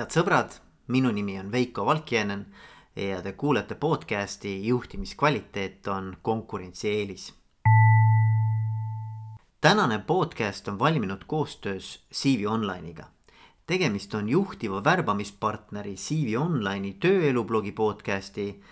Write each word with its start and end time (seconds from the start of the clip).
head 0.00 0.14
sõbrad, 0.14 0.54
minu 0.88 1.10
nimi 1.12 1.34
on 1.36 1.50
Veiko 1.52 1.82
Valkjänen 1.84 2.46
ja 2.96 3.18
te 3.20 3.34
kuulete 3.36 3.74
podcasti 3.74 4.54
Juhtimiskvaliteet 4.66 5.88
on 5.92 6.16
konkurentsieelis. 6.22 7.34
tänane 9.60 9.98
podcast 9.98 10.68
on 10.68 10.78
valminud 10.78 11.24
koostöös 11.26 12.06
CV 12.14 12.46
Online'iga. 12.48 13.04
tegemist 13.66 14.14
on 14.14 14.28
juhtiva 14.28 14.84
värbamispartneri 14.84 15.94
CV 15.94 16.38
Online'i 16.38 16.96
tööelublogi 17.00 17.72
podcasti 17.72 18.62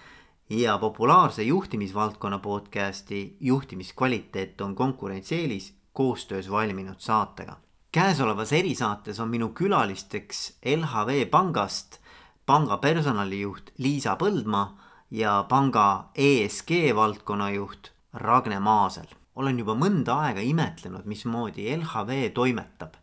ja 0.50 0.78
populaarse 0.78 1.42
juhtimisvaldkonna 1.42 2.38
podcasti 2.38 3.36
Juhtimiskvaliteet 3.40 4.60
on 4.60 4.74
konkurentsieelis 4.74 5.74
koostöös 5.92 6.50
valminud 6.50 6.98
saatega 6.98 7.67
käesolevas 7.92 8.52
erisaates 8.52 9.20
on 9.20 9.30
minu 9.32 9.48
külalisteks 9.56 10.58
LHV 10.64 11.24
pangast 11.30 11.98
panga 12.46 12.76
personalijuht 12.76 13.72
Liisa 13.78 14.16
Põldmaa 14.20 14.66
ja 15.10 15.44
panga 15.48 16.10
ESG 16.14 16.94
valdkonna 16.96 17.50
juht 17.50 17.92
Ragne 18.12 18.60
Maasel. 18.60 19.08
olen 19.38 19.58
juba 19.58 19.74
mõnda 19.78 20.16
aega 20.26 20.42
imetlenud, 20.42 21.04
mismoodi 21.06 21.68
LHV 21.76 22.32
toimetab. 22.34 22.94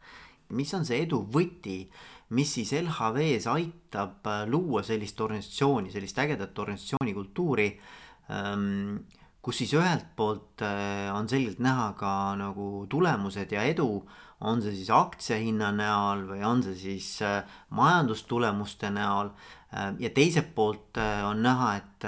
mis 0.49 0.73
on 0.73 0.85
see 0.85 1.01
edu 1.01 1.25
võti, 1.33 1.89
mis 2.29 2.53
siis 2.53 2.73
LHV-s 2.73 3.47
aitab 3.47 4.27
luua 4.47 4.83
sellist 4.83 5.21
organisatsiooni, 5.21 5.91
sellist 5.91 6.19
ägedat 6.19 6.59
organisatsiooni 6.59 7.13
kultuuri 7.13 7.79
ähm, 8.29 8.97
kus 9.41 9.61
siis 9.61 9.73
ühelt 9.77 10.05
poolt 10.17 10.61
äh, 10.65 11.13
on 11.13 11.29
selgelt 11.29 11.59
näha 11.59 11.93
ka 11.97 12.35
nagu 12.37 12.85
tulemused 12.89 13.51
ja 13.53 13.63
edu, 13.63 14.05
on 14.41 14.61
see 14.61 14.75
siis 14.75 14.89
aktsiahinna 14.91 15.71
näol 15.75 16.25
või 16.29 16.41
on 16.47 16.63
see 16.65 16.75
siis 16.79 17.09
äh, 17.23 17.43
majandustulemuste 17.75 18.91
näol. 18.93 19.31
Äh, 19.71 19.93
ja 19.99 20.11
teiselt 20.15 20.51
poolt 20.55 20.99
on 21.27 21.41
näha, 21.43 21.69
et 21.79 22.07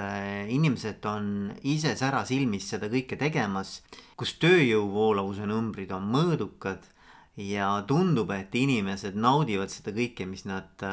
inimesed 0.52 1.04
on 1.08 1.52
ise 1.68 1.94
sära 1.98 2.24
silmis 2.28 2.68
seda 2.70 2.90
kõike 2.92 3.18
tegemas, 3.20 3.80
kus 4.16 4.36
tööjõu 4.42 4.86
voolavuse 4.92 5.48
numbrid 5.48 5.92
on 5.96 6.08
mõõdukad 6.12 6.84
ja 7.38 7.70
tundub, 7.88 8.30
et 8.34 8.54
inimesed 8.54 9.16
naudivad 9.16 9.72
seda 9.72 9.94
kõike, 9.94 10.26
mis 10.26 10.44
nad, 10.48 10.84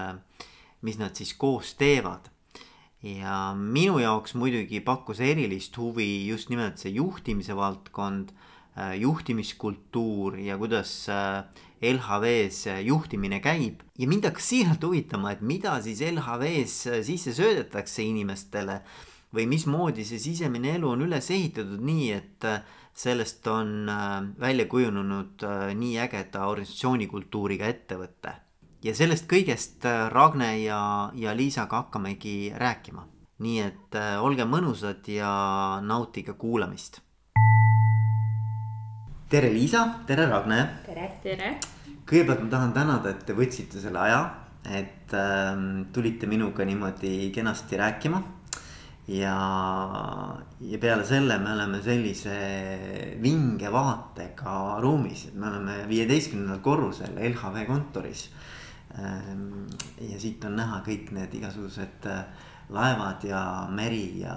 mis 0.86 1.00
nad 1.02 1.16
siis 1.18 1.34
koos 1.38 1.74
teevad 1.80 2.30
ja 3.06 3.54
minu 3.54 4.00
jaoks 4.02 4.34
muidugi 4.34 4.82
pakkus 4.82 5.22
erilist 5.22 5.78
huvi 5.78 6.26
just 6.26 6.50
nimelt 6.50 6.82
see 6.82 6.96
juhtimise 6.96 7.56
valdkond, 7.58 8.32
äh, 8.32 8.45
juhtimiskultuur 9.00 10.38
ja 10.40 10.58
kuidas 10.58 10.94
äh, 11.10 11.44
LHV-s 11.82 12.68
äh, 12.68 12.80
juhtimine 12.86 13.40
käib. 13.40 13.84
ja 13.98 14.08
mind 14.08 14.26
hakkas 14.26 14.50
siiralt 14.50 14.84
huvitama, 14.84 15.32
et 15.32 15.42
mida 15.42 15.76
siis 15.82 16.02
LHV-s 16.02 17.04
sisse 17.08 17.34
söödetakse 17.34 18.04
inimestele 18.04 18.82
või 19.36 19.48
mismoodi 19.52 20.06
see 20.08 20.20
sisemine 20.20 20.76
elu 20.78 20.90
on 20.90 21.06
üles 21.08 21.30
ehitatud 21.32 21.82
nii, 21.84 22.12
et 22.12 22.50
sellest 22.96 23.48
on 23.52 23.92
välja 24.40 24.66
kujunenud 24.72 25.44
nii 25.76 25.98
ägeda 26.00 26.48
organisatsioonikultuuriga 26.48 27.68
ettevõte 27.68 28.38
ja 28.86 28.94
sellest 28.94 29.28
kõigest 29.30 29.86
äh, 29.88 30.08
Ragne 30.14 30.52
ja, 30.62 30.80
ja 31.18 31.34
Liisaga 31.38 31.86
hakkamegi 31.86 32.54
rääkima. 32.58 33.08
nii 33.36 33.58
et 33.60 33.96
äh, 34.00 34.22
olge 34.24 34.46
mõnusad 34.48 35.08
ja 35.12 35.30
nautige 35.84 36.38
kuulamist. 36.40 37.02
Tere, 39.30 39.50
Liisa, 39.54 39.84
tere, 40.08 40.28
Ragne. 40.30 40.62
tere, 40.86 41.10
tere. 41.24 41.52
kõigepealt 42.06 42.46
ma 42.46 42.50
tahan 42.50 42.74
tänada, 42.74 43.12
et 43.12 43.26
te 43.26 43.34
võtsite 43.34 43.82
selle 43.82 44.00
aja, 44.00 44.22
et 44.70 45.14
äh, 45.14 45.54
tulite 45.94 46.30
minuga 46.30 46.66
niimoodi 46.66 47.32
kenasti 47.34 47.78
rääkima 47.78 48.22
ja, 49.14 49.38
ja 50.62 50.82
peale 50.82 51.06
selle 51.06 51.38
me 51.42 51.54
oleme 51.54 51.82
sellise 51.86 52.36
vinge 53.22 53.72
vaatega 53.74 54.78
ruumis, 54.82 55.28
et 55.30 55.40
me 55.40 55.50
oleme 55.50 55.82
viieteistkümnendal 55.90 56.62
korrusel 56.66 57.18
LHV 57.32 57.66
kontoris 57.70 58.30
Ehm, 59.00 59.66
ja 60.00 60.20
siit 60.20 60.44
on 60.48 60.56
näha 60.56 60.80
kõik 60.86 61.10
need 61.16 61.34
igasugused 61.36 62.06
äh, 62.08 62.22
laevad 62.72 63.26
ja 63.28 63.42
meri 63.68 64.22
ja, 64.22 64.36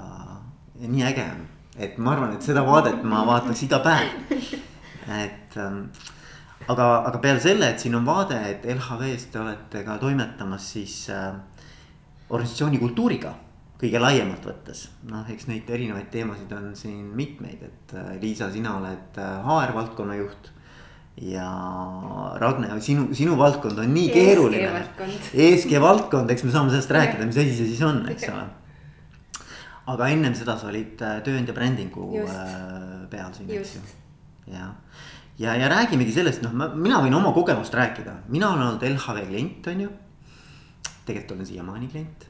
ja 0.81 0.91
nii 0.91 1.05
äge 1.06 1.26
on. 1.34 1.44
et 1.78 1.99
ma 2.03 2.16
arvan, 2.16 2.32
et 2.34 2.43
seda 2.43 2.65
vaadet 2.66 3.05
ma 3.06 3.22
vaataks 3.26 3.62
iga 3.69 3.78
päev. 3.84 4.09
et 5.08 5.56
ähm, 5.56 5.84
aga, 6.69 6.86
aga 7.08 7.19
peale 7.22 7.41
selle, 7.41 7.72
et 7.72 7.80
siin 7.80 7.96
on 7.98 8.06
vaade, 8.06 8.38
et 8.50 8.64
LHV-s 8.74 9.28
te 9.32 9.42
olete 9.42 9.84
ka 9.86 9.98
toimetamas 10.02 10.72
siis 10.74 11.04
äh, 11.14 11.32
organisatsiooni 12.28 12.80
kultuuriga 12.80 13.34
kõige 13.78 14.00
laiemalt 14.02 14.46
võttes. 14.46 14.88
noh, 15.08 15.26
eks 15.30 15.46
neid 15.50 15.69
erinevaid 15.70 16.10
teemasid 16.10 16.52
on 16.56 16.70
siin 16.76 17.10
mitmeid, 17.16 17.62
et 17.62 17.94
äh, 17.96 18.14
Liisa, 18.22 18.50
sina 18.52 18.76
oled 18.80 19.19
HR 19.19 19.70
äh, 19.70 19.74
valdkonna 19.76 20.19
juht 20.19 20.50
ja 21.19 21.46
Ragne, 22.38 22.70
sinu, 22.82 23.08
sinu 23.14 23.34
valdkond 23.38 23.78
on 23.82 23.90
nii 23.94 24.10
keeruline. 24.14 24.84
ESG 25.34 25.78
valdkond, 25.82 26.30
eks 26.30 26.46
me 26.46 26.54
saame 26.54 26.75
sellest 26.75 26.94
rääkida, 26.94 27.26
mis 27.26 27.38
asi 27.38 27.54
see 27.54 27.70
siis 27.72 27.82
on, 27.86 28.04
eks 28.10 28.28
ole. 28.30 28.44
aga 29.88 30.10
ennem 30.12 30.34
seda 30.36 30.58
sa 30.60 30.69
olid 30.69 31.00
äh, 31.00 31.22
tööandja 31.25 31.54
brändingu 31.56 32.10
Just. 32.19 32.52
Peal 33.08 33.32
siin, 33.34 33.50
eks 33.56 33.78
ju. 33.78 33.86
Ja, 34.53 34.70
ja, 35.38 35.54
ja 35.56 35.69
räägimegi 35.70 36.14
sellest, 36.14 36.42
noh, 36.44 36.54
mina 36.76 37.03
võin 37.04 37.16
oma 37.19 37.32
kogemust 37.36 37.75
rääkida, 37.75 38.22
mina 38.32 38.53
olen 38.54 38.66
olnud 38.70 38.88
LHV 38.94 39.28
klient, 39.28 39.70
on 39.72 39.86
ju. 39.86 39.92
tegelikult 41.06 41.36
olen 41.36 41.53
siiamaani 41.53 41.92
klient. 41.92 42.26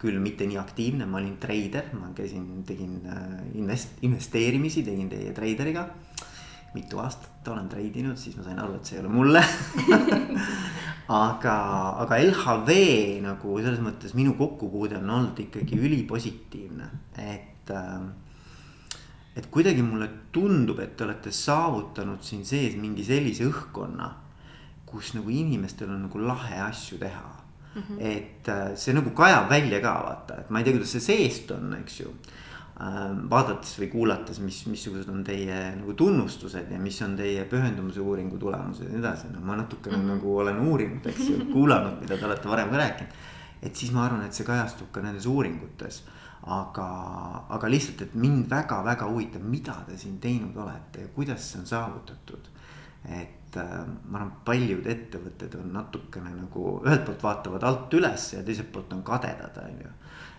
Küll 0.00 0.16
mitte 0.24 0.46
nii 0.48 0.56
aktiivne, 0.56 1.04
ma 1.04 1.18
olin 1.18 1.34
treider, 1.40 1.90
ma 1.92 2.08
käisin, 2.16 2.62
tegin 2.64 2.94
äh, 3.04 3.24
invest-, 3.60 3.98
investeerimisi, 4.06 4.82
tegin 4.86 5.10
teie 5.12 5.34
treideriga. 5.36 5.84
Mitu 6.72 7.00
aastat 7.02 7.48
olen 7.52 7.68
treidinud, 7.68 8.16
siis 8.16 8.38
ma 8.38 8.46
sain 8.46 8.60
aru, 8.62 8.78
et 8.78 8.88
see 8.88 8.96
ei 8.96 9.02
ole 9.02 9.12
mulle. 9.12 9.42
Aga, 11.10 11.54
aga 12.04 12.20
LHV 12.22 12.74
nagu 13.24 13.56
selles 13.58 13.80
mõttes 13.82 14.12
minu 14.14 14.36
kokkupuude 14.38 14.94
on 15.00 15.08
olnud 15.10 15.40
ikkagi 15.42 15.74
ülipositiivne, 15.82 16.86
et 17.18 17.72
äh, 17.74 17.96
et 19.40 19.48
kuidagi 19.52 19.82
mulle 19.82 20.08
tundub, 20.34 20.82
et 20.84 20.96
te 20.96 21.06
olete 21.06 21.32
saavutanud 21.32 22.20
siin 22.24 22.44
sees 22.44 22.76
mingi 22.76 23.04
sellise 23.06 23.46
õhkkonna, 23.48 24.10
kus 24.86 25.14
nagu 25.16 25.32
inimestel 25.32 25.90
on 25.90 26.04
nagu 26.04 26.20
lahe 26.20 26.60
asju 26.66 26.98
teha 27.00 27.30
mm. 27.30 27.82
-hmm. 27.82 27.98
et 28.00 28.48
äh, 28.48 28.76
see 28.76 28.94
nagu 28.94 29.10
kajab 29.16 29.48
välja 29.50 29.80
ka 29.80 29.96
vaata, 30.04 30.40
et 30.40 30.50
ma 30.50 30.60
ei 30.60 30.64
tea, 30.64 30.76
kuidas 30.76 30.92
see 30.98 31.08
seest 31.08 31.50
on, 31.56 31.74
eks 31.80 32.00
ju 32.00 32.14
Ähm, 32.80 33.26
vaadates 33.28 33.74
või 33.76 33.90
kuulates, 33.92 34.38
mis, 34.40 34.62
missugused 34.70 35.08
on 35.12 35.18
teie 35.26 35.56
nagu 35.76 35.92
tunnustused 36.00 36.70
ja 36.72 36.78
mis 36.80 36.96
on 37.04 37.12
teie 37.18 37.42
pühendumuse 37.50 38.00
uuringu 38.00 38.38
tulemused 38.40 38.86
ja 38.86 38.94
nii 38.94 39.02
edasi, 39.02 39.28
no 39.34 39.42
ma 39.44 39.58
natukene 39.58 39.98
mm 39.98 40.02
-hmm. 40.02 40.14
nagu 40.14 40.36
olen 40.40 40.60
uurinud, 40.64 41.08
eks 41.10 41.26
ju, 41.28 41.36
kuulanud, 41.52 41.98
mida 42.00 42.16
te 42.16 42.24
olete 42.24 42.48
varem 42.48 42.70
ka 42.70 42.78
rääkinud. 42.80 43.18
et 43.62 43.76
siis 43.76 43.92
ma 43.92 44.06
arvan, 44.06 44.24
et 44.24 44.32
see 44.32 44.46
kajastub 44.46 44.88
ka 44.92 45.02
nendes 45.02 45.26
uuringutes. 45.26 46.02
Aga, 46.46 46.86
aga 47.48 47.68
lihtsalt, 47.68 48.02
et 48.02 48.14
mind 48.14 48.48
väga-väga 48.50 49.08
huvitab, 49.10 49.42
mida 49.42 49.74
te 49.86 49.96
siin 49.98 50.18
teinud 50.20 50.56
olete 50.56 51.04
ja 51.04 51.08
kuidas 51.14 51.50
see 51.52 51.60
on 51.60 51.66
saavutatud. 51.66 52.48
et 53.04 53.56
äh, 53.56 53.86
ma 54.08 54.18
arvan, 54.18 54.32
paljud 54.44 54.86
ettevõtted 54.86 55.54
on 55.56 55.72
natukene 55.72 56.30
nagu 56.36 56.80
ühelt 56.84 57.04
poolt 57.06 57.22
vaatavad 57.22 57.62
alt 57.64 57.94
üles 57.96 58.32
ja 58.34 58.42
teiselt 58.44 58.72
poolt 58.72 58.92
on 58.92 59.02
kadedad, 59.02 59.56
on 59.64 59.84
ju. 59.84 59.92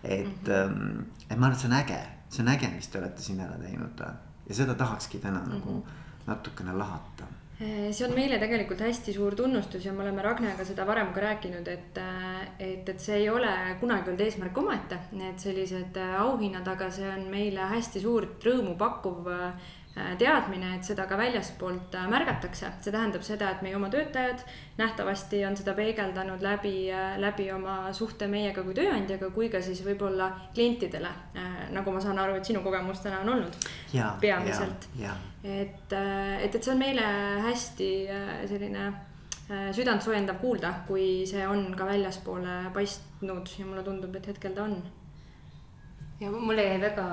et 0.04 0.48
mm, 0.48 0.74
-hmm. 0.74 1.06
et 1.30 1.38
ma 1.38 1.48
arvan, 1.48 1.54
et 1.54 1.60
see 1.60 1.72
on 1.72 1.78
äge 1.78 2.02
see 2.32 2.44
on 2.44 2.48
äge, 2.48 2.70
mis 2.76 2.88
te 2.88 3.00
olete 3.00 3.22
siin 3.22 3.40
ära 3.44 3.58
teinud 3.60 4.02
ja 4.48 4.56
seda 4.56 4.76
tahakski 4.76 5.20
täna 5.20 5.40
mm 5.40 5.46
-hmm. 5.46 5.54
nagu 5.54 5.72
mhm. 5.72 5.88
natukene 6.28 6.74
lahata 6.74 7.24
see 7.62 8.06
on 8.08 8.16
meile 8.18 8.40
tegelikult 8.42 8.80
hästi 8.82 9.14
suur 9.14 9.36
tunnustus 9.38 9.84
ja 9.86 9.94
me 9.94 10.02
oleme 10.02 10.24
Ragnega 10.26 10.66
seda 10.66 10.86
varem 10.88 11.12
ka 11.14 11.22
rääkinud, 11.22 11.68
et, 11.70 11.98
eh, 12.02 12.40
et, 12.72 12.90
et 12.90 13.04
see 13.04 13.20
ei 13.20 13.30
ole 13.30 13.52
kunagi 13.80 14.10
olnud 14.10 14.24
eesmärk 14.26 14.58
omaette, 14.58 14.98
need 15.20 15.38
sellised 15.42 16.00
eh, 16.02 16.16
auhinnad, 16.24 16.68
aga 16.68 16.90
see 16.94 17.06
on 17.10 17.28
meile 17.30 17.70
hästi 17.76 18.02
suurt 18.02 18.50
rõõmu 18.50 18.74
pakkuv 18.80 19.30
Äh, 19.30 19.81
teadmine, 19.92 20.76
et 20.78 20.88
seda 20.88 21.04
ka 21.10 21.18
väljaspoolt 21.20 21.96
äh, 22.00 22.06
märgatakse, 22.12 22.70
see 22.80 22.94
tähendab 22.94 23.26
seda, 23.28 23.50
et 23.52 23.64
meie 23.66 23.76
oma 23.76 23.90
töötajad 23.92 24.40
nähtavasti 24.78 25.42
on 25.46 25.58
seda 25.60 25.74
peegeldanud 25.76 26.44
läbi, 26.46 26.76
äh, 26.96 27.18
läbi 27.20 27.50
oma 27.52 27.92
suhte 27.96 28.30
meiega 28.32 28.64
kui 28.64 28.76
tööandjaga, 28.78 29.32
kui 29.36 29.50
ka 29.52 29.60
siis 29.64 29.84
võib-olla 29.86 30.32
klientidele. 30.56 31.12
nagu 31.72 31.92
ma 31.92 32.02
saan 32.04 32.20
aru, 32.20 32.36
et 32.40 32.48
sinu 32.48 32.62
kogemus 32.64 33.00
täna 33.04 33.22
on 33.24 33.30
olnud 33.36 33.68
ja, 33.94 34.14
peamiselt. 34.22 34.88
et, 35.44 35.94
et, 35.94 36.56
et 36.56 36.58
see 36.64 36.74
on 36.74 36.80
meile 36.80 37.06
hästi 37.48 37.92
selline 38.52 38.88
südantsoojendav 39.76 40.40
kuulda, 40.40 40.74
kui 40.88 41.26
see 41.28 41.44
on 41.48 41.74
ka 41.76 41.88
väljaspoole 41.88 42.72
paistnud 42.76 43.52
ja 43.60 43.68
mulle 43.68 43.84
tundub, 43.84 44.16
et 44.16 44.28
hetkel 44.32 44.56
ta 44.56 44.68
on 44.68 44.78
ja 46.22 46.32
mulle 46.32 46.64
jäi 46.64 46.78
väga 46.82 47.04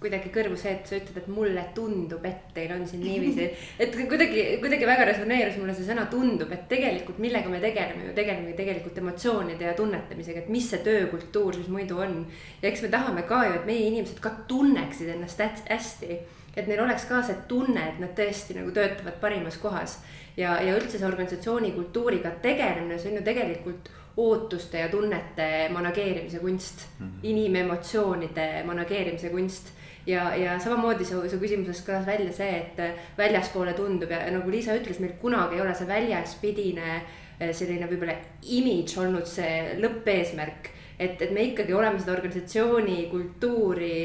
kuidagi 0.00 0.30
kõrvu 0.30 0.56
see, 0.60 0.76
et 0.76 0.86
sa 0.86 0.98
ütled, 1.00 1.16
et 1.18 1.30
mulle 1.32 1.64
tundub, 1.74 2.22
et 2.28 2.52
teil 2.54 2.70
on 2.76 2.84
siin 2.86 3.02
niiviisi. 3.02 3.48
et 3.82 3.96
kuidagi, 4.10 4.44
kuidagi 4.62 4.86
väga 4.86 5.08
resoneerus 5.08 5.58
mulle 5.58 5.74
see 5.74 5.88
sõna 5.88 6.04
tundub, 6.12 6.52
et 6.54 6.68
tegelikult 6.70 7.18
millega 7.22 7.50
me 7.50 7.58
tegeleme 7.62 8.06
ju, 8.06 8.14
tegeleme 8.14 8.54
tegelikult 8.58 9.02
emotsioonide 9.02 9.66
ja 9.66 9.74
tunnetamisega, 9.78 10.44
et 10.44 10.54
mis 10.54 10.70
see 10.70 10.84
töökultuur 10.86 11.58
siis 11.58 11.72
muidu 11.72 11.98
on. 12.06 12.20
ja 12.62 12.70
eks 12.70 12.86
me 12.86 12.92
tahame 12.94 13.26
ka 13.26 13.42
ju, 13.48 13.58
et 13.58 13.68
meie 13.68 13.90
inimesed 13.90 14.22
ka 14.22 14.36
tunneksid 14.48 15.10
ennast 15.16 15.42
hästi. 15.42 16.20
et 16.56 16.70
neil 16.70 16.80
oleks 16.86 17.04
ka 17.10 17.24
see 17.26 17.36
tunne, 17.48 17.82
et 17.82 17.98
nad 18.00 18.14
tõesti 18.16 18.60
nagu 18.60 18.70
töötavad 18.70 19.18
parimas 19.20 19.58
kohas. 19.58 19.98
ja, 20.36 20.60
ja 20.62 20.78
üldse 20.78 21.00
see 21.00 21.08
organisatsiooni 21.08 21.74
kultuuriga 21.74 22.36
tegelemine, 22.46 22.98
see 22.98 23.10
on 23.10 23.18
ju 23.18 23.26
tegelikult 23.26 23.90
ootuste 24.16 24.78
ja 24.78 24.88
tunnete 24.88 25.68
manageerimise 25.72 26.38
kunst 26.38 26.86
mm, 26.98 27.06
-hmm. 27.06 27.18
inimemotsioonide 27.22 28.62
manageerimise 28.64 29.30
kunst 29.30 29.76
ja, 30.06 30.34
ja 30.36 30.58
samamoodi 30.58 31.04
su, 31.04 31.20
su 31.30 31.38
küsimuses 31.42 31.82
kõlas 31.86 32.06
välja 32.06 32.32
see, 32.32 32.60
et 32.60 33.18
väljaspoole 33.18 33.74
tundub 33.76 34.10
ja 34.10 34.22
nagu 34.32 34.50
Liisa 34.50 34.76
ütles, 34.78 35.00
meil 35.02 35.16
kunagi 35.20 35.58
ei 35.58 35.64
ole 35.64 35.74
see 35.74 35.88
väljaspidine 35.88 36.92
eh, 36.96 37.52
selline 37.52 37.88
võib-olla 37.90 38.16
image 38.42 39.00
olnud 39.02 39.26
see 39.28 39.74
lõppeesmärk. 39.82 40.70
et, 40.98 41.22
et 41.22 41.32
me 41.32 41.42
ikkagi 41.50 41.74
oleme 41.74 41.98
seda 42.00 42.14
organisatsiooni 42.14 43.08
kultuuri 43.10 43.96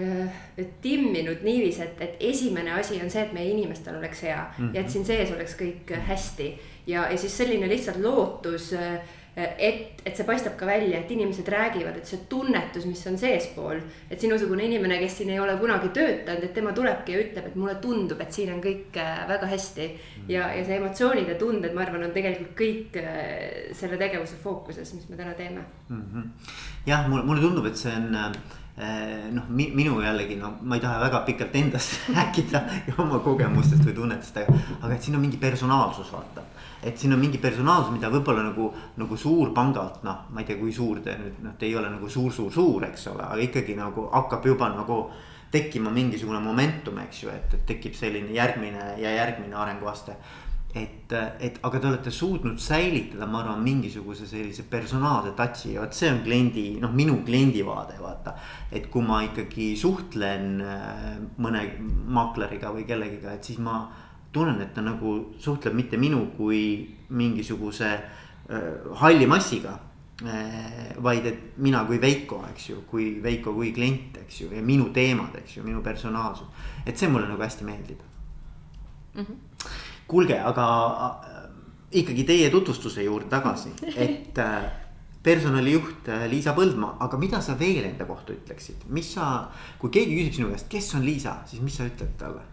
eh, 0.00 0.40
timminud 0.82 1.44
niiviisi, 1.46 1.82
et, 1.82 2.00
et 2.00 2.24
esimene 2.32 2.72
asi 2.80 2.98
on 3.02 3.10
see, 3.10 3.22
et 3.22 3.36
meie 3.36 3.52
inimestel 3.52 4.00
oleks 4.00 4.22
hea 4.22 4.40
mm 4.40 4.64
-hmm. 4.64 4.74
ja 4.74 4.80
et 4.80 4.90
siin 4.90 5.04
sees 5.04 5.30
oleks 5.32 5.54
kõik 5.60 5.94
hästi. 6.08 6.58
ja, 6.86 7.10
ja 7.10 7.18
siis 7.18 7.36
selline 7.36 7.68
lihtsalt 7.68 8.02
lootus 8.02 8.72
äh, 8.72 8.98
et, 9.36 10.00
et 10.00 10.16
see 10.16 10.24
paistab 10.24 10.54
ka 10.56 10.66
välja, 10.68 11.02
et 11.02 11.10
inimesed 11.12 11.48
räägivad, 11.52 11.98
et 11.98 12.08
see 12.08 12.22
tunnetus, 12.30 12.86
mis 12.88 13.02
on 13.10 13.18
seespool. 13.20 13.82
et 14.10 14.20
sinusugune 14.20 14.64
inimene, 14.64 14.96
kes 15.02 15.18
siin 15.18 15.30
ei 15.34 15.40
ole 15.40 15.58
kunagi 15.60 15.90
töötanud, 15.92 16.44
et 16.46 16.54
tema 16.56 16.72
tulebki 16.76 17.12
ja 17.12 17.22
ütleb, 17.24 17.50
et 17.50 17.58
mulle 17.60 17.76
tundub, 17.82 18.20
et 18.24 18.32
siin 18.32 18.54
on 18.54 18.62
kõik 18.64 18.96
äh, 19.02 19.24
väga 19.28 19.50
hästi. 19.52 19.88
ja, 20.32 20.48
ja 20.56 20.64
see 20.64 20.80
emotsioonid 20.80 21.28
ja 21.28 21.38
tunded, 21.40 21.74
ma 21.76 21.84
arvan, 21.84 22.06
on 22.08 22.14
tegelikult 22.16 22.54
kõik 22.56 22.96
äh, 23.02 23.72
selle 23.76 24.00
tegevuse 24.00 24.40
fookuses, 24.42 24.94
mis 24.96 25.08
me 25.10 25.20
täna 25.20 25.34
teeme 25.36 25.66
mm. 25.88 26.04
-hmm. 26.14 26.30
jah, 26.86 27.08
mulle, 27.08 27.24
mulle 27.24 27.44
tundub, 27.44 27.66
et 27.68 27.76
see 27.76 27.92
on 27.92 28.14
äh, 28.16 29.28
noh, 29.36 29.52
minu 29.52 30.00
jällegi 30.00 30.40
no 30.40 30.56
ma 30.62 30.80
ei 30.80 30.80
taha 30.80 31.00
väga 31.04 31.20
pikalt 31.28 31.60
endast 31.60 32.00
rääkida 32.16 32.64
ja 32.88 32.96
oma 33.04 33.18
kogemustest 33.18 33.84
või 33.84 34.00
tunnetest, 34.00 34.36
aga, 34.40 34.56
aga 34.80 34.94
et 34.94 35.02
siin 35.02 35.20
on 35.20 35.28
mingi 35.28 35.36
personaalsus, 35.36 36.12
vaata 36.12 36.48
et 36.86 36.98
siin 36.98 37.14
on 37.16 37.20
mingi 37.20 37.40
personaalsus, 37.42 37.92
mida 37.94 38.10
võib-olla 38.12 38.44
nagu, 38.46 38.70
nagu 39.00 39.18
suurpangalt 39.18 40.04
noh, 40.06 40.26
ma 40.30 40.42
ei 40.42 40.48
tea, 40.48 40.58
kui 40.60 40.74
suur 40.74 41.02
te 41.04 41.16
nüüd 41.18 41.40
noh, 41.44 41.56
te 41.58 41.66
ei 41.66 41.74
ole 41.78 41.90
nagu 41.90 42.10
suur, 42.12 42.32
suur, 42.34 42.52
suur, 42.54 42.86
eks 42.86 43.08
ole, 43.12 43.26
aga 43.26 43.42
ikkagi 43.42 43.74
nagu 43.78 44.06
hakkab 44.12 44.46
juba 44.46 44.70
nagu 44.74 45.00
tekkima 45.50 45.90
mingisugune 45.94 46.40
momentum, 46.42 46.98
eks 47.06 47.22
ju, 47.24 47.30
et, 47.32 47.54
et 47.54 47.62
tekib 47.68 47.94
selline 47.96 48.34
järgmine 48.34 48.96
ja 49.02 49.14
järgmine 49.22 49.56
arenguaste. 49.56 50.16
et, 50.76 51.12
et 51.40 51.54
aga 51.64 51.78
te 51.80 51.88
olete 51.88 52.10
suutnud 52.12 52.58
säilitada, 52.60 53.24
ma 53.30 53.40
arvan, 53.40 53.62
mingisuguse 53.64 54.26
sellise 54.28 54.66
personaalse 54.68 55.32
touch'i 55.38 55.72
ja 55.72 55.80
vot 55.80 55.96
see 55.96 56.10
on 56.12 56.18
kliendi, 56.26 56.66
noh, 56.82 56.92
minu 56.92 57.22
kliendi 57.24 57.62
vaade, 57.64 57.96
vaata. 58.02 58.34
et 58.70 58.90
kui 58.92 59.02
ma 59.02 59.22
ikkagi 59.24 59.70
suhtlen 59.80 60.60
äh, 60.60 61.14
mõne 61.40 61.62
maakleriga 62.18 62.74
või 62.74 62.84
kellegiga, 62.84 63.32
et 63.32 63.48
siis 63.48 63.62
ma 63.62 63.78
tunnen, 64.32 64.60
et 64.62 64.74
ta 64.74 64.84
nagu 64.84 65.16
suhtleb 65.38 65.74
mitte 65.74 65.96
minu 66.00 66.26
kui 66.36 66.62
mingisuguse 67.08 67.90
äh, 67.92 68.62
halli 69.02 69.26
massiga 69.26 69.78
äh,. 70.24 70.96
vaid 71.02 71.26
et 71.26 71.58
mina 71.58 71.84
kui 71.84 72.00
Veiko, 72.00 72.42
eks 72.50 72.70
ju, 72.70 72.82
kui 72.90 73.22
Veiko 73.22 73.54
kui 73.54 73.72
klient, 73.72 74.16
eks 74.24 74.40
ju, 74.40 74.50
ja 74.52 74.62
minu 74.62 74.90
teemad, 74.92 75.34
eks 75.42 75.58
ju, 75.58 75.64
minu 75.64 75.82
personaalsus. 75.82 76.46
et 76.86 76.96
see 76.96 77.08
mulle 77.08 77.28
nagu 77.28 77.42
hästi 77.42 77.64
meeldib 77.64 78.00
mm. 79.14 79.22
-hmm. 79.22 79.68
kuulge, 80.06 80.40
aga 80.40 80.66
äh, 81.24 81.50
ikkagi 81.92 82.24
teie 82.24 82.50
tutvustuse 82.50 83.02
juurde 83.02 83.28
tagasi, 83.28 83.70
et 84.06 84.38
personalijuht 85.22 86.08
Liisa 86.30 86.52
Põldmaa, 86.54 86.96
aga 87.00 87.18
mida 87.18 87.40
sa 87.40 87.58
veel 87.58 87.84
enda 87.84 88.04
kohta 88.04 88.32
ütleksid, 88.32 88.86
mis 88.88 89.14
sa, 89.14 89.48
kui 89.78 89.90
keegi 89.90 90.18
küsib 90.20 90.34
sinu 90.34 90.50
käest, 90.52 90.68
kes 90.70 90.94
on 90.94 91.04
Liisa, 91.04 91.40
siis 91.46 91.62
mis 91.62 91.76
sa 91.76 91.86
ütled 91.88 92.14
talle? 92.18 92.44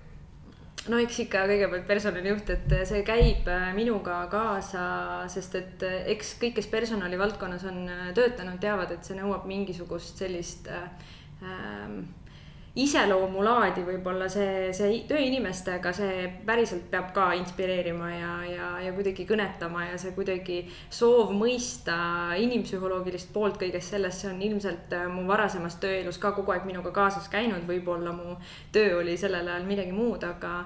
No 0.92 1.00
eks 1.00 1.20
ikka 1.24 1.44
kõigepealt 1.50 1.86
personalijuht, 1.88 2.50
et 2.54 2.74
see 2.90 3.04
käib 3.08 3.48
äh, 3.52 3.70
minuga 3.76 4.18
kaasa, 4.32 4.86
sest 5.32 5.56
et 5.60 5.86
äh, 5.88 6.02
eks 6.16 6.36
kõik, 6.42 6.58
kes 6.58 6.68
personali 6.72 7.20
valdkonnas 7.20 7.64
on 7.70 7.86
äh, 7.88 8.10
töötanud, 8.18 8.60
teavad, 8.64 8.92
et 8.96 9.08
see 9.08 9.18
nõuab 9.18 9.48
mingisugust 9.50 10.20
sellist 10.24 10.68
ähm, 10.74 12.04
iseloomulaadi 12.74 13.84
võib-olla 13.86 14.26
see, 14.34 14.72
see 14.74 15.04
töö 15.06 15.20
inimestega, 15.22 15.92
see 15.94 16.24
päriselt 16.46 16.88
peab 16.90 17.12
ka 17.14 17.28
inspireerima 17.38 18.10
ja, 18.10 18.32
ja, 18.50 18.70
ja 18.82 18.94
kuidagi 18.96 19.28
kõnetama 19.30 19.86
ja 19.92 20.00
see 20.02 20.16
kuidagi 20.16 20.58
soov 20.90 21.36
mõista 21.38 21.96
inimpsühholoogilist 22.42 23.30
poolt 23.36 23.60
kõigest 23.62 23.94
sellest, 23.94 24.24
see 24.24 24.32
on 24.32 24.42
ilmselt 24.50 24.98
äh, 24.98 25.06
mu 25.06 25.28
varasemas 25.30 25.78
tööelus 25.84 26.18
ka 26.18 26.34
kogu 26.34 26.56
aeg 26.56 26.66
minuga 26.66 26.96
kaasas 26.96 27.30
käinud, 27.30 27.62
võib-olla 27.70 28.16
mu 28.18 28.40
töö 28.74 28.98
oli 29.04 29.20
sellel 29.22 29.54
ajal 29.54 29.70
midagi 29.70 29.94
muud, 29.94 30.26
aga, 30.26 30.58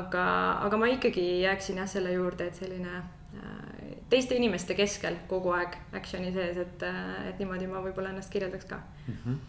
aga, 0.00 0.26
aga 0.64 0.80
ma 0.80 0.88
ikkagi 0.96 1.28
jääksin 1.44 1.84
jah 1.84 1.92
selle 1.92 2.16
juurde, 2.16 2.48
et 2.48 2.56
selline 2.56 3.02
äh, 3.04 3.94
teiste 4.08 4.40
inimeste 4.40 4.80
keskel 4.80 5.20
kogu 5.28 5.52
aeg 5.60 5.76
action'i 5.92 6.32
sees, 6.32 6.56
et, 6.64 6.88
äh, 6.88 7.06
et 7.28 7.44
niimoodi 7.44 7.68
ma 7.68 7.84
võib-olla 7.84 8.16
ennast 8.16 8.32
kirjeldaks 8.32 8.72
ka 8.72 8.80
mm. 8.80 9.16
-hmm. 9.24 9.40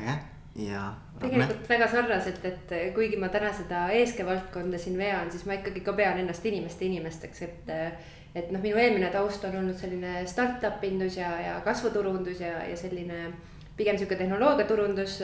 äge 0.00 0.20
ja. 0.58 0.86
tegelikult 1.20 1.68
väga 1.68 1.88
sarnaselt, 1.88 2.44
et 2.44 2.72
kuigi 2.94 3.18
ma 3.20 3.28
täna 3.32 3.52
seda 3.54 3.86
eeske 3.94 4.26
valdkonda 4.26 4.78
siin 4.78 4.98
vean, 4.98 5.30
siis 5.30 5.46
ma 5.46 5.58
ikkagi 5.58 5.84
ka 5.86 5.94
pean 5.98 6.18
ennast 6.22 6.46
inimeste 6.46 6.88
inimesteks, 6.88 7.42
et. 7.48 7.70
et 8.34 8.50
noh, 8.54 8.60
minu 8.62 8.78
eelmine 8.78 9.08
taust 9.10 9.42
on 9.48 9.56
olnud 9.58 9.74
selline 9.74 10.20
startup 10.30 10.84
indus 10.86 11.16
ja, 11.18 11.32
ja 11.42 11.56
kasvuturundus 11.66 12.38
ja, 12.40 12.60
ja 12.62 12.76
selline 12.78 13.32
pigem 13.76 13.98
sihuke 13.98 14.14
tehnoloogiaturundus 14.20 15.16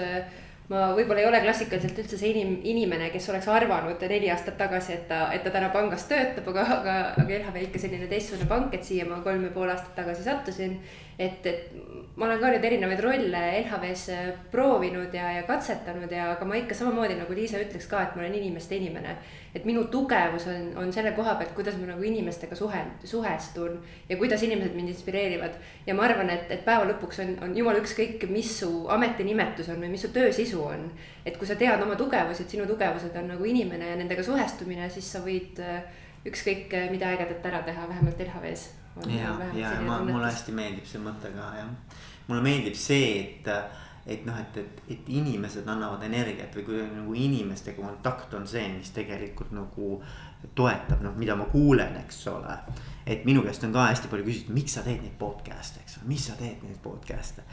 ma 0.72 0.88
võib-olla 0.96 1.22
ei 1.22 1.28
ole 1.28 1.40
klassikaliselt 1.44 1.98
üldse 2.02 2.18
see 2.18 2.32
inim-, 2.32 2.58
inimene, 2.66 3.10
kes 3.14 3.28
oleks 3.30 3.48
arvanud 3.52 4.02
neli 4.10 4.30
aastat 4.34 4.56
tagasi, 4.58 4.96
et 4.96 5.04
ta, 5.10 5.26
et 5.34 5.44
ta 5.46 5.52
täna 5.54 5.70
pangas 5.74 6.08
töötab, 6.10 6.48
aga, 6.52 6.64
aga, 6.80 6.96
aga 7.22 7.38
LHV 7.38 7.68
ikka 7.68 7.82
selline 7.84 8.08
teistsugune 8.10 8.48
pank, 8.50 8.74
et 8.74 8.86
siia 8.86 9.06
ma 9.08 9.20
kolm 9.24 9.46
ja 9.46 9.52
pool 9.54 9.70
aastat 9.70 9.94
tagasi 9.98 10.26
sattusin 10.26 10.80
et, 11.18 11.46
et 11.46 11.70
ma 12.16 12.26
olen 12.26 12.38
ka 12.40 12.50
nüüd 12.52 12.64
erinevaid 12.64 13.00
rolle 13.04 13.40
LHV-s 13.62 14.04
äh, 14.12 14.28
proovinud 14.52 15.12
ja, 15.16 15.30
ja 15.38 15.42
katsetanud 15.48 16.12
ja, 16.12 16.30
aga 16.34 16.46
ma 16.48 16.56
ikka 16.60 16.76
samamoodi 16.76 17.16
nagu 17.16 17.34
Liisa 17.36 17.60
ütleks 17.60 17.88
ka, 17.90 18.02
et 18.04 18.14
ma 18.16 18.22
olen 18.24 18.36
inimeste 18.36 18.76
inimene. 18.76 19.16
et 19.56 19.64
minu 19.64 19.86
tugevus 19.88 20.44
on, 20.52 20.66
on 20.76 20.92
selle 20.92 21.14
koha 21.16 21.38
pealt, 21.40 21.54
kuidas 21.56 21.78
ma 21.80 21.88
nagu 21.88 22.04
inimestega 22.04 22.56
suhe, 22.56 22.82
suhestun 23.04 23.78
ja 24.08 24.16
kuidas 24.20 24.42
inimesed 24.44 24.76
mind 24.76 24.92
inspireerivad. 24.92 25.56
ja 25.86 25.94
ma 25.96 26.04
arvan, 26.08 26.30
et, 26.30 26.50
et 26.52 26.64
päeva 26.64 26.84
lõpuks 26.92 27.20
on, 27.24 27.34
on 27.48 27.56
jumala 27.56 27.80
ükskõik, 27.80 28.28
mis 28.32 28.52
su 28.60 28.70
ametinimetus 28.92 29.68
on 29.72 29.80
või 29.80 29.92
mis 29.96 30.04
su 30.04 30.12
töö 30.12 30.32
sisu 30.32 30.64
on. 30.64 30.88
et 31.24 31.36
kui 31.36 31.48
sa 31.48 31.56
tead 31.56 31.84
oma 31.84 31.96
tugevusi, 31.96 32.44
et 32.44 32.56
sinu 32.56 32.68
tugevused 32.68 33.16
on 33.16 33.32
nagu 33.32 33.44
inimene 33.44 33.92
ja 33.92 34.00
nendega 34.00 34.24
suhestumine, 34.24 34.88
siis 34.92 35.12
sa 35.16 35.24
võid 35.24 35.60
äh, 35.64 35.84
ükskõik 36.28 36.76
äh, 36.76 36.90
mida 36.92 37.12
ägedat 37.16 37.44
ära 37.52 37.64
teha, 37.64 37.88
vähemalt 37.88 38.20
LHV-s 38.28 38.85
ja, 39.10 39.32
ja, 39.54 39.72
ma, 39.84 39.98
mulle 40.04 40.30
hästi 40.30 40.54
meeldib 40.56 40.86
see 40.88 41.02
mõte 41.02 41.32
ka 41.34 41.50
jah. 41.58 41.98
mulle 42.28 42.42
meeldib 42.44 42.76
see, 42.78 43.10
et, 43.20 43.50
et 44.06 44.24
noh, 44.28 44.38
et, 44.40 44.60
et, 44.62 44.82
et 44.94 45.10
inimesed 45.18 45.68
annavad 45.68 46.04
energiat 46.08 46.54
või 46.56 46.66
kui 46.68 46.82
nagu 46.84 47.16
inimestega 47.26 47.82
kontakt 47.82 48.34
on 48.38 48.46
see, 48.48 48.66
mis 48.76 48.92
tegelikult 48.96 49.52
nagu 49.56 49.96
toetab, 50.56 51.02
noh, 51.02 51.16
mida 51.18 51.36
ma 51.36 51.48
kuulen, 51.50 51.96
eks 52.04 52.22
ole. 52.32 52.56
et 53.06 53.26
minu 53.28 53.42
käest 53.46 53.64
on 53.66 53.74
ka 53.74 53.90
hästi 53.90 54.12
palju 54.12 54.26
küsitud, 54.26 54.54
miks 54.56 54.78
sa 54.78 54.86
teed 54.86 55.02
neid 55.02 55.18
podcast'e, 55.18 55.84
eks 55.84 56.00
ole, 56.00 56.08
mis 56.14 56.30
sa 56.30 56.38
teed 56.38 56.64
neid 56.66 56.80
podcast'e 56.84 57.44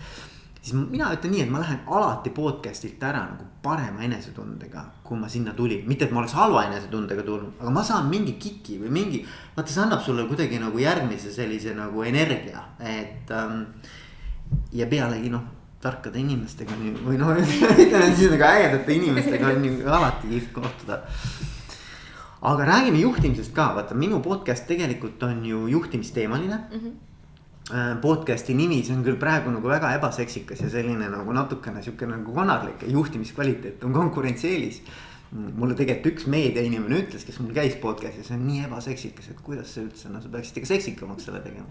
siis 0.64 0.78
mina 0.80 1.10
ütlen 1.12 1.34
nii, 1.34 1.44
et 1.44 1.50
ma 1.52 1.60
lähen 1.60 1.82
alati 1.92 2.32
podcast'ilt 2.32 3.02
ära 3.04 3.26
nagu 3.28 3.48
parema 3.64 4.04
enesetundega, 4.06 4.84
kui 5.04 5.20
ma 5.20 5.28
sinna 5.32 5.52
tulin, 5.58 5.84
mitte 5.88 6.08
et 6.08 6.14
ma 6.16 6.22
oleks 6.22 6.36
halva 6.38 6.64
enesetundega 6.70 7.26
tulnud, 7.28 7.58
aga 7.60 7.74
ma 7.76 7.84
saan 7.84 8.08
mingi 8.12 8.38
kiki 8.40 8.78
või 8.80 8.94
mingi. 9.00 9.24
vaata, 9.58 9.68
see 9.72 9.84
annab 9.84 10.04
sulle 10.06 10.24
kuidagi 10.30 10.62
nagu 10.64 10.80
järgmise 10.80 11.32
sellise 11.36 11.76
nagu 11.76 12.04
energia, 12.08 12.64
et 12.80 13.32
ähm,. 13.32 13.68
ja 14.72 14.88
pealegi 14.88 15.32
noh, 15.34 15.44
tarkade 15.84 16.20
inimestega 16.20 16.80
ju, 16.80 16.96
või 17.10 17.20
noh, 17.20 17.36
ütleme 17.36 18.12
siis 18.16 18.32
nagu 18.32 18.48
ägedate 18.48 19.00
inimestega 19.00 19.52
on 19.52 19.66
ju 19.68 19.80
alati 20.00 20.32
kihvt 20.32 20.54
kohtuda 20.56 21.02
aga 22.44 22.66
räägime 22.68 23.04
juhtimisest 23.04 23.52
ka, 23.56 23.74
vaata 23.76 23.96
minu 23.96 24.20
podcast 24.24 24.68
tegelikult 24.68 25.24
on 25.24 25.44
ju 25.46 25.68
juhtimisteemaline 25.68 26.56
mm. 26.56 26.80
-hmm 26.80 27.02
podcast'i 28.02 28.54
nimi, 28.58 28.82
see 28.84 28.96
on 28.96 29.06
küll 29.06 29.16
praegu 29.20 29.52
nagu 29.54 29.70
väga 29.72 29.94
ebaseksikas 29.96 30.66
ja 30.66 30.70
selline 30.72 31.08
nagu 31.08 31.34
natukene 31.36 31.84
sihuke 31.84 32.10
nagu 32.10 32.36
konarlik 32.36 32.84
juhtimiskvaliteet 32.92 33.84
on 33.88 33.96
konkurentsieelis. 33.96 34.82
mulle 35.34 35.74
tegelikult 35.74 36.12
üks 36.12 36.28
meediainimene 36.30 36.98
ütles, 37.02 37.24
kes 37.26 37.40
mul 37.42 37.56
käis 37.56 37.74
podcast'is, 37.82 38.28
see 38.28 38.36
on 38.36 38.44
nii 38.46 38.68
ebaseksikas, 38.68 39.32
et 39.32 39.40
kuidas 39.42 39.72
see 39.74 39.88
üldse, 39.88 40.12
no 40.14 40.20
sa 40.22 40.30
peaksid 40.30 40.60
ikka 40.60 40.70
seksikamaks 40.70 41.26
selle 41.26 41.40
tegema. 41.42 41.66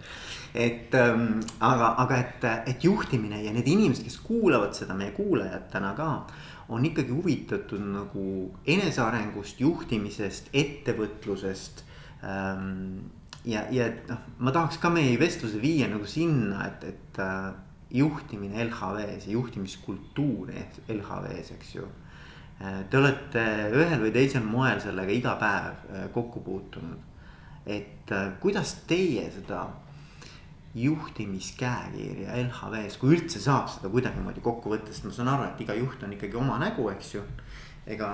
et 0.53 0.97
ähm, 0.99 1.39
aga, 1.63 1.93
aga 2.03 2.17
et, 2.25 2.49
et 2.73 2.83
juhtimine 2.83 3.39
ja 3.45 3.53
need 3.55 3.69
inimesed, 3.71 4.03
kes 4.03 4.17
kuulavad 4.25 4.75
seda, 4.75 4.97
meie 4.97 5.13
kuulajad 5.15 5.69
täna 5.71 5.93
ka. 5.95 6.11
on 6.73 6.85
ikkagi 6.89 7.13
huvitatud 7.13 7.85
nagu 7.93 8.27
enesearengust, 8.65 9.61
juhtimisest, 9.61 10.49
ettevõtlusest 10.51 11.85
ähm, 12.25 13.05
ja, 13.45 13.65
ja 13.71 13.89
noh, 14.09 14.23
ma 14.39 14.53
tahaks 14.55 14.79
ka 14.81 14.89
meie 14.93 15.17
vestluse 15.19 15.61
viia 15.61 15.89
nagu 15.91 16.05
sinna, 16.09 16.67
et, 16.67 16.83
et 16.93 17.19
äh, 17.21 17.51
juhtimine 17.93 18.63
LHV-s 18.69 19.27
ja 19.27 19.35
juhtimiskultuur 19.37 20.53
LHV-s, 20.89 21.53
eks 21.57 21.75
ju 21.75 21.89
Äh, 22.63 22.83
te 22.89 22.99
olete 22.99 23.41
ühel 23.75 23.99
või 24.05 24.11
teisel 24.13 24.43
moel 24.45 24.77
sellega 24.79 25.11
iga 25.11 25.33
päev 25.41 25.87
äh, 25.89 26.03
kokku 26.13 26.43
puutunud. 26.45 27.09
et 27.65 28.11
äh, 28.11 28.29
kuidas 28.39 28.73
teie 28.87 29.23
seda 29.31 29.65
juhtimiskäekirja 30.75 32.35
LHV-s, 32.43 32.97
kui 33.01 33.15
üldse 33.15 33.39
saab 33.39 33.67
seda 33.71 33.89
kuidagimoodi 33.89 34.41
kokku 34.41 34.71
võtta, 34.71 34.93
sest 34.93 35.07
ma 35.07 35.11
saan 35.15 35.31
aru, 35.33 35.47
et 35.49 35.61
iga 35.65 35.75
juht 35.77 36.03
on 36.03 36.13
ikkagi 36.15 36.39
oma 36.39 36.59
nägu, 36.61 36.87
eks 36.93 37.13
ju. 37.15 37.23
ega 37.87 38.09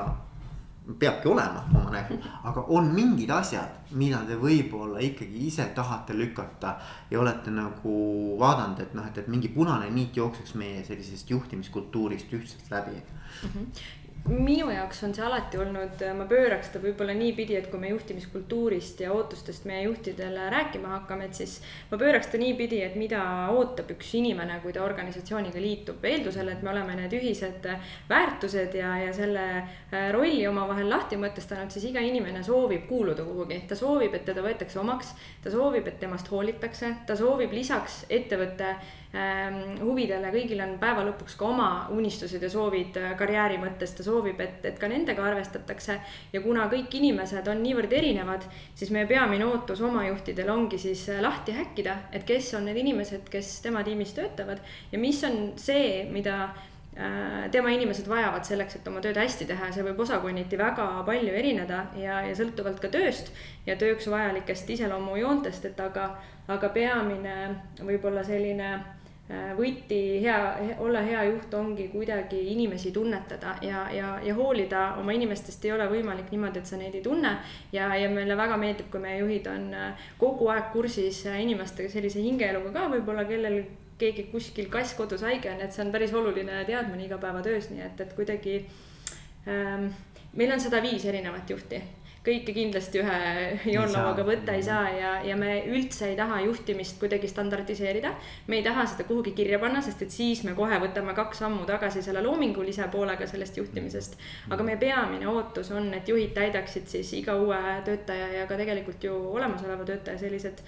peabki 0.98 1.28
olema 1.30 1.64
oma 1.76 1.92
nägu, 1.94 2.18
aga 2.44 2.64
on 2.74 2.90
mingid 2.94 3.30
asjad, 3.30 3.76
mida 3.92 4.22
te 4.28 4.38
võib-olla 4.40 5.02
ikkagi 5.06 5.46
ise 5.48 5.68
tahate 5.76 6.18
lükata. 6.18 6.76
ja 7.12 7.20
olete 7.20 7.52
nagu 7.52 8.36
vaadanud, 8.40 8.80
et 8.80 8.94
noh, 8.94 9.06
et, 9.06 9.18
et 9.18 9.28
mingi 9.28 9.50
punane 9.54 9.90
niit 9.90 10.18
jookseks 10.18 10.56
meie 10.56 10.84
sellisest 10.86 11.30
juhtimiskultuurist 11.30 12.34
ühtselt 12.34 12.72
läbi 12.72 12.96
mm. 12.98 13.50
-hmm 13.50 13.99
minu 14.28 14.70
jaoks 14.70 15.04
on 15.04 15.14
see 15.16 15.24
alati 15.26 15.58
olnud, 15.58 16.02
ma 16.18 16.26
pööraks 16.30 16.70
seda 16.70 16.82
võib-olla 16.84 17.14
niipidi, 17.18 17.56
et 17.58 17.70
kui 17.72 17.80
me 17.82 17.90
juhtimiskultuurist 17.94 19.02
ja 19.02 19.14
ootustest 19.16 19.66
meie 19.70 19.86
juhtidele 19.88 20.50
rääkima 20.54 20.92
hakkame, 20.98 21.30
et 21.30 21.40
siis 21.40 21.56
ma 21.90 21.98
pööraks 21.98 22.30
seda 22.30 22.42
niipidi, 22.44 22.82
et 22.86 22.98
mida 23.00 23.22
ootab 23.56 23.90
üks 23.96 24.12
inimene, 24.20 24.60
kui 24.64 24.76
ta 24.76 24.84
organisatsiooniga 24.86 25.62
liitub, 25.64 26.06
eeldusel, 26.06 26.52
et 26.54 26.62
me 26.66 26.74
oleme 26.74 26.98
need 27.00 27.16
ühised 27.18 27.66
väärtused 28.10 28.78
ja, 28.78 28.94
ja 29.06 29.16
selle 29.16 29.46
äh, 29.58 30.10
rolli 30.14 30.46
omavahel 30.50 30.92
lahti 30.92 31.18
mõtestanud, 31.20 31.74
siis 31.74 31.90
iga 31.90 32.04
inimene 32.06 32.44
soovib 32.46 32.86
kuuluda 32.92 33.26
kuhugi, 33.26 33.64
ta 33.70 33.78
soovib, 33.80 34.14
et 34.20 34.28
teda 34.30 34.46
võetakse 34.46 34.82
omaks, 34.84 35.16
ta 35.44 35.54
soovib, 35.54 35.88
et 35.90 36.00
temast 36.04 36.30
hoolitakse, 36.30 36.94
ta 37.08 37.18
soovib 37.18 37.56
lisaks 37.56 38.04
ettevõtte 38.10 38.76
huvidele, 39.10 40.30
kõigil 40.30 40.60
on 40.62 40.76
päeva 40.78 41.02
lõpuks 41.08 41.34
ka 41.40 41.48
oma 41.50 41.70
unistused 41.90 42.44
ja 42.46 42.50
soovid 42.50 42.98
äh, 43.02 43.16
karjääri 43.18 43.58
mõttes, 43.58 43.96
ta 43.98 44.04
soovib, 44.06 44.38
et, 44.44 44.62
et 44.70 44.78
ka 44.78 44.88
nendega 44.88 45.24
arvestatakse. 45.26 45.96
ja 46.34 46.42
kuna 46.42 46.68
kõik 46.70 46.94
inimesed 46.94 47.48
on 47.50 47.64
niivõrd 47.64 47.94
erinevad, 47.94 48.46
siis 48.76 48.92
meie 48.94 49.08
peamine 49.10 49.48
ootus 49.50 49.82
oma 49.82 50.06
juhtidel 50.06 50.50
ongi 50.54 50.78
siis 50.78 51.08
äh, 51.10 51.24
lahti 51.26 51.58
häkkida, 51.58 51.96
et 52.14 52.24
kes 52.24 52.54
on 52.54 52.70
need 52.70 52.78
inimesed, 52.78 53.26
kes 53.34 53.62
tema 53.66 53.82
tiimis 53.84 54.14
töötavad 54.14 54.62
ja 54.92 55.00
mis 55.00 55.24
on 55.26 55.56
see, 55.58 56.04
mida 56.14 56.38
äh, 56.44 57.50
tema 57.50 57.74
inimesed 57.74 58.06
vajavad 58.06 58.46
selleks, 58.46 58.78
et 58.78 58.92
oma 58.94 59.02
tööd 59.02 59.18
hästi 59.18 59.50
teha 59.50 59.72
ja 59.72 59.74
see 59.74 59.88
võib 59.90 60.06
osakonniti 60.06 60.62
väga 60.62 60.86
palju 61.10 61.34
erineda 61.34 61.88
ja, 61.98 62.22
ja 62.30 62.38
sõltuvalt 62.38 62.78
ka 62.78 62.94
tööst 62.94 63.34
ja 63.66 63.74
tööks 63.74 64.06
vajalikest 64.06 64.70
iseloomujoontest, 64.78 65.66
et 65.66 65.82
aga, 65.82 66.12
aga 66.46 66.74
peamine 66.78 67.36
võib-olla 67.82 68.22
selline 68.22 68.99
võti 69.30 70.22
hea, 70.24 70.38
olla 70.82 71.04
hea 71.06 71.24
juht 71.28 71.54
ongi 71.54 71.88
kuidagi 71.92 72.40
inimesi 72.54 72.90
tunnetada 72.92 73.56
ja, 73.62 73.84
ja, 73.94 74.16
ja 74.26 74.34
hoolida 74.34 74.96
oma 74.98 75.14
inimestest 75.14 75.66
ei 75.66 75.74
ole 75.76 75.86
võimalik 75.92 76.32
niimoodi, 76.34 76.64
et 76.64 76.66
sa 76.66 76.80
neid 76.80 76.96
ei 76.98 77.04
tunne. 77.06 77.36
ja, 77.72 77.92
ja 77.96 78.10
meile 78.10 78.38
väga 78.38 78.58
meeldib, 78.58 78.90
kui 78.90 79.04
meie 79.04 79.20
juhid 79.20 79.46
on 79.52 79.70
äh, 79.78 80.10
kogu 80.18 80.50
aeg 80.50 80.72
kursis 80.74 81.22
äh, 81.30 81.38
inimestega 81.44 81.92
sellise 81.94 82.24
hingeeluga 82.26 82.74
ka 82.74 82.88
võib-olla, 82.96 83.28
kellel 83.30 83.62
keegi 84.02 84.30
kuskil 84.32 84.70
kass 84.74 84.98
kodus 84.98 85.22
haige 85.28 85.52
on, 85.52 85.62
et 85.62 85.76
see 85.76 85.86
on 85.86 85.94
päris 85.94 86.14
oluline 86.16 86.64
teadmine 86.66 87.06
igapäevatöös, 87.06 87.70
nii 87.70 87.86
et, 87.86 88.02
et 88.02 88.18
kuidagi 88.18 88.64
ähm,. 89.46 89.92
meil 90.34 90.58
on 90.58 90.62
sada 90.62 90.82
viis 90.82 91.06
erinevat 91.06 91.50
juhti 91.50 91.84
kõike 92.30 92.54
kindlasti 92.54 93.02
ühe 93.02 93.18
joonlauaga 93.74 94.24
võtta 94.28 94.56
ei 94.58 94.64
saa 94.66 94.90
ja, 94.94 95.12
ja 95.26 95.36
me 95.40 95.60
üldse 95.70 96.12
ei 96.12 96.18
taha 96.18 96.40
juhtimist 96.46 97.00
kuidagi 97.02 97.28
standardiseerida. 97.30 98.14
me 98.48 98.60
ei 98.60 98.66
taha 98.66 98.86
seda 98.90 99.06
kuhugi 99.10 99.34
kirja 99.38 99.60
panna, 99.62 99.82
sest 99.86 100.04
et 100.06 100.14
siis 100.14 100.44
me 100.48 100.54
kohe 100.58 100.80
võtame 100.82 101.16
kaks 101.18 101.42
sammu 101.44 101.66
tagasi 101.70 102.04
selle 102.06 102.24
loomingulise 102.26 102.88
poolega 102.94 103.28
sellest 103.28 103.58
juhtimisest. 103.58 104.18
aga 104.50 104.68
meie 104.68 104.78
peamine 104.82 105.28
ootus 105.28 105.72
on, 105.72 105.92
et 105.94 106.08
juhid 106.08 106.34
täidaksid 106.38 106.88
siis 106.88 107.14
iga 107.20 107.36
uue 107.40 107.60
töötaja 107.86 108.32
ja 108.40 108.48
ka 108.48 108.58
tegelikult 108.60 109.04
ju 109.04 109.16
olemasoleva 109.34 109.88
töötaja 109.88 110.22
sellised 110.22 110.64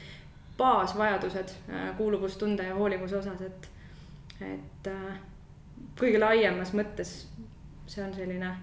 baasvajadused 0.58 1.56
äh, 1.70 1.92
kuuluvustunde 1.98 2.64
ja 2.68 2.76
hoolivuse 2.76 3.18
osas, 3.18 3.42
et, 3.42 3.70
et 4.46 4.92
äh, 4.92 5.20
kõige 6.00 6.22
laiemas 6.22 6.74
mõttes 6.78 7.16
see 7.88 8.04
on 8.06 8.14
selline 8.16 8.56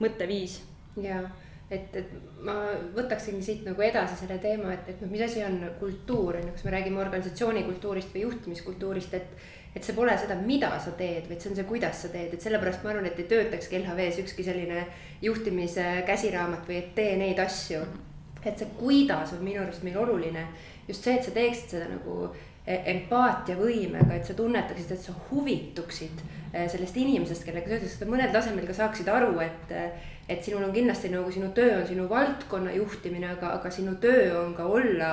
mõtteviis. 0.00 0.60
jaa 1.02 1.26
et, 1.70 1.96
et 1.98 2.10
ma 2.46 2.54
võtaksingi 2.94 3.42
siit 3.42 3.66
nagu 3.66 3.82
edasi 3.82 4.18
selle 4.20 4.38
teema, 4.42 4.70
et, 4.74 4.88
et 4.92 5.02
noh, 5.02 5.10
mis 5.10 5.22
asi 5.26 5.42
on 5.46 5.58
kultuur, 5.80 6.38
on 6.38 6.48
ju, 6.48 6.54
kas 6.54 6.66
me 6.66 6.74
räägime 6.76 7.02
organisatsiooni 7.02 7.64
kultuurist 7.66 8.14
või 8.14 8.26
juhtimiskultuurist, 8.26 9.16
et. 9.18 9.46
et 9.76 9.84
see 9.84 9.92
pole 9.92 10.14
seda, 10.16 10.38
mida 10.40 10.70
sa 10.80 10.94
teed, 10.96 11.26
vaid 11.28 11.42
see 11.42 11.50
on 11.50 11.56
see, 11.58 11.66
kuidas 11.68 11.98
sa 12.00 12.08
teed, 12.08 12.32
et 12.32 12.40
sellepärast 12.40 12.80
ma 12.80 12.94
arvan, 12.94 13.10
et 13.10 13.18
ei 13.20 13.26
töötakski 13.28 13.76
LHV-s 13.82 14.22
ükski 14.22 14.46
selline 14.46 14.86
juhtimise 15.20 15.84
käsiraamat 16.08 16.64
või 16.70 16.78
et 16.78 16.94
tee 16.96 17.18
neid 17.20 17.42
asju. 17.42 17.82
et 18.46 18.56
see, 18.56 18.70
kuidas 18.78 19.34
on 19.34 19.42
minu 19.44 19.60
arust 19.60 19.82
meil 19.84 19.98
oluline, 20.00 20.46
just 20.88 21.04
see, 21.04 21.18
et 21.18 21.26
sa 21.26 21.34
teeksid 21.34 21.74
seda 21.74 21.90
nagu 21.90 22.30
e-, 22.30 22.45
empaatiavõimega, 22.66 24.16
et 24.16 24.26
sa 24.26 24.34
tunnetaksid, 24.34 24.90
et 24.90 25.02
sa 25.04 25.14
huvituksid 25.30 26.22
e, 26.52 26.66
sellest 26.68 26.96
inimesest, 26.98 27.46
kellega 27.46 27.78
sa 27.78 27.92
sa 27.92 28.08
mõnel 28.10 28.32
tasemel 28.34 28.66
ka 28.66 28.74
saaksid 28.74 29.08
aru, 29.12 29.38
et 29.44 29.74
et 30.26 30.42
sinul 30.42 30.64
on 30.66 30.72
kindlasti 30.74 31.12
nagu 31.12 31.30
sinu 31.30 31.52
töö 31.54 31.76
on 31.80 31.86
sinu 31.86 32.08
valdkonna 32.10 32.72
juhtimine, 32.74 33.28
aga, 33.36 33.52
aga 33.60 33.70
sinu 33.70 33.94
töö 34.02 34.32
on 34.40 34.54
ka 34.58 34.64
olla 34.66 35.10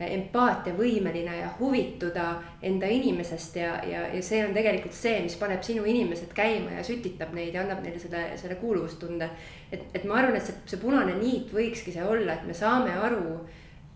empaatiavõimeline 0.00 1.36
ja 1.36 1.48
huvituda 1.58 2.26
enda 2.62 2.86
inimesest 2.90 3.56
ja, 3.56 3.74
ja, 3.86 4.06
ja 4.14 4.22
see 4.24 4.40
on 4.46 4.54
tegelikult 4.54 4.94
see, 4.96 5.20
mis 5.26 5.36
paneb 5.38 5.62
sinu 5.66 5.84
inimesed 5.88 6.32
käima 6.34 6.78
ja 6.78 6.84
sütitab 6.86 7.34
neid 7.36 7.54
ja 7.54 7.62
annab 7.62 7.82
neile 7.84 8.00
selle, 8.02 8.24
selle 8.40 8.56
kuuluvustunde. 8.60 9.28
et, 9.72 9.84
et 9.94 10.04
ma 10.04 10.18
arvan, 10.20 10.36
et 10.38 10.46
see, 10.46 10.56
see 10.72 10.80
punane 10.82 11.14
niit 11.20 11.52
võikski 11.54 11.94
see 11.94 12.06
olla, 12.06 12.34
et 12.38 12.46
me 12.48 12.56
saame 12.56 12.94
aru, 12.98 13.42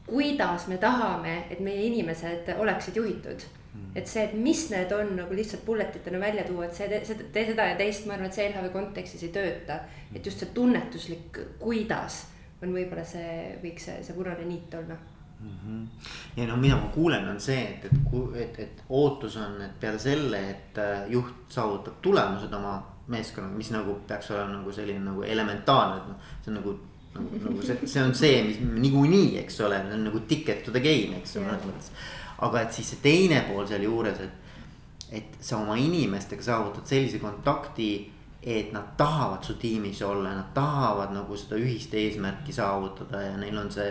kuidas 0.07 0.69
me 0.69 0.79
tahame, 0.79 1.45
et 1.51 1.61
meie 1.61 1.87
inimesed 1.87 2.53
oleksid 2.59 2.97
juhitud 2.97 3.47
Mm. 3.77 3.91
et 3.95 4.09
see, 4.09 4.23
et 4.25 4.35
mis 4.35 4.61
need 4.71 4.93
on 4.95 5.11
nagu 5.19 5.35
lihtsalt 5.37 5.65
bullet 5.67 5.97
itena 5.99 6.21
välja 6.21 6.45
tuua, 6.47 6.67
et 6.67 6.77
see, 6.77 7.01
see, 7.05 7.27
tee 7.33 7.45
seda 7.51 7.67
ja 7.71 7.77
teist, 7.77 8.07
ma 8.07 8.15
arvan, 8.15 8.31
et 8.31 8.39
see 8.39 8.47
LHV 8.49 8.71
kontekstis 8.73 9.27
ei 9.27 9.35
tööta. 9.35 9.81
et 10.15 10.25
just 10.25 10.41
see 10.41 10.53
tunnetuslik, 10.55 11.41
kuidas 11.61 12.23
on 12.63 12.73
võib-olla 12.73 13.05
see, 13.05 13.59
võiks 13.63 13.89
see, 13.91 13.99
see 14.07 14.17
punane 14.17 14.47
niit 14.49 14.75
olla 14.75 14.97
mm. 14.97 15.55
-hmm. 15.63 16.11
ja 16.41 16.47
no 16.49 16.57
mida 16.57 16.77
ma 16.81 16.89
kuulen, 16.95 17.29
on 17.29 17.41
see, 17.41 17.63
et, 17.75 17.85
et, 17.85 18.41
et, 18.45 18.61
et 18.65 18.85
ootus 18.89 19.37
on, 19.37 19.61
et 19.63 19.81
peale 19.81 19.99
selle, 19.99 20.43
et 20.51 20.79
äh, 20.81 21.09
juht 21.13 21.53
saavutab 21.53 22.01
tulemused 22.03 22.53
oma 22.53 22.79
meeskonnaga, 23.13 23.57
mis 23.57 23.71
nagu 23.71 24.01
peaks 24.07 24.31
olema 24.31 24.59
nagu 24.59 24.73
selline 24.73 25.05
nagu 25.05 25.23
elementaarne, 25.23 26.01
et 26.01 26.09
noh, 26.09 26.33
see 26.43 26.55
on 26.55 26.61
nagu 26.63 26.79
nagu, 27.17 27.41
nagu 27.49 27.65
see, 27.65 27.89
see 27.89 28.05
on 28.05 28.15
see, 28.15 28.43
mis 28.47 28.61
niikuinii, 28.61 29.39
eks 29.43 29.61
ole, 29.67 29.81
on 29.93 30.07
nagu 30.11 30.23
ticket 30.29 30.63
to 30.65 30.75
the 30.75 30.85
game, 30.85 31.19
eks 31.21 31.37
ole, 31.41 31.49
mõnes 31.49 31.67
mõttes 31.67 31.91
aga 32.45 32.65
et 32.65 32.75
siis 32.77 32.91
see 32.93 33.03
teine 33.05 33.41
pool 33.49 33.65
sealjuures, 33.69 34.21
et, 34.25 35.15
et 35.21 35.39
sa 35.41 35.61
oma 35.63 35.77
inimestega 35.81 36.45
saavutad 36.45 36.89
sellise 36.89 37.21
kontakti, 37.23 37.91
et 38.47 38.71
nad 38.75 38.93
tahavad 38.99 39.45
su 39.47 39.57
tiimis 39.59 40.03
olla, 40.07 40.35
nad 40.37 40.53
tahavad 40.55 41.15
nagu 41.15 41.37
seda 41.39 41.59
ühist 41.59 41.95
eesmärki 41.97 42.55
saavutada 42.55 43.25
ja 43.25 43.35
neil 43.41 43.57
on 43.59 43.73
see 43.75 43.89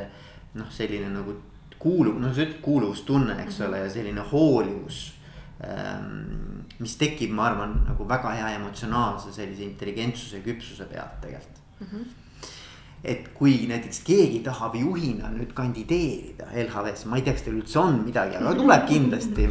noh, 0.56 0.70
selline 0.72 1.10
nagu 1.12 1.36
kuuluv, 1.82 2.20
noh, 2.22 2.32
sa 2.34 2.46
ütled 2.46 2.62
kuuluvustunne, 2.64 3.36
eks 3.44 3.60
ole, 3.66 3.82
ja 3.84 3.92
selline 3.92 4.24
hoolivus 4.32 5.10
ähm,. 5.66 6.64
mis 6.80 6.98
tekib, 7.00 7.32
ma 7.32 7.50
arvan, 7.50 7.78
nagu 7.88 8.08
väga 8.08 8.34
hea 8.36 8.50
emotsionaalse 8.58 9.32
sellise 9.32 9.64
intelligentsuse 9.64 10.42
ja 10.42 10.44
küpsuse 10.44 10.88
pealt 10.92 11.22
tegelikult 11.24 11.80
mm. 11.80 11.88
-hmm 11.88 12.25
et 13.06 13.30
kui 13.38 13.68
näiteks 13.70 14.02
keegi 14.08 14.42
tahab 14.46 14.76
juhina 14.80 15.30
nüüd 15.34 15.54
kandideerida 15.58 16.50
LHV-sse, 16.52 17.10
ma 17.10 17.20
ei 17.20 17.26
tea, 17.26 17.36
kas 17.38 17.46
teil 17.46 17.60
üldse 17.62 17.80
on 17.82 18.02
midagi, 18.06 18.38
aga 18.42 18.54
tuleb 18.58 18.86
kindlasti 18.90 19.48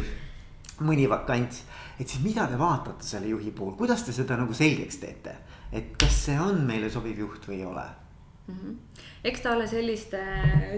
mõni 0.85 1.09
vakants. 1.09 1.63
et 1.99 2.07
siis 2.07 2.23
mida 2.23 2.47
te 2.51 2.57
vaatate 2.59 3.05
selle 3.07 3.29
juhi 3.31 3.51
puhul, 3.55 3.75
kuidas 3.79 4.03
te 4.03 4.11
seda 4.11 4.35
nagu 4.35 4.53
selgeks 4.53 4.97
teete, 4.99 5.35
et 5.71 5.95
kas 5.99 6.25
see 6.25 6.39
on 6.39 6.65
meile 6.67 6.89
sobiv 6.91 7.19
juht 7.19 7.47
või 7.47 7.61
ei 7.61 7.65
ole? 7.65 7.85
-hmm. 8.47 8.75
eks 9.23 9.41
ta 9.41 9.55
ole 9.55 9.67
selliste 9.67 10.21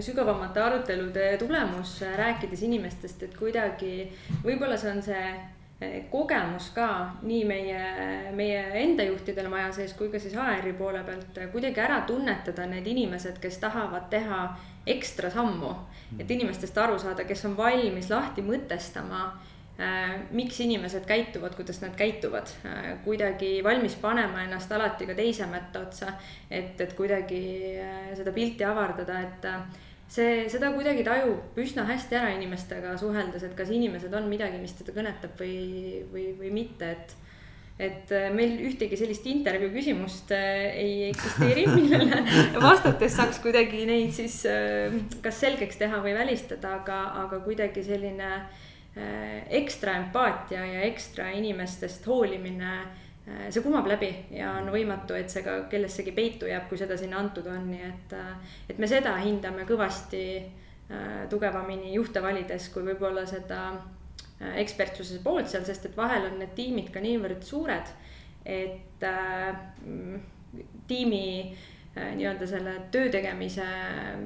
sügavamate 0.00 0.60
arutelude 0.62 1.36
tulemus, 1.38 2.00
rääkides 2.16 2.62
inimestest, 2.62 3.22
et 3.22 3.36
kuidagi 3.36 4.12
võib-olla 4.44 4.78
see 4.78 4.92
on 4.92 5.02
see 5.02 5.24
kogemus 6.10 6.72
ka 6.74 6.88
nii 7.22 7.44
meie, 7.46 7.82
meie 8.34 8.62
enda 8.80 9.04
juhtidel 9.06 9.46
maja 9.50 9.68
sees 9.76 9.92
kui 9.94 10.08
ka 10.10 10.18
siis 10.18 10.34
HR-i 10.34 10.72
poole 10.78 11.04
pealt 11.06 11.38
kuidagi 11.52 11.80
ära 11.80 12.00
tunnetada 12.06 12.66
need 12.66 12.86
inimesed, 12.90 13.38
kes 13.38 13.60
tahavad 13.62 14.08
teha 14.10 14.40
ekstra 14.86 15.30
sammu. 15.30 15.70
et 16.18 16.30
inimestest 16.30 16.78
aru 16.78 16.98
saada, 16.98 17.24
kes 17.24 17.44
on 17.44 17.56
valmis 17.56 18.10
lahti 18.10 18.42
mõtestama 18.42 19.22
äh, 19.28 20.18
miks 20.34 20.58
inimesed 20.60 21.06
käituvad, 21.06 21.54
kuidas 21.54 21.80
nad 21.80 21.94
käituvad 21.94 22.50
kuidagi 23.04 23.60
valmis 23.64 23.94
panema 24.02 24.42
ennast 24.42 24.72
alati 24.72 25.06
ka 25.06 25.14
teise 25.14 25.46
mätta 25.46 25.86
otsa. 25.86 26.12
et, 26.50 26.80
et 26.80 26.92
kuidagi 26.92 27.42
seda 28.18 28.32
pilti 28.32 28.64
avardada, 28.64 29.20
et 29.20 29.52
see, 30.08 30.42
seda 30.50 30.72
kuidagi 30.74 31.04
tajub 31.06 31.58
üsna 31.60 31.84
hästi 31.88 32.18
ära 32.18 32.32
inimestega 32.36 32.96
suheldes, 33.00 33.44
et 33.44 33.56
kas 33.58 33.72
inimesed 33.74 34.12
on 34.16 34.28
midagi, 34.30 34.60
mis 34.60 34.76
teda 34.78 34.94
kõnetab 34.96 35.40
või, 35.40 36.04
või, 36.12 36.28
või 36.38 36.52
mitte, 36.62 36.92
et. 36.96 37.16
et 37.78 38.12
äh, 38.16 38.28
meil 38.34 38.56
ühtegi 38.66 38.96
sellist 38.98 39.26
intervjuu 39.30 39.70
küsimust 39.76 40.32
äh, 40.34 40.70
ei 40.80 40.94
eksisteeri, 41.10 41.66
millele 41.76 42.22
vastates 42.58 43.18
saaks 43.18 43.42
kuidagi 43.44 43.84
neid 43.86 44.14
siis 44.16 44.40
äh, 44.50 44.96
kas 45.22 45.38
selgeks 45.44 45.78
teha 45.78 46.00
või 46.04 46.16
välistada, 46.16 46.78
aga, 46.80 47.02
aga 47.26 47.44
kuidagi 47.44 47.84
selline 47.86 48.32
ekstra 49.54 49.92
empaatia 50.00 50.64
ja 50.66 50.80
ekstra 50.88 51.28
inimestest 51.30 52.08
hoolimine 52.08 52.72
see 53.50 53.62
kumab 53.64 53.86
läbi 53.90 54.10
ja 54.32 54.54
on 54.60 54.70
võimatu, 54.72 55.16
et 55.18 55.30
see 55.32 55.44
ka 55.44 55.60
kellessegi 55.70 56.14
peitu 56.16 56.48
jääb, 56.48 56.68
kui 56.70 56.80
seda 56.80 56.96
sinna 56.96 57.20
antud 57.20 57.46
on, 57.50 57.70
nii 57.70 57.84
et, 57.88 58.16
äh, 58.16 58.58
et 58.70 58.80
me 58.80 58.88
seda 58.90 59.14
hindame 59.20 59.66
kõvasti 59.68 60.24
äh, 60.38 61.22
tugevamini 61.30 61.94
juhte 61.94 62.22
valides, 62.24 62.70
kui 62.74 62.86
võib-olla 62.88 63.26
seda 63.28 63.62
ekspertsuse 64.38 65.18
poolt 65.24 65.48
seal, 65.50 65.64
sest 65.66 65.88
et 65.88 65.96
vahel 65.98 66.28
on 66.28 66.36
need 66.38 66.52
tiimid 66.54 66.92
ka 66.94 67.00
niivõrd 67.02 67.42
suured, 67.42 67.88
et 68.46 69.02
tiimi 70.86 71.24
Äh, 71.38 71.77
nii-öelda 72.18 72.46
selle 72.46 72.74
töö 72.94 73.08
tegemise 73.12 73.64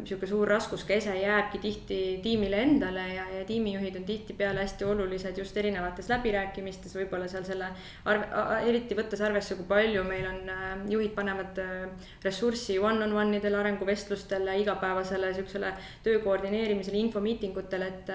sihuke 0.04 0.26
suur 0.26 0.48
raskuskese 0.48 1.14
jääbki 1.18 1.60
tihti 1.62 1.98
tiimile 2.22 2.62
endale 2.62 3.04
ja, 3.14 3.26
ja 3.38 3.44
tiimijuhid 3.48 3.96
on 4.00 4.04
tihtipeale 4.08 4.64
hästi 4.64 4.84
olulised 4.84 5.38
just 5.38 5.56
erinevates 5.56 6.08
läbirääkimistes, 6.12 6.96
võib-olla 6.98 7.28
seal 7.30 7.46
selle 7.48 7.70
arve, 8.04 8.28
eriti 8.70 8.98
võttes 8.98 9.22
arvesse, 9.24 9.56
kui 9.58 9.68
palju 9.68 10.04
meil 10.08 10.26
on, 10.30 10.42
äh, 10.52 10.74
juhid 10.92 11.14
panevad 11.16 11.62
äh, 11.62 12.10
ressurssi 12.24 12.78
one-on-one 12.78 13.38
idele 13.40 13.60
arenguvestlustele, 13.60 14.58
igapäevasele 14.64 15.32
sihukesele 15.36 15.72
töö 16.04 16.20
koordineerimisele, 16.24 17.00
infomiitingutele, 17.06 17.88
et, 17.94 18.12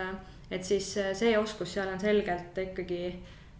et 0.51 0.63
siis 0.63 0.93
see 1.19 1.33
oskus 1.37 1.73
seal 1.77 1.91
on 1.93 1.99
selgelt 1.99 2.57
ikkagi 2.67 3.01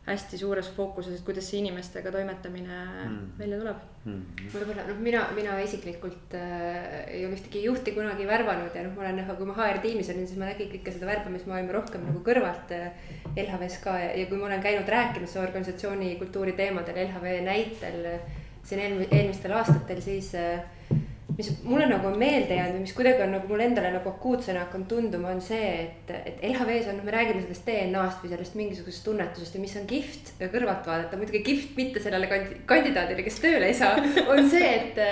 hästi 0.07 0.39
suures 0.39 0.69
fookuses, 0.75 1.17
et 1.17 1.25
kuidas 1.27 1.49
see 1.49 1.59
inimestega 1.59 2.11
toimetamine 2.15 2.77
mm. 2.77 3.17
välja 3.39 3.59
tuleb 3.59 3.81
mm.. 4.05 4.47
võib-olla 4.53 4.85
noh, 4.87 5.01
mina, 5.03 5.23
mina 5.35 5.57
isiklikult 5.63 6.35
äh, 6.39 7.03
ei 7.17 7.25
ole 7.27 7.35
ühtegi 7.35 7.65
juhti 7.65 7.91
kunagi 7.95 8.27
värvanud 8.29 8.75
ja 8.75 8.85
noh, 8.85 8.95
ma 8.95 9.03
olen, 9.03 9.19
kui 9.39 9.49
ma 9.49 9.57
HR 9.57 9.81
tiimis 9.83 10.11
olin, 10.13 10.29
siis 10.29 10.39
ma 10.39 10.47
nägin 10.47 10.71
kõike 10.71 10.95
seda 10.95 11.09
värbamismaailma 11.11 11.75
rohkem 11.75 12.07
nagu 12.07 12.23
kõrvalt 12.25 12.71
äh, 12.77 13.11
LHV-s 13.35 13.81
ka 13.83 13.97
ja, 13.99 14.13
ja 14.21 14.29
kui 14.31 14.39
ma 14.39 14.47
olen 14.47 14.63
käinud 14.63 14.89
rääkimas 14.95 15.35
organisatsiooni 15.43 16.15
kultuuri 16.21 16.55
teemadel 16.55 17.03
LHV 17.03 17.39
näitel 17.47 18.11
äh, 18.13 18.35
siin 18.67 19.07
eelmistel 19.11 19.53
aastatel, 19.55 20.01
siis 20.03 20.33
äh, 20.35 20.63
mis 21.37 21.51
mulle 21.63 21.85
nagu 21.85 22.07
on 22.09 22.17
meelde 22.17 22.55
jäänud 22.57 22.79
või 22.79 22.83
mis 22.87 22.95
kuidagi 22.97 23.21
on 23.21 23.35
nagu 23.35 23.49
mulle 23.49 23.67
endale 23.69 23.91
nagu 23.93 24.09
akuutsena 24.09 24.63
hakanud 24.65 24.87
tunduma, 24.89 25.31
on 25.35 25.41
see, 25.45 25.69
et, 25.83 26.13
et 26.17 26.43
LHV-s 26.49 26.89
on, 26.89 26.97
noh, 26.97 27.05
me 27.05 27.13
räägime 27.13 27.43
sellest 27.43 27.67
DNA-st 27.69 28.23
või 28.23 28.33
sellest 28.33 28.57
mingisugusest 28.57 29.05
tunnetusest 29.05 29.57
ja 29.57 29.61
mis 29.61 29.75
on 29.77 29.85
kihvt 29.89 30.33
kõrvalt 30.41 30.89
vaadata, 30.89 31.19
muidugi 31.19 31.43
kihvt 31.45 31.75
mitte 31.77 32.01
sellele 32.01 32.29
kandidaadile, 32.69 33.25
kes 33.27 33.41
tööle 33.43 33.69
ei 33.69 33.77
saa, 33.77 33.99
on 34.33 34.49
see, 34.49 34.71
et 34.79 35.03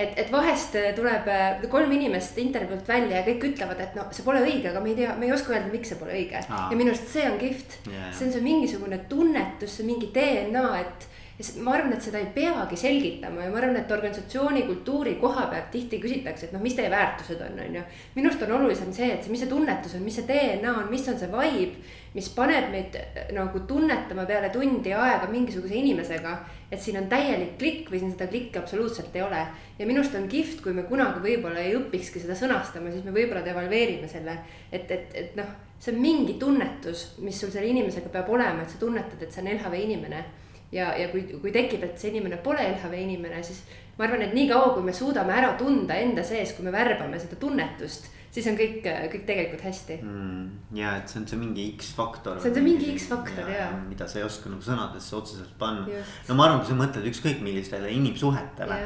et, 0.00 0.12
et 0.22 0.30
vahest 0.32 0.76
tuleb 0.96 1.28
kolm 1.72 1.90
inimest 1.92 2.38
intervjuult 2.40 2.88
välja 2.88 3.20
ja 3.20 3.26
kõik 3.26 3.46
ütlevad, 3.50 3.80
et 3.84 3.96
no 3.98 4.06
see 4.14 4.24
pole 4.24 4.42
õige, 4.44 4.70
aga 4.70 4.82
me 4.84 4.92
ei 4.92 4.98
tea, 5.00 5.14
me 5.18 5.28
ei 5.28 5.34
oska 5.34 5.54
öelda, 5.54 5.72
miks 5.72 5.92
see 5.92 6.00
pole 6.00 6.14
õige. 6.16 6.40
ja 6.40 6.78
minu 6.78 6.92
arust 6.92 7.10
see 7.12 7.26
on 7.28 7.38
kihvt 7.40 7.80
yeah., 7.90 8.10
see 8.16 8.28
on 8.28 8.34
see 8.36 8.44
mingisugune 8.44 9.00
tunnetus, 9.10 9.76
see 9.76 9.88
mingi 9.88 10.12
DNA, 10.14 10.66
et 10.80 11.08
ja 11.40 11.62
ma 11.64 11.72
arvan, 11.74 11.92
et 11.94 12.04
seda 12.04 12.20
ei 12.20 12.28
peagi 12.34 12.76
selgitama 12.76 13.44
ja 13.44 13.52
ma 13.52 13.60
arvan, 13.60 13.78
et 13.80 13.92
organisatsiooni 13.92 14.62
kultuuri 14.68 15.14
koha 15.20 15.46
pealt 15.52 15.70
tihti 15.72 16.00
küsitakse, 16.02 16.46
et 16.46 16.52
noh, 16.52 16.60
mis 16.62 16.76
teie 16.76 16.90
väärtused 16.92 17.40
on, 17.46 17.56
on 17.64 17.78
ju. 17.78 17.84
minu 18.16 18.28
arust 18.28 18.44
on 18.44 18.52
olulisem 18.58 18.92
see, 18.92 19.08
et 19.14 19.24
see, 19.24 19.32
mis 19.32 19.40
see 19.44 19.50
tunnetus 19.50 19.94
on, 19.96 20.04
mis 20.04 20.18
see 20.20 20.26
DNA 20.28 20.74
on, 20.74 20.90
mis 20.90 21.06
on 21.08 21.16
see 21.20 21.30
vibe, 21.32 21.86
mis 22.16 22.28
paneb 22.34 22.68
meid 22.74 22.98
äh, 22.98 23.30
nagu 23.36 23.62
tunnetama 23.70 24.26
peale 24.28 24.50
tundi 24.52 24.92
aega 24.96 25.30
mingisuguse 25.30 25.78
inimesega. 25.80 26.36
et 26.70 26.78
siin 26.80 27.00
on 27.00 27.08
täielik 27.10 27.56
klikk 27.58 27.88
või 27.90 27.98
siin 27.98 28.12
seda 28.12 28.28
klikki 28.30 28.58
absoluutselt 28.60 29.16
ei 29.16 29.24
ole. 29.24 29.40
ja 29.78 29.86
minu 29.86 30.02
arust 30.02 30.18
on 30.18 30.28
kihvt, 30.28 30.60
kui 30.66 30.76
me 30.76 30.84
kunagi 30.90 31.24
võib-olla 31.24 31.64
ei 31.64 31.74
õpikski 31.78 32.20
seda 32.20 32.36
sõnastama, 32.36 32.92
siis 32.92 33.06
me 33.06 33.16
võib-olla 33.16 33.44
devalveerime 33.46 34.08
selle. 34.08 34.36
et, 34.72 34.90
et, 34.90 35.16
et 35.24 35.40
noh, 35.40 35.56
see 35.80 35.94
on 35.94 36.04
mingi 36.04 36.36
tunnetus, 36.38 37.14
mis 37.24 37.40
sul 37.40 37.50
selle 37.50 37.72
inimesega 37.72 38.12
peab 38.12 38.28
olema, 38.28 38.62
et 38.62 38.70
sa 38.70 38.78
tunnetad, 38.82 39.22
et 39.22 39.32
see 39.32 39.40
on 39.46 39.52
LHV 39.54 39.82
inimene 39.86 40.24
ja, 40.72 40.92
ja 40.98 41.10
kui, 41.12 41.24
kui 41.42 41.52
tekib, 41.54 41.84
et 41.86 41.98
see 42.00 42.12
inimene 42.14 42.40
pole 42.44 42.62
LHV 42.62 43.02
inimene, 43.02 43.42
siis 43.46 43.62
ma 43.98 44.06
arvan, 44.06 44.24
et 44.24 44.36
niikaua, 44.36 44.72
kui 44.76 44.86
me 44.86 44.94
suudame 44.96 45.34
ära 45.36 45.52
tunda 45.60 45.98
enda 45.98 46.24
sees, 46.26 46.54
kui 46.56 46.66
me 46.66 46.72
värbame 46.74 47.20
seda 47.20 47.38
tunnetust, 47.40 48.08
siis 48.30 48.46
on 48.46 48.58
kõik, 48.58 48.84
kõik 48.84 49.24
tegelikult 49.26 49.64
hästi 49.66 49.96
mm,. 50.04 50.42
ja 50.78 50.92
et 51.00 51.10
see 51.10 51.18
on 51.20 51.24
see 51.26 51.40
mingi 51.40 51.64
X-faktor. 51.74 52.38
see 52.38 52.52
on 52.52 52.58
see 52.60 52.66
mingi 52.66 52.92
X-faktor 52.94 53.50
ja, 53.50 53.64
ja.. 53.64 53.70
mida 53.88 54.06
sa 54.10 54.20
ei 54.20 54.26
oska 54.26 54.52
nagu 54.52 54.62
sõnadesse 54.62 55.16
otseselt 55.18 55.56
panna. 55.58 56.02
no 56.28 56.36
ma 56.38 56.46
arvan, 56.46 56.62
kui 56.62 56.70
sa 56.70 56.78
mõtled 56.78 57.10
ükskõik 57.10 57.42
millistele 57.42 57.90
inimsuhetele, 57.96 58.78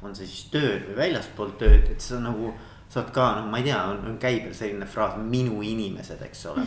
on 0.00 0.16
see 0.16 0.30
siis 0.30 0.48
tööd 0.54 0.88
või 0.88 0.96
väljaspool 1.02 1.52
tööd, 1.60 1.92
et 1.92 2.00
sa 2.04 2.22
nagu 2.24 2.54
saad 2.88 3.10
ka 3.12 3.26
noh, 3.40 3.46
ma 3.50 3.58
ei 3.60 3.66
tea, 3.66 3.78
on 3.90 4.18
käibel 4.22 4.54
selline 4.54 4.86
fraas 4.88 5.16
minu 5.18 5.58
inimesed, 5.66 6.20
eks 6.28 6.44
ole. 6.52 6.66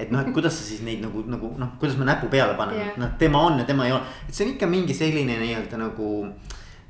et 0.00 0.10
noh, 0.10 0.22
et 0.22 0.32
kuidas 0.34 0.56
sa 0.58 0.66
siis 0.66 0.82
neid 0.86 1.02
nagu, 1.04 1.22
nagu 1.30 1.52
noh, 1.58 1.76
kuidas 1.80 1.98
me 2.00 2.08
näpu 2.08 2.30
peale 2.32 2.56
paneme 2.58 2.82
yeah., 2.82 2.96
noh 3.00 3.14
tema 3.20 3.44
on 3.46 3.60
ja 3.62 3.68
tema 3.68 3.86
ei 3.86 3.94
ole, 3.94 4.02
et 4.26 4.34
see 4.34 4.48
on 4.48 4.54
ikka 4.56 4.70
mingi 4.70 4.96
selline 4.96 5.38
nii-öelda 5.40 5.80
nagu. 5.80 6.10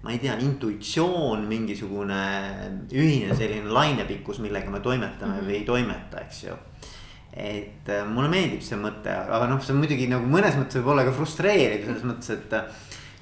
ma 0.00 0.14
ei 0.14 0.18
tea, 0.18 0.32
intuitsioon, 0.40 1.42
mingisugune 1.44 2.20
ühine 2.88 3.34
selline 3.36 3.68
lainepikkus, 3.68 4.38
millega 4.40 4.72
me 4.72 4.80
toimetame 4.80 5.34
mm 5.34 5.38
-hmm. 5.40 5.48
või 5.50 5.56
ei 5.58 5.64
toimeta, 5.68 6.22
eks 6.24 6.44
ju 6.44 6.56
et 7.32 7.88
äh, 7.88 8.06
mulle 8.08 8.30
meeldib 8.32 8.62
see 8.62 8.78
mõte, 8.80 9.12
aga 9.12 9.46
noh, 9.46 9.60
see 9.62 9.74
on 9.74 9.78
muidugi 9.78 10.08
nagu 10.10 10.26
mõnes 10.26 10.56
mõttes 10.58 10.80
võib 10.80 10.88
olla 10.94 11.04
ka 11.06 11.12
frustreeriv 11.14 11.84
selles 11.84 12.06
mõttes, 12.08 12.30
et 12.34 12.56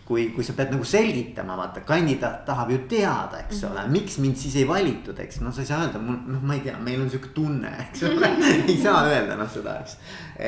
kui, 0.09 0.31
kui 0.33 0.45
sa 0.47 0.55
pead 0.57 0.73
nagu 0.73 0.87
selgitama, 0.89 1.57
vaata 1.59 1.83
kandidaat 1.89 2.47
tahab 2.49 2.73
ju 2.73 2.79
teada, 2.89 3.43
eks 3.45 3.61
ole, 3.69 3.83
mhm. 3.83 3.93
miks 3.93 4.17
mind 4.25 4.41
siis 4.41 4.57
ei 4.57 4.69
valitud, 4.69 5.19
eks. 5.21 5.43
Noh, 5.45 5.53
sa 5.53 5.65
ei 5.65 5.69
saa 5.69 5.83
öelda, 5.85 6.01
mul 6.03 6.17
noh, 6.33 6.45
ma 6.49 6.57
ei 6.57 6.65
tea, 6.65 6.79
meil 6.81 7.03
on 7.05 7.11
sihuke 7.13 7.35
tunne, 7.37 7.75
eks 7.85 8.07
ole. 8.09 8.31
Ei 8.71 8.77
saa 8.81 9.03
öelda 9.09 9.37
noh 9.37 9.49
seda, 9.53 9.79
eks, 9.83 9.99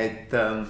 et 0.01 0.33
ähm, 0.37 0.63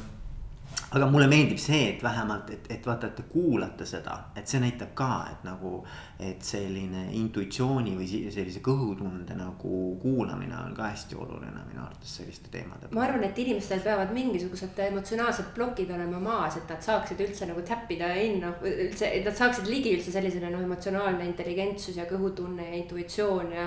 aga 0.92 1.08
mulle 1.08 1.28
meeldib 1.32 1.60
see, 1.62 1.86
et 1.94 2.02
vähemalt, 2.04 2.50
et, 2.52 2.66
et 2.74 2.88
vaata, 2.88 3.08
et 3.08 3.16
te 3.22 3.24
kuulate 3.32 3.86
seda, 3.88 4.18
et 4.36 4.48
see 4.48 4.60
näitab 4.60 4.92
ka, 4.98 5.12
et 5.32 5.46
nagu. 5.48 5.82
et 6.22 6.44
selline 6.46 7.08
intuitsiooni 7.18 7.96
või 7.98 8.06
sellise 8.30 8.60
kõhutunde 8.62 9.34
nagu 9.34 9.78
kuulamine 10.04 10.54
on 10.54 10.76
ka 10.78 10.92
hästi 10.92 11.16
oluline 11.18 11.64
minu 11.66 11.82
arvates 11.82 12.12
selliste 12.20 12.52
teemade 12.54 12.86
puhul. 12.86 13.00
ma 13.00 13.06
arvan, 13.08 13.24
et 13.26 13.40
inimestel 13.42 13.82
peavad 13.82 14.12
mingisugused 14.14 14.78
emotsionaalsed 14.86 15.50
plokid 15.56 15.90
olema 15.96 16.20
maas, 16.22 16.60
et 16.60 16.70
nad 16.70 16.84
saaksid 16.86 17.24
üldse 17.26 17.48
nagu 17.50 17.64
täppida 17.66 18.12
in, 18.22 18.38
noh 18.44 18.62
üldse, 18.62 19.10
et 19.10 19.26
nad 19.26 19.38
saaksid 19.38 19.72
ligi 19.72 19.96
üldse 19.96 20.14
sellisele 20.14 20.52
noh, 20.54 20.62
emotsionaalne 20.68 21.26
intelligentsus 21.26 21.98
ja 21.98 22.06
kõhutunne 22.12 22.70
ja 22.70 22.78
intuitsioon 22.84 23.58
ja. 23.58 23.66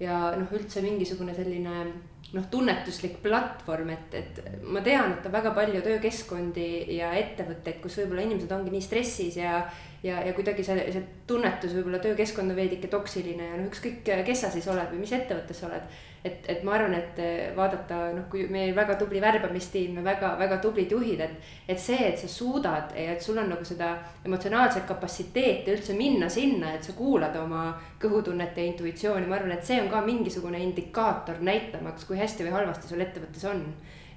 ja 0.00 0.22
noh, 0.38 0.56
üldse 0.56 0.80
mingisugune 0.86 1.36
selline 1.36 1.84
noh, 2.32 2.44
tunnetuslik 2.50 3.18
platvorm, 3.24 3.90
et, 3.92 4.14
et 4.14 4.62
ma 4.64 4.80
tean, 4.84 5.16
et 5.16 5.26
on 5.28 5.34
väga 5.34 5.52
palju 5.56 5.82
töökeskkondi 5.84 6.68
ja 6.96 7.12
ettevõtteid, 7.18 7.80
kus 7.82 7.98
võib-olla 8.00 8.24
inimesed 8.26 8.54
ongi 8.56 8.72
nii 8.72 8.84
stressis 8.84 9.36
ja. 9.40 9.58
ja, 10.02 10.22
ja 10.26 10.32
kuidagi 10.36 10.64
see, 10.66 10.86
see 10.94 11.04
tunnetus 11.28 11.74
võib-olla 11.76 12.00
töökeskkond 12.04 12.54
on 12.54 12.58
veidike 12.58 12.90
toksiline 12.92 13.50
ja 13.50 13.58
noh, 13.58 13.68
ükskõik, 13.68 14.00
kes 14.06 14.46
sa 14.46 14.52
siis 14.54 14.68
oled 14.72 14.94
või 14.94 15.04
mis 15.04 15.14
ettevõttes 15.18 15.60
sa 15.60 15.68
oled 15.68 16.00
et, 16.24 16.44
et 16.48 16.62
ma 16.62 16.76
arvan, 16.76 16.94
et 16.94 17.18
eh, 17.18 17.50
vaadata 17.56 17.98
noh, 18.14 18.26
kui 18.30 18.44
meil 18.52 18.74
väga 18.76 18.94
tubli 19.00 19.20
värbamistiim 19.22 19.98
ja 19.98 20.04
väga-väga 20.06 20.58
tublid 20.62 20.92
juhid, 20.94 21.20
et. 21.20 21.48
et 21.68 21.80
see, 21.80 21.98
et 22.08 22.18
sa 22.18 22.28
suudad 22.30 22.94
ja 22.96 23.16
et 23.16 23.22
sul 23.22 23.38
on 23.42 23.50
nagu 23.50 23.64
seda 23.66 23.94
emotsionaalset 24.24 24.86
kapatsiteeti 24.86 25.74
üldse 25.74 25.96
minna 25.98 26.28
sinna, 26.30 26.74
et 26.76 26.86
sa 26.86 26.94
kuulad 26.98 27.36
oma 27.40 27.72
kõhutunnet 28.02 28.58
ja 28.58 28.68
intuitsiooni, 28.70 29.26
ma 29.26 29.40
arvan, 29.40 29.56
et 29.56 29.66
see 29.66 29.80
on 29.82 29.90
ka 29.90 30.04
mingisugune 30.06 30.62
indikaator 30.62 31.42
näitamaks, 31.42 32.06
kui 32.06 32.20
hästi 32.20 32.46
või 32.46 32.56
halvasti 32.60 32.92
sul 32.92 33.02
ettevõttes 33.02 33.50
on 33.50 33.66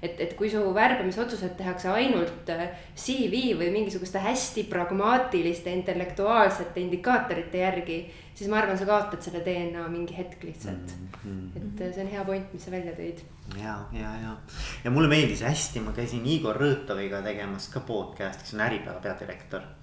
et, 0.02 0.20
et 0.20 0.34
kui 0.38 0.50
su 0.52 0.60
värbamisotsused 0.74 1.56
tehakse 1.58 1.90
ainult 1.92 2.50
äh, 2.52 2.66
CV 2.96 3.54
või 3.60 3.70
mingisuguste 3.74 4.22
hästi 4.22 4.66
pragmaatiliste 4.70 5.72
intellektuaalsete 5.72 6.82
indikaatorite 6.84 7.62
järgi, 7.62 7.98
siis 8.34 8.50
ma 8.52 8.60
arvan, 8.60 8.78
sa 8.78 8.88
kaotad 8.88 9.24
selle 9.24 9.44
DNA 9.46 9.86
mingi 9.92 10.16
hetk 10.16 10.44
lihtsalt 10.44 10.92
mm. 10.96 11.08
-hmm. 11.22 11.56
et 11.56 11.86
äh, 11.86 11.94
see 11.94 12.04
on 12.04 12.12
hea 12.12 12.24
point, 12.24 12.52
mis 12.52 12.64
sa 12.64 12.70
välja 12.70 12.92
tõid. 12.98 13.24
ja, 13.62 13.78
ja, 13.92 14.12
ja, 14.22 14.36
ja 14.84 14.90
mulle 14.90 15.08
meeldis 15.08 15.42
hästi, 15.46 15.80
ma 15.80 15.92
käisin 15.96 16.26
Igor 16.26 16.56
Rõõtoviga 16.56 17.22
tegemas 17.22 17.68
ka 17.68 17.80
podcast'i, 17.80 18.44
kes 18.44 18.54
on 18.54 18.66
Äripäeva 18.68 19.00
peadirektor 19.00 19.75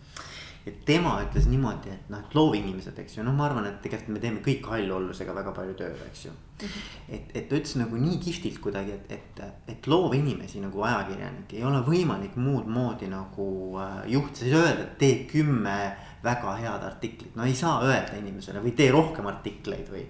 et 0.63 0.85
tema 0.87 1.17
ütles 1.25 1.47
niimoodi, 1.51 1.91
et 1.91 2.11
noh, 2.11 2.21
et 2.23 2.35
loovinimesed, 2.37 2.95
eks 3.03 3.17
ju, 3.17 3.25
noh, 3.27 3.35
ma 3.35 3.49
arvan, 3.49 3.65
et 3.67 3.81
tegelikult 3.83 4.15
me 4.15 4.21
teeme 4.23 4.43
kõik 4.45 4.69
hallollusega 4.71 5.35
väga 5.35 5.51
palju 5.55 5.75
tööd, 5.81 5.99
eks 6.07 6.25
ju. 6.29 6.33
Mhm. 6.63 6.81
et, 7.09 7.31
et 7.35 7.47
ta 7.49 7.57
ütles 7.57 7.73
nagu 7.79 7.97
nii 7.99 8.19
kihvtilt 8.23 8.59
kuidagi, 8.63 8.93
et, 8.93 9.11
et, 9.11 9.39
et 9.73 9.87
loovinimesi 9.89 10.61
nagu 10.63 10.83
ajakirjanikke 10.85 11.57
ei 11.57 11.65
ole 11.67 11.81
võimalik 11.83 12.37
muud 12.39 12.69
moodi 12.71 13.09
nagu 13.11 13.47
äh, 13.81 13.97
juhtida, 14.13 14.45
ei 14.45 14.53
saa 14.53 14.61
öelda, 14.69 14.85
et 14.85 14.97
tee 15.01 15.17
kümme 15.27 15.75
väga 16.23 16.55
head 16.61 16.87
artiklit, 16.87 17.35
no 17.35 17.43
ei 17.49 17.57
saa 17.57 17.81
öelda 17.83 18.15
inimesele 18.21 18.61
või 18.63 18.75
tee 18.77 18.91
rohkem 18.93 19.27
artikleid 19.27 19.89
või 19.91 20.05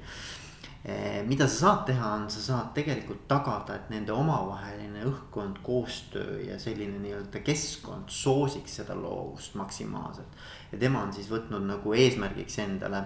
mida 1.28 1.46
sa 1.48 1.56
saad 1.56 1.86
teha, 1.88 2.08
on, 2.18 2.26
sa 2.28 2.42
saad 2.44 2.74
tegelikult 2.76 3.22
tagada, 3.32 3.78
et 3.78 3.92
nende 3.94 4.12
omavaheline 4.12 5.06
õhkkond, 5.08 5.62
koostöö 5.64 6.42
ja 6.44 6.58
selline 6.60 7.00
nii-öelda 7.00 7.40
keskkond 7.46 8.12
soosiks 8.12 8.82
seda 8.82 8.98
loovust 9.00 9.56
maksimaalselt. 9.56 10.36
ja 10.74 10.80
tema 10.82 11.06
on 11.06 11.14
siis 11.16 11.30
võtnud 11.32 11.64
nagu 11.70 11.94
eesmärgiks 11.96 12.60
endale, 12.66 13.06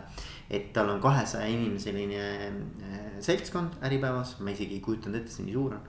et 0.50 0.72
tal 0.74 0.90
on 0.90 1.02
kahesaja 1.04 1.46
inimeseline 1.54 2.24
eh, 2.48 3.12
seltskond 3.22 3.78
Äripäevas, 3.86 4.40
ma 4.40 4.56
isegi 4.56 4.80
ei 4.80 4.82
kujutanud 4.82 5.22
ette, 5.22 5.36
see 5.36 5.46
nii 5.46 5.58
suur 5.60 5.78
on. 5.78 5.86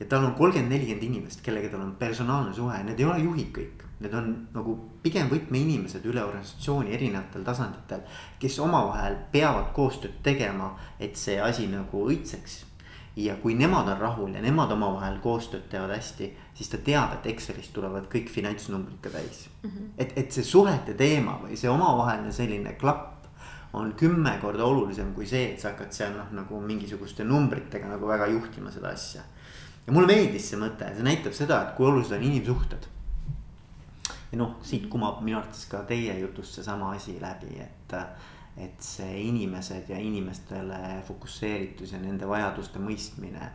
Ja 0.00 0.06
tal 0.06 0.24
on 0.24 0.34
kolmkümmend, 0.34 0.72
nelikümmend 0.72 1.02
inimest, 1.02 1.42
kellega 1.42 1.72
tal 1.72 1.84
on 1.86 1.96
personaalne 1.98 2.54
suhe, 2.54 2.82
need 2.84 3.00
ei 3.00 3.08
ole 3.08 3.18
juhid 3.24 3.52
kõik 3.56 3.86
Need 3.96 4.12
on 4.12 4.26
nagu 4.52 4.74
pigem 5.00 5.30
võtmeinimesed 5.30 6.04
üle 6.04 6.20
organisatsiooni 6.20 6.92
erinevatel 6.92 7.44
tasanditel, 7.46 8.02
kes 8.40 8.58
omavahel 8.60 9.16
peavad 9.32 9.70
koostööd 9.76 10.18
tegema, 10.24 10.74
et 11.00 11.16
see 11.16 11.38
asi 11.40 11.68
nagu 11.72 12.04
õitseks. 12.10 12.64
ja 13.16 13.32
kui 13.40 13.54
nemad 13.56 13.86
on 13.88 13.96
rahul 13.96 14.34
ja 14.36 14.42
nemad 14.44 14.72
omavahel 14.74 15.14
koostööd 15.24 15.70
teevad 15.72 15.94
hästi, 15.94 16.26
siis 16.54 16.68
ta 16.68 16.76
teab, 16.84 17.14
et 17.14 17.26
Excelist 17.30 17.72
tulevad 17.72 18.10
kõik 18.12 18.28
finantsnumbrid 18.28 18.98
ka 19.00 19.08
täis 19.10 19.48
mm. 19.62 19.70
-hmm. 19.70 19.86
et, 19.96 20.12
et 20.16 20.32
see 20.32 20.44
suhete 20.44 20.94
teema 20.94 21.38
või 21.42 21.56
see 21.56 21.70
omavaheline 21.70 22.32
selline 22.32 22.74
klapp 22.76 23.24
on 23.72 23.94
kümme 23.96 24.38
korda 24.42 24.64
olulisem 24.64 25.14
kui 25.14 25.26
see, 25.26 25.52
et 25.52 25.60
sa 25.60 25.70
hakkad 25.70 25.92
seal 25.92 26.12
noh, 26.12 26.28
nagu 26.32 26.60
mingisuguste 26.60 27.24
numbritega 27.24 27.88
nagu 27.88 28.06
väga 28.08 28.26
juhtima 28.26 28.70
seda 28.70 28.88
asja. 28.88 29.22
Ja 29.86 29.92
mulle 29.92 30.06
meeldis 30.10 30.50
see 30.50 30.58
mõte, 30.60 30.88
see 30.94 31.06
näitab 31.06 31.34
seda, 31.36 31.62
et 31.62 31.74
kui 31.76 31.86
olulised 31.86 32.16
on 32.16 32.26
inimsuhted 32.26 32.88
ja 34.32 34.38
noh, 34.40 34.56
siit 34.66 34.88
kumab 34.92 35.22
minu 35.24 35.38
arvates 35.38 35.66
ka 35.70 35.82
teie 35.88 36.18
jutust 36.20 36.58
seesama 36.58 36.92
asi 36.96 37.18
läbi, 37.22 37.58
et. 37.62 37.98
et 38.56 38.80
see 38.80 39.18
inimesed 39.28 39.90
ja 39.92 39.98
inimestele 40.00 41.02
fokusseeritus 41.04 41.90
ja 41.92 41.98
nende 42.00 42.28
vajaduste 42.28 42.80
mõistmine. 42.80 43.50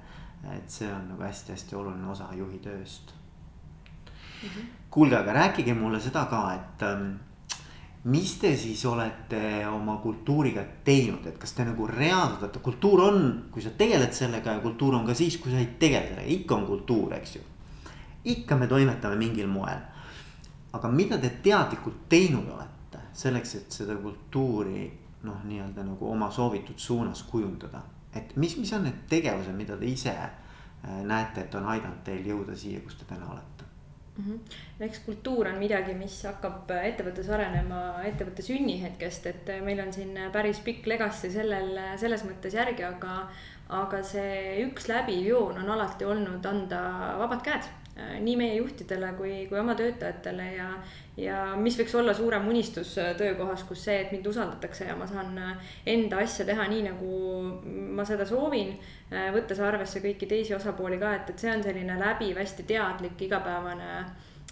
et 0.54 0.70
see 0.70 0.88
on 0.90 1.08
nagu 1.10 1.22
hästi-hästi 1.22 1.76
oluline 1.78 2.08
osa 2.10 2.28
juhi 2.34 2.58
tööst 2.60 3.14
mm. 3.14 4.50
-hmm. 4.50 4.70
kuulge, 4.90 5.18
aga 5.18 5.34
rääkige 5.34 5.74
mulle 5.74 6.00
seda 6.00 6.26
ka, 6.26 6.54
et 6.54 6.84
ähm, 6.84 7.12
mis 8.04 8.34
te 8.42 8.56
siis 8.58 8.82
olete 8.86 9.68
oma 9.70 10.00
kultuuriga 10.02 10.64
teinud, 10.84 11.26
et 11.30 11.38
kas 11.38 11.54
te 11.54 11.66
nagu 11.68 11.86
reaalselt, 11.88 12.42
vaata 12.42 12.60
kultuur 12.60 13.04
on, 13.06 13.22
kui 13.52 13.62
sa 13.62 13.70
tegeled 13.78 14.14
sellega 14.14 14.58
ja 14.58 14.64
kultuur 14.64 14.98
on 14.98 15.06
ka 15.06 15.14
siis, 15.14 15.38
kui 15.38 15.52
sa 15.54 15.62
ei 15.62 15.70
tegele 15.80 16.08
sellega, 16.10 16.34
ikka 16.40 16.56
on 16.56 16.66
kultuur, 16.66 17.14
eks 17.20 17.36
ju. 17.36 17.48
ikka 18.32 18.58
me 18.58 18.68
toimetame 18.68 19.16
mingil 19.18 19.48
moel 19.50 19.92
aga 20.74 20.92
mida 20.92 21.20
te 21.20 21.30
teadlikult 21.44 22.08
teinud 22.10 22.48
olete 22.52 23.02
selleks, 23.14 23.56
et 23.60 23.80
seda 23.82 23.96
kultuuri 24.00 24.86
noh, 25.28 25.42
nii-öelda 25.46 25.84
nagu 25.86 26.08
oma 26.10 26.32
soovitud 26.32 26.80
suunas 26.80 27.24
kujundada. 27.24 27.82
et 28.16 28.36
mis, 28.36 28.58
mis 28.58 28.72
on 28.74 28.84
need 28.84 29.04
tegevused, 29.10 29.56
mida 29.56 29.78
te 29.78 29.86
ise 29.86 30.16
äh, 30.16 31.04
näete, 31.04 31.42
et 31.42 31.56
on 31.56 31.66
aidanud 31.66 32.02
teil 32.04 32.26
jõuda 32.28 32.56
siia, 32.56 32.80
kus 32.84 32.96
te 33.00 33.06
täna 33.06 33.30
olete? 33.32 33.51
-hmm. 34.18 34.40
eks 34.88 35.00
kultuur 35.06 35.48
on 35.48 35.60
midagi, 35.60 35.94
mis 35.94 36.24
hakkab 36.28 36.72
ettevõttes 36.82 37.30
arenema 37.30 38.04
ettevõtte 38.06 38.42
sünnihetkest, 38.46 39.28
et 39.28 39.52
meil 39.64 39.80
on 39.80 39.94
siin 39.94 40.18
päris 40.32 40.60
pikk 40.60 40.88
legacy 40.88 41.32
sellel, 41.32 41.80
selles 41.98 42.24
mõttes 42.28 42.54
järgi, 42.54 42.84
aga, 42.84 43.28
aga 43.70 44.04
see 44.04 44.66
üks 44.66 44.88
läbiv 44.88 45.28
joon 45.28 45.64
on 45.64 45.70
alati 45.78 46.06
olnud 46.06 46.46
anda 46.46 46.82
vabad 47.22 47.44
käed 47.44 47.70
nii 48.22 48.36
meie 48.40 48.56
juhtidele 48.58 49.12
kui, 49.18 49.34
kui 49.50 49.60
oma 49.60 49.76
töötajatele 49.78 50.48
ja, 50.56 50.68
ja 51.20 51.42
mis 51.60 51.78
võiks 51.80 51.96
olla 52.00 52.14
suurem 52.18 52.48
unistus 52.52 52.94
äh, 53.02 53.14
töökohas, 53.20 53.64
kus 53.70 53.86
see, 53.88 53.98
et 54.04 54.12
mind 54.16 54.28
usaldatakse 54.32 54.88
ja 54.90 54.96
ma 55.00 55.08
saan 55.10 55.38
äh, 55.38 55.72
enda 55.94 56.22
asja 56.24 56.46
teha 56.48 56.68
nii, 56.72 56.84
nagu 56.90 57.14
ma 57.98 58.06
seda 58.08 58.28
soovin. 58.28 58.76
võttes 59.12 59.60
arvesse 59.60 60.00
kõiki 60.00 60.28
teisi 60.30 60.54
osapooli 60.56 61.00
ka, 61.00 61.16
et, 61.18 61.32
et 61.34 61.42
see 61.42 61.52
on 61.52 61.64
selline 61.64 61.98
läbiv, 62.00 62.38
hästi 62.40 62.64
teadlik 62.70 63.20
igapäevane 63.28 63.90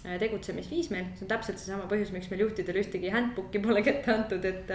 tegutsemisviis 0.00 0.90
meil, 0.92 1.08
see 1.16 1.24
on 1.26 1.30
täpselt 1.32 1.60
seesama 1.60 1.86
põhjus, 1.88 2.12
miks 2.12 2.28
meil 2.32 2.46
juhtidel 2.46 2.78
ühtegi 2.80 3.12
handbook'i 3.12 3.60
pole 3.60 3.82
kätte 3.84 4.12
antud, 4.14 4.44
et 4.48 4.70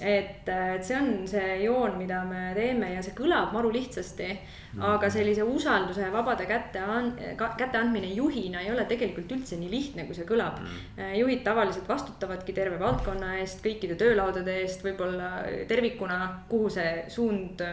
et, 0.00 0.46
et 0.48 0.84
see 0.86 0.96
on 0.96 1.26
see 1.26 1.54
joon, 1.64 1.96
mida 1.98 2.20
me 2.26 2.52
teeme 2.54 2.92
ja 2.92 3.00
see 3.02 3.14
kõlab 3.18 3.50
maru 3.54 3.70
lihtsasti 3.74 4.26
mm.. 4.28 4.82
aga 4.92 5.10
sellise 5.10 5.42
usalduse 5.42 6.04
ja 6.04 6.10
vabade 6.14 6.46
kätte 6.46 6.82
an-, 6.82 7.10
kätte 7.36 7.80
andmine 7.80 8.12
juhina 8.14 8.62
ei 8.62 8.70
ole 8.70 8.84
tegelikult 8.90 9.32
üldse 9.34 9.58
nii 9.58 9.70
lihtne, 9.72 10.04
kui 10.06 10.14
see 10.16 10.28
kõlab. 10.28 10.60
Mm.. 10.62 11.16
juhid 11.18 11.42
tavaliselt 11.46 11.90
vastutavadki 11.90 12.54
terve 12.54 12.78
valdkonna 12.80 13.34
eest, 13.40 13.62
kõikide 13.64 13.98
töölaudade 13.98 14.60
eest, 14.62 14.84
võib-olla 14.86 15.32
tervikuna, 15.70 16.20
kuhu 16.50 16.70
see 16.78 16.94
suund, 17.12 17.64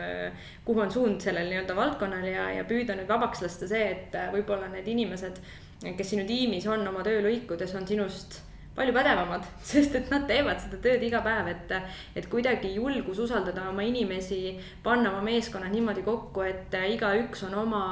kuhu 0.66 0.86
on 0.86 0.92
suund 0.92 1.22
sellel 1.26 1.52
nii-öelda 1.52 1.78
valdkonnal 1.78 2.26
ja, 2.30 2.50
ja 2.58 2.66
püüda 2.66 2.98
nüüd 2.98 3.12
vabaks 3.12 3.46
lasta 3.46 3.70
see, 3.70 3.86
et 3.92 4.20
võib-olla 4.34 4.72
need 4.74 4.90
inimesed, 4.96 5.40
kes 5.86 6.12
sinu 6.16 6.26
tiimis 6.26 6.66
on 6.72 6.88
oma 6.90 7.06
töölõikudes, 7.06 7.78
on 7.78 7.86
sinust 7.88 8.42
palju 8.76 8.94
pädevamad, 8.96 9.46
sest 9.72 9.96
et 9.96 10.12
nad 10.12 10.26
teevad 10.28 10.60
seda 10.64 10.80
tööd 10.84 11.04
iga 11.08 11.22
päev, 11.26 11.48
et, 11.54 11.74
et 12.20 12.28
kuidagi 12.32 12.74
julgus 12.76 13.22
usaldada 13.24 13.70
oma 13.72 13.86
inimesi, 13.88 14.58
panna 14.84 15.14
oma 15.14 15.24
meeskonnad 15.26 15.74
niimoodi 15.74 16.04
kokku, 16.06 16.44
et 16.48 16.76
igaüks 16.92 17.46
on 17.48 17.56
oma, 17.64 17.86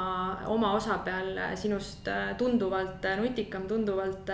oma 0.52 0.74
osa 0.76 1.00
peal 1.06 1.38
sinust 1.60 2.10
tunduvalt 2.40 3.06
nutikam, 3.22 3.68
tunduvalt 3.70 4.30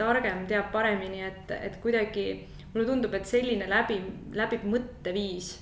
targem, 0.00 0.46
teab 0.48 0.72
paremini, 0.72 1.22
et, 1.28 1.54
et 1.60 1.78
kuidagi 1.84 2.26
mulle 2.72 2.88
tundub, 2.88 3.14
et 3.16 3.28
selline 3.28 3.68
läbi, 3.70 4.00
läbiv 4.36 4.66
mõtteviis 4.68 5.54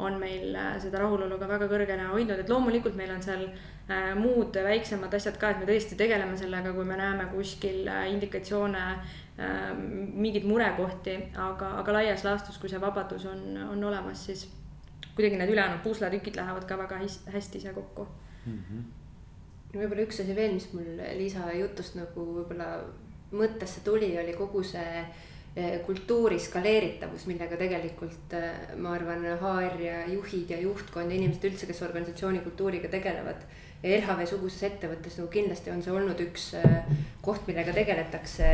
on 0.00 0.16
meil 0.20 0.56
seda 0.80 1.02
rahulolu 1.02 1.36
ka 1.38 1.48
väga 1.50 1.68
kõrgele 1.68 2.08
hoidnud, 2.12 2.40
et 2.40 2.48
loomulikult 2.48 2.96
meil 2.96 3.12
on 3.12 3.20
seal 3.22 3.42
äh, 3.44 4.12
muud 4.16 4.56
väiksemad 4.56 5.12
asjad 5.18 5.36
ka, 5.40 5.52
et 5.52 5.60
me 5.60 5.68
tõesti 5.68 5.98
tegeleme 6.00 6.36
sellega, 6.40 6.72
kui 6.72 6.86
me 6.88 6.96
näeme 6.96 7.28
kuskil 7.32 7.84
äh, 7.92 8.06
indikatsioone 8.14 8.86
mingeid 9.36 10.44
murekohti, 10.44 11.14
aga, 11.40 11.70
aga 11.80 11.92
laias 11.96 12.24
laastus, 12.24 12.58
kui 12.60 12.68
see 12.68 12.80
vabadus 12.80 13.24
on, 13.30 13.40
on 13.72 13.84
olemas, 13.88 14.26
siis 14.26 14.44
kuidagi 15.14 15.38
need 15.40 15.52
ülejäänud 15.52 15.80
pusletükid 15.84 16.36
lähevad 16.36 16.64
ka 16.68 16.78
väga 16.78 16.98
hästi 17.32 17.58
ise 17.58 17.72
kokku 17.72 18.06
mm. 18.46 18.58
-hmm. 18.58 18.84
võib-olla 19.78 20.06
üks 20.06 20.20
asi 20.20 20.36
veel, 20.36 20.54
mis 20.54 20.68
mul 20.72 21.00
Liisa 21.16 21.52
jutust 21.52 21.96
nagu 21.96 22.26
võib-olla 22.38 22.68
mõttesse 23.32 23.80
tuli, 23.84 24.12
oli 24.18 24.32
kogu 24.36 24.62
see 24.62 25.04
eh, 25.56 25.80
kultuuri 25.86 26.38
skaleeritavus, 26.40 27.26
millega 27.26 27.56
tegelikult 27.56 28.36
eh, 28.36 28.76
ma 28.76 28.94
arvan, 28.96 29.24
HR 29.40 29.80
ja 29.80 30.06
juhid 30.12 30.50
ja 30.50 30.60
juhtkond 30.60 31.10
ja 31.10 31.16
inimesed 31.16 31.48
üldse, 31.50 31.66
kes 31.66 31.82
organisatsiooni 31.82 32.40
kultuuriga 32.40 32.88
tegelevad. 32.88 33.44
ja 33.82 33.96
LHV 33.98 34.26
suguses 34.26 34.62
ettevõttes 34.62 35.16
nagu 35.18 35.28
kindlasti 35.28 35.70
on 35.70 35.82
see 35.82 35.92
olnud 35.92 36.20
üks 36.20 36.52
eh, 36.54 36.92
koht, 37.22 37.46
millega 37.46 37.72
tegeletakse 37.72 38.50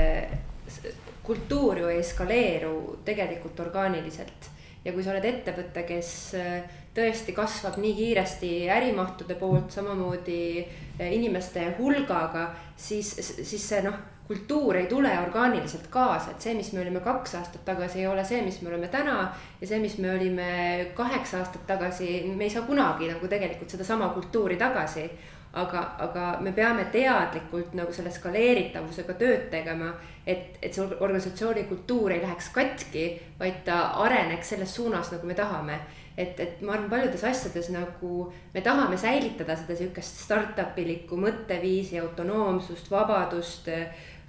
kultuur 1.22 1.78
ju 1.78 1.88
ei 1.92 2.00
eskaleeru 2.00 3.00
tegelikult 3.04 3.60
orgaaniliselt. 3.60 4.50
ja 4.84 4.92
kui 4.94 5.02
sa 5.04 5.10
oled 5.10 5.24
ettevõte, 5.26 5.82
kes 5.84 6.10
äh, 6.38 6.76
tõesti 6.94 7.34
kasvab 7.36 7.76
nii 7.82 7.94
kiiresti 7.96 8.50
ärimahtude 8.72 9.34
poolt, 9.36 9.72
samamoodi 9.74 10.42
äh, 10.62 11.10
inimeste 11.12 11.66
hulgaga, 11.78 12.46
siis, 12.76 13.10
siis 13.42 13.68
see 13.68 13.82
noh, 13.84 13.98
kultuur 14.28 14.76
ei 14.76 14.86
tule 14.86 15.10
orgaaniliselt 15.18 15.86
kaasa, 15.90 16.30
et 16.30 16.44
see, 16.44 16.54
mis 16.54 16.70
me 16.72 16.82
olime 16.82 17.00
kaks 17.04 17.34
aastat 17.38 17.64
tagasi, 17.64 18.02
ei 18.02 18.06
ole 18.06 18.24
see, 18.28 18.42
mis 18.44 18.60
me 18.62 18.68
oleme 18.68 18.88
täna. 18.92 19.32
ja 19.60 19.66
see, 19.66 19.80
mis 19.80 19.98
me 19.98 20.12
olime 20.12 20.50
kaheksa 20.94 21.42
aastat 21.42 21.66
tagasi, 21.66 22.22
me 22.36 22.44
ei 22.44 22.52
saa 22.52 22.62
kunagi 22.68 23.08
nagu 23.08 23.28
tegelikult 23.28 23.70
sedasama 23.70 24.08
kultuuri 24.16 24.56
tagasi 24.60 25.08
aga, 25.52 25.82
aga 26.04 26.24
me 26.44 26.52
peame 26.52 26.84
teadlikult 26.92 27.72
nagu 27.78 27.92
selle 27.94 28.10
skaleeritavusega 28.12 29.14
tööd 29.18 29.46
tegema, 29.52 29.92
et, 30.26 30.58
et 30.62 30.74
see 30.74 30.84
organisatsiooni 30.84 31.64
kultuur 31.70 32.12
ei 32.12 32.20
läheks 32.22 32.50
katki, 32.54 33.06
vaid 33.40 33.62
ta 33.64 33.80
areneks 34.04 34.54
selles 34.54 34.74
suunas, 34.74 35.12
nagu 35.14 35.26
me 35.26 35.38
tahame. 35.38 35.80
et, 36.18 36.40
et 36.40 36.62
ma 36.66 36.72
arvan, 36.74 36.90
paljudes 36.90 37.22
asjades 37.24 37.68
nagu 37.70 38.32
me 38.54 38.60
tahame 38.60 38.96
säilitada 38.98 39.54
seda 39.56 39.76
sihukest 39.78 40.16
startup 40.24 40.78
ilikku 40.78 41.16
mõtteviisi, 41.16 42.00
autonoomsust, 42.02 42.90
vabadust, 42.90 43.70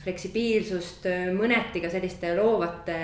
fleksibiilsust, 0.04 1.10
mõneti 1.36 1.82
ka 1.82 1.90
selliste 1.90 2.36
loovate 2.38 3.00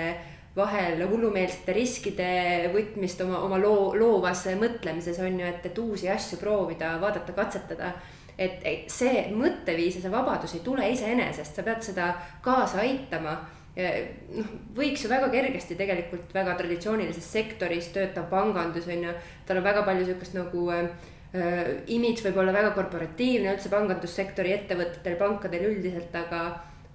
vahel 0.56 1.02
hullumeelsete 1.04 1.74
riskide 1.76 2.28
võtmist 2.72 3.20
oma, 3.24 3.42
oma 3.44 3.58
loo, 3.60 3.90
loovas 3.98 4.46
mõtlemises 4.58 5.18
on 5.20 5.40
ju, 5.40 5.48
et, 5.48 5.66
et 5.68 5.80
uusi 5.82 6.08
asju 6.12 6.38
proovida, 6.40 6.94
vaadata, 7.02 7.34
katsetada. 7.36 7.92
et 8.38 8.90
see 8.92 9.30
mõtteviis 9.32 9.94
ja 9.96 10.02
see 10.04 10.12
vabadus 10.12 10.54
ei 10.54 10.64
tule 10.64 10.88
iseenesest, 10.92 11.56
sa 11.56 11.62
pead 11.64 11.82
seda 11.84 12.08
kaasa 12.44 12.82
aitama. 12.84 13.36
noh, 13.76 14.52
võiks 14.76 15.02
ju 15.04 15.08
väga 15.12 15.28
kergesti 15.28 15.76
tegelikult 15.76 16.32
väga 16.32 16.54
traditsioonilises 16.56 17.26
sektoris 17.32 17.90
töötav 17.92 18.30
pangandus 18.30 18.88
on 18.88 19.02
ju, 19.04 19.12
tal 19.46 19.60
on 19.60 19.64
väga 19.64 19.82
palju 19.84 20.06
sihukest 20.06 20.36
nagu 20.36 20.70
äh, 20.72 20.88
imidž 21.86 22.22
võib 22.24 22.40
olla 22.40 22.56
väga 22.56 22.70
korporatiivne 22.78 23.52
üldse 23.52 23.68
pangandussektori 23.68 24.54
ettevõtetel, 24.56 25.18
pankadel 25.20 25.68
üldiselt, 25.68 26.16
aga 26.16 26.40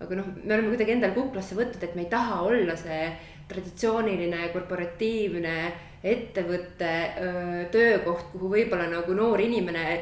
aga 0.02 0.18
noh, 0.18 0.30
me 0.44 0.56
oleme 0.56 0.72
kuidagi 0.74 0.96
endale 0.96 1.14
kuklasse 1.14 1.58
võtnud, 1.58 1.84
et 1.86 1.94
me 1.98 2.06
ei 2.06 2.10
taha 2.12 2.42
olla 2.48 2.76
see 2.80 3.04
traditsiooniline 3.52 4.50
korporatiivne 4.54 5.56
ettevõte, 6.02 6.94
töökoht, 7.74 8.32
kuhu 8.34 8.50
võib-olla 8.56 8.88
nagu 8.90 9.14
noor 9.14 9.44
inimene 9.44 10.00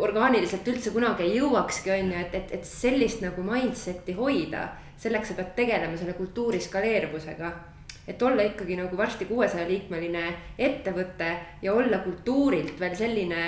orgaaniliselt 0.00 0.68
üldse 0.70 0.92
kunagi 0.94 1.26
ei 1.26 1.36
jõuakski, 1.40 1.90
on 1.92 2.12
ju, 2.14 2.20
et, 2.22 2.34
et, 2.38 2.54
et 2.58 2.68
sellist 2.68 3.24
nagu 3.24 3.42
mindset'i 3.44 4.14
hoida, 4.16 4.68
selleks 5.02 5.32
sa 5.32 5.36
pead 5.38 5.50
tegelema 5.58 5.98
selle 5.98 6.14
kultuuri 6.18 6.60
skaleeruvusega. 6.62 7.52
et 8.06 8.22
olla 8.22 8.42
ikkagi 8.42 8.74
nagu 8.76 8.96
varsti 8.98 9.28
kuuesaja 9.28 9.62
liikmeline 9.68 10.22
ettevõte 10.58 11.28
ja 11.62 11.74
olla 11.74 12.00
kultuurilt 12.02 12.80
veel 12.80 12.96
selline 12.98 13.44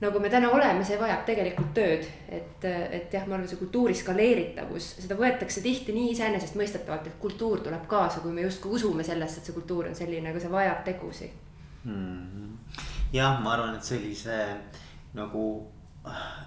nagu 0.00 0.20
me 0.20 0.30
täna 0.32 0.48
oleme, 0.50 0.84
see 0.84 0.98
vajab 1.00 1.24
tegelikult 1.28 1.72
tööd. 1.76 2.06
et, 2.28 2.64
et 2.64 3.12
jah, 3.12 3.26
ma 3.28 3.36
arvan, 3.36 3.48
see 3.48 3.60
kultuuri 3.60 3.96
skaleeritavus, 3.96 4.94
seda 5.04 5.18
võetakse 5.18 5.62
tihti 5.64 5.92
nii 5.96 6.14
iseenesestmõistetavalt, 6.14 7.10
et 7.10 7.18
kultuur 7.20 7.60
tuleb 7.64 7.84
kaasa, 7.90 8.22
kui 8.24 8.32
me 8.32 8.46
justkui 8.46 8.78
usume 8.78 9.04
sellesse, 9.06 9.40
et 9.40 9.50
see 9.50 9.56
kultuur 9.56 9.90
on 9.90 9.98
selline, 9.98 10.30
aga 10.30 10.40
see 10.40 10.52
vajab 10.52 10.84
tegusid 10.86 11.36
mm 11.84 11.92
-hmm.. 11.92 12.86
jah, 13.12 13.42
ma 13.42 13.52
arvan, 13.52 13.76
et 13.76 13.84
sellise 13.84 14.40
nagu 15.14 15.44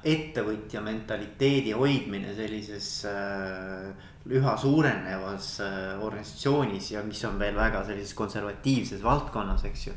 ettevõtja 0.04 0.82
mentaliteedi 0.82 1.76
hoidmine 1.78 2.34
sellises 2.34 3.06
äh, 3.06 3.94
üha 4.34 4.56
suurenevas 4.58 5.60
äh, 5.62 6.02
organisatsioonis 6.02 6.92
ja 6.92 7.04
mis 7.04 7.22
on 7.30 7.38
veel 7.40 7.56
väga 7.56 7.84
sellises 7.86 8.16
konservatiivses 8.18 9.04
valdkonnas, 9.04 9.66
eks 9.70 9.88
ju 9.88 9.94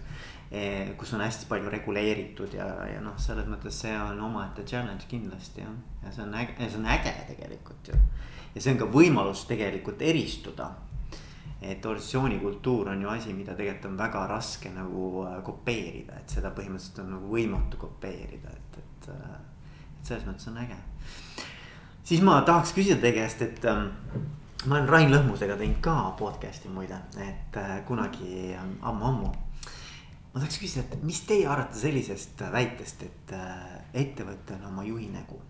kus 0.97 1.13
on 1.15 1.21
hästi 1.25 1.49
palju 1.49 1.71
reguleeritud 1.71 2.53
ja, 2.55 2.67
ja 2.87 3.01
noh, 3.03 3.17
selles 3.19 3.49
mõttes 3.51 3.81
see 3.83 3.95
on 3.99 4.21
omaette 4.29 4.63
challenge 4.63 5.09
kindlasti 5.11 5.65
jah. 5.65 5.73
ja 6.05 6.13
see 6.15 6.23
on 6.23 6.35
äge, 6.39 6.55
see 6.61 6.79
on 6.79 6.87
äge 6.95 7.15
tegelikult 7.33 7.89
ju. 7.91 7.99
ja 8.55 8.63
see 8.63 8.75
on 8.75 8.79
ka 8.79 8.87
võimalus 8.93 9.43
tegelikult 9.49 10.03
eristuda. 10.07 10.71
et 11.61 11.87
organisatsiooni 11.87 12.39
kultuur 12.39 12.93
on 12.93 13.03
ju 13.03 13.11
asi, 13.11 13.35
mida 13.35 13.57
tegelikult 13.59 13.91
on 13.91 13.99
väga 13.99 14.27
raske 14.31 14.71
nagu 14.71 15.09
äh, 15.27 15.41
kopeerida, 15.43 16.21
et 16.21 16.31
seda 16.31 16.53
põhimõtteliselt 16.55 17.03
on 17.03 17.11
nagu 17.17 17.33
võimatu 17.33 17.81
kopeerida, 17.81 18.55
et, 18.55 18.79
et. 18.79 19.11
Äh, 19.11 19.37
et 19.99 20.13
selles 20.13 20.27
mõttes 20.29 20.47
on 20.47 20.59
äge. 20.63 20.77
siis 22.05 22.23
ma 22.23 22.39
tahaks 22.47 22.71
küsida 22.77 23.01
teie 23.03 23.17
käest, 23.17 23.43
et 23.43 23.65
ähm, 23.67 23.89
ma 24.67 24.77
olen 24.77 24.89
Rain 24.89 25.11
Lõhmusega 25.11 25.57
teinud 25.59 25.83
ka 25.83 25.97
podcast'i 26.21 26.71
muide, 26.71 27.01
et 27.19 27.59
äh, 27.59 27.81
kunagi 27.89 28.55
ammu-ammu 28.55 29.33
ma 30.37 30.43
tahaks 30.43 30.59
küsida, 30.61 30.83
et 30.85 31.05
mis 31.09 31.23
teie 31.25 31.47
arvate 31.49 31.79
sellisest 31.81 32.43
väitest, 32.53 33.07
et 33.07 33.31
äh, 33.33 33.79
ettevõte 34.05 34.53
on 34.59 34.67
oma 34.69 34.83
juhi 34.85 35.09
nägu? 35.09 35.41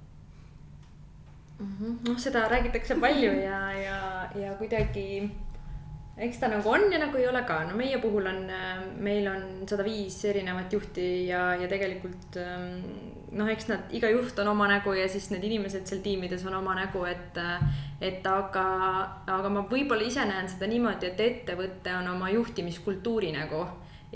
Mhm. 1.56 1.98
noh, 2.04 2.18
seda 2.20 2.44
räägitakse 2.52 2.98
palju 3.00 3.32
ja, 3.40 3.58
ja, 3.72 3.98
ja 4.36 4.52
kuidagi 4.60 5.24
eks 6.20 6.38
ta 6.38 6.50
nagu 6.52 6.68
on 6.68 6.84
ja 6.92 7.00
nagu 7.00 7.16
ei 7.16 7.24
ole 7.26 7.40
ka, 7.48 7.62
no 7.64 7.74
meie 7.80 7.96
puhul 7.98 8.28
on, 8.28 8.42
äh, 8.52 8.84
meil 9.02 9.26
on 9.26 9.42
sada 9.66 9.82
viis 9.82 10.20
erinevat 10.28 10.72
juhti 10.72 11.06
ja, 11.30 11.48
ja 11.58 11.66
tegelikult 11.66 12.38
ähm, 12.38 12.76
noh, 13.32 13.50
eks 13.50 13.66
nad, 13.72 13.88
iga 13.96 14.12
juht 14.12 14.38
on 14.38 14.52
oma 14.52 14.68
nägu 14.70 14.94
ja 14.94 15.08
siis 15.10 15.32
need 15.32 15.48
inimesed 15.48 15.88
seal 15.90 16.04
tiimides 16.04 16.46
on 16.46 16.60
oma 16.60 16.76
nägu, 16.78 17.02
et. 17.10 17.42
et 18.00 18.26
aga, 18.28 18.68
aga 19.26 19.50
ma 19.50 19.64
võib-olla 19.66 20.06
ise 20.06 20.22
näen 20.28 20.46
seda 20.52 20.68
niimoodi, 20.70 21.10
et 21.10 21.20
ettevõte 21.24 21.96
on 21.96 22.12
oma 22.12 22.30
juhtimiskultuuri 22.30 23.32
nägu 23.34 23.64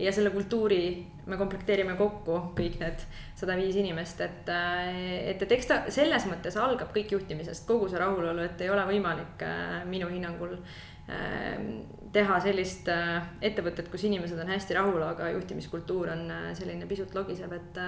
ja 0.00 0.12
selle 0.12 0.30
kultuuri 0.34 0.82
me 1.30 1.38
komplekteerime 1.38 1.94
kokku 1.98 2.36
kõik 2.58 2.78
need 2.80 3.02
sada 3.38 3.56
viis 3.58 3.76
inimest, 3.78 4.20
et, 4.24 4.48
et, 4.50 5.42
et 5.42 5.56
eks 5.56 5.68
ta 5.68 5.80
selles 5.92 6.26
mõttes 6.30 6.56
algab 6.60 6.92
kõik 6.94 7.14
juhtimisest, 7.14 7.66
kogu 7.68 7.88
see 7.90 8.00
rahulolu, 8.00 8.44
et 8.46 8.64
ei 8.64 8.70
ole 8.72 8.86
võimalik 8.88 9.44
äh, 9.46 9.82
minu 9.88 10.08
hinnangul 10.10 10.56
äh, 10.56 11.60
teha 12.14 12.40
sellist 12.44 12.88
äh, 12.92 13.20
ettevõtet, 13.50 13.90
kus 13.92 14.06
inimesed 14.08 14.40
on 14.40 14.50
hästi 14.50 14.78
rahul, 14.78 15.02
aga 15.06 15.30
juhtimiskultuur 15.36 16.14
on 16.16 16.26
selline 16.58 16.88
pisut 16.90 17.14
logisev, 17.16 17.54
et 17.56 17.80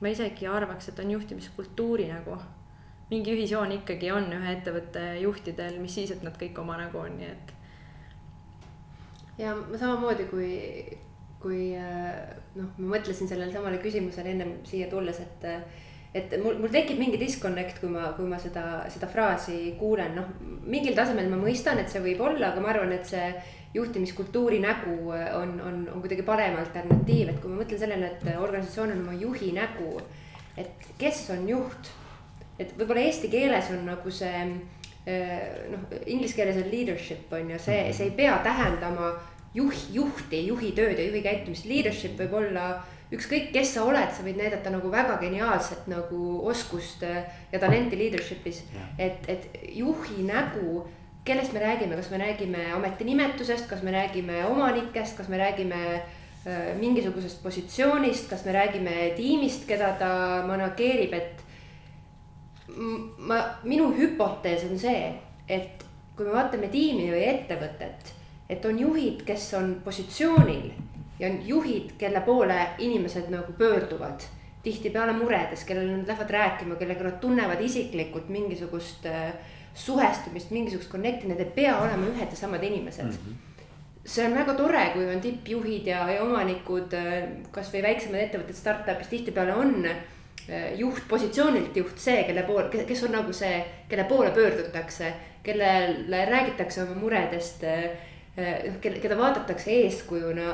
ma 0.00 0.14
isegi 0.14 0.48
arvaks, 0.48 0.90
et 0.90 1.04
on 1.04 1.14
juhtimiskultuuri 1.18 2.08
nagu 2.12 2.38
mingi 3.10 3.34
ühisjoon 3.34 3.72
ikkagi 3.80 4.12
on 4.14 4.30
ühe 4.32 4.52
ettevõtte 4.54 5.02
juhtidel, 5.20 5.80
mis 5.82 5.96
siis, 5.98 6.12
et 6.14 6.22
nad 6.22 6.36
kõik 6.38 6.58
oma 6.62 6.78
nägu 6.78 7.02
on, 7.02 7.16
nii 7.18 7.30
et. 7.30 7.54
ja 9.42 9.54
samamoodi 9.74 10.28
kui 10.30 10.50
kui 11.40 11.70
äh, 11.76 12.16
noh, 12.56 12.74
ma 12.78 12.96
mõtlesin 12.96 13.30
sellele 13.30 13.52
samale 13.54 13.80
küsimusele 13.82 14.34
ennem 14.34 14.58
siia 14.68 14.90
tulles, 14.90 15.22
et. 15.24 15.46
et 16.14 16.32
mul, 16.42 16.58
mul 16.58 16.72
tekib 16.74 16.98
mingi 16.98 17.20
disconnect, 17.20 17.78
kui 17.80 17.90
ma, 17.92 18.08
kui 18.16 18.26
ma 18.28 18.38
seda, 18.42 18.82
seda 18.90 19.06
fraasi 19.08 19.76
kuulen, 19.78 20.16
noh 20.18 20.32
mingil 20.66 20.96
tasemel 20.96 21.30
ma 21.30 21.38
mõistan, 21.38 21.78
et 21.78 21.92
see 21.92 22.02
võib 22.02 22.20
olla, 22.26 22.50
aga 22.50 22.64
ma 22.64 22.72
arvan, 22.72 22.92
et 22.96 23.06
see 23.06 23.28
juhtimiskultuuri 23.74 24.58
nägu 24.58 24.96
on, 25.14 25.54
on, 25.62 25.84
on 25.94 26.02
kuidagi 26.02 26.26
parem 26.26 26.58
alternatiiv, 26.58 27.30
et 27.30 27.38
kui 27.38 27.52
ma 27.52 27.62
mõtlen 27.62 27.78
sellele, 27.78 28.10
et 28.10 28.26
organisatsioon 28.34 28.96
on 28.96 29.04
oma 29.04 29.14
juhi 29.14 29.52
nägu. 29.54 30.02
et 30.58 30.90
kes 30.98 31.22
on 31.32 31.46
juht, 31.48 31.92
et 32.58 32.74
võib-olla 32.76 33.06
eesti 33.06 33.30
keeles 33.32 33.70
on 33.72 33.86
nagu 33.86 34.10
see 34.12 34.42
noh, 35.06 35.84
inglise 36.06 36.36
keeles 36.36 36.58
on 36.60 36.68
leadership 36.70 37.32
on 37.32 37.54
ju, 37.54 37.58
see, 37.62 37.92
see 37.96 38.10
ei 38.10 38.16
pea 38.18 38.34
tähendama 38.44 39.14
juh, 39.54 39.82
juhti, 39.92 40.44
juhi 40.46 40.72
tööd 40.76 40.98
ja 40.98 41.06
juhi 41.08 41.22
käitumist, 41.24 41.66
leadership 41.68 42.18
võib 42.20 42.36
olla 42.42 42.66
ükskõik, 43.10 43.50
kes 43.54 43.74
sa 43.74 43.84
oled, 43.88 44.12
sa 44.14 44.22
võid 44.22 44.38
näidata 44.38 44.70
nagu 44.70 44.90
väga 44.92 45.16
geniaalset 45.22 45.88
nagu 45.90 46.38
oskust 46.50 47.02
äh, 47.06 47.26
ja 47.50 47.58
talenti 47.62 47.98
leadership'is. 47.98 48.62
et, 48.98 49.26
et 49.28 49.48
juhi 49.74 50.22
nägu, 50.26 50.84
kellest 51.26 51.52
me 51.52 51.62
räägime, 51.62 51.98
kas 51.98 52.10
me 52.10 52.22
räägime 52.22 52.70
ametinimetusest, 52.76 53.66
kas 53.68 53.82
me 53.82 53.94
räägime 53.94 54.44
omanikest, 54.46 55.16
kas 55.18 55.28
me 55.28 55.42
räägime 55.42 55.80
äh, 55.98 56.70
mingisugusest 56.78 57.42
positsioonist, 57.42 58.30
kas 58.30 58.46
me 58.46 58.54
räägime 58.54 58.96
tiimist, 59.18 59.66
keda 59.66 59.94
ta 59.98 60.12
manageerib, 60.46 61.14
et. 61.18 61.46
ma, 63.18 63.40
minu 63.66 63.90
hüpotees 63.96 64.62
on 64.70 64.78
see, 64.78 65.10
et 65.50 65.82
kui 66.14 66.28
me 66.28 66.36
vaatame 66.36 66.68
tiimi 66.70 67.10
või 67.10 67.24
ettevõtet 67.26 68.19
et 68.50 68.64
on 68.66 68.78
juhid, 68.78 69.22
kes 69.26 69.52
on 69.54 69.76
positsioonil 69.84 70.70
ja 71.20 71.28
on 71.30 71.40
juhid, 71.46 71.94
kelle 71.98 72.20
poole 72.26 72.58
inimesed 72.78 73.30
nagu 73.30 73.52
pöörduvad 73.58 74.26
tihtipeale 74.62 75.12
muredes, 75.16 75.64
kellele 75.64 75.96
nad 75.96 76.08
lähevad 76.08 76.30
rääkima, 76.30 76.76
kellega 76.76 77.04
nad 77.06 77.20
tunnevad 77.20 77.60
isiklikult 77.64 78.28
mingisugust 78.28 79.06
äh, 79.06 79.32
suhestumist, 79.74 80.50
mingisugust 80.50 80.90
connect'i, 80.92 81.28
need 81.28 81.40
ei 81.40 81.54
pea 81.54 81.78
olema 81.80 82.10
ühed 82.10 82.34
ja 82.34 82.36
samad 82.36 82.64
inimesed 82.66 83.06
mm. 83.06 83.22
-hmm 83.28 83.46
see 84.04 84.26
on 84.26 84.34
väga 84.34 84.54
tore, 84.54 84.84
kui 84.94 85.04
on 85.06 85.20
tippjuhid 85.20 85.86
ja, 85.86 86.04
ja 86.10 86.22
omanikud 86.24 86.94
äh, 86.96 87.28
kasvõi 87.52 87.82
väiksemad 87.84 88.20
ettevõtted 88.20 88.56
startup'is 88.56 89.10
tihtipeale 89.12 89.54
on 89.54 89.86
äh, 89.86 90.72
juht 90.78 91.02
positsioonilt 91.08 91.76
juht 91.76 91.98
see, 91.98 92.24
kelle 92.24 92.42
poole, 92.42 92.84
kes 92.88 93.02
on 93.04 93.12
nagu 93.12 93.32
see, 93.36 93.60
kelle 93.88 94.04
poole 94.04 94.30
pöördutakse, 94.30 95.12
kellele 95.42 96.24
räägitakse 96.30 96.82
oma 96.82 96.96
muredest 97.00 97.64
keda 98.80 99.16
vaadatakse 99.18 99.72
eeskujuna. 99.84 100.52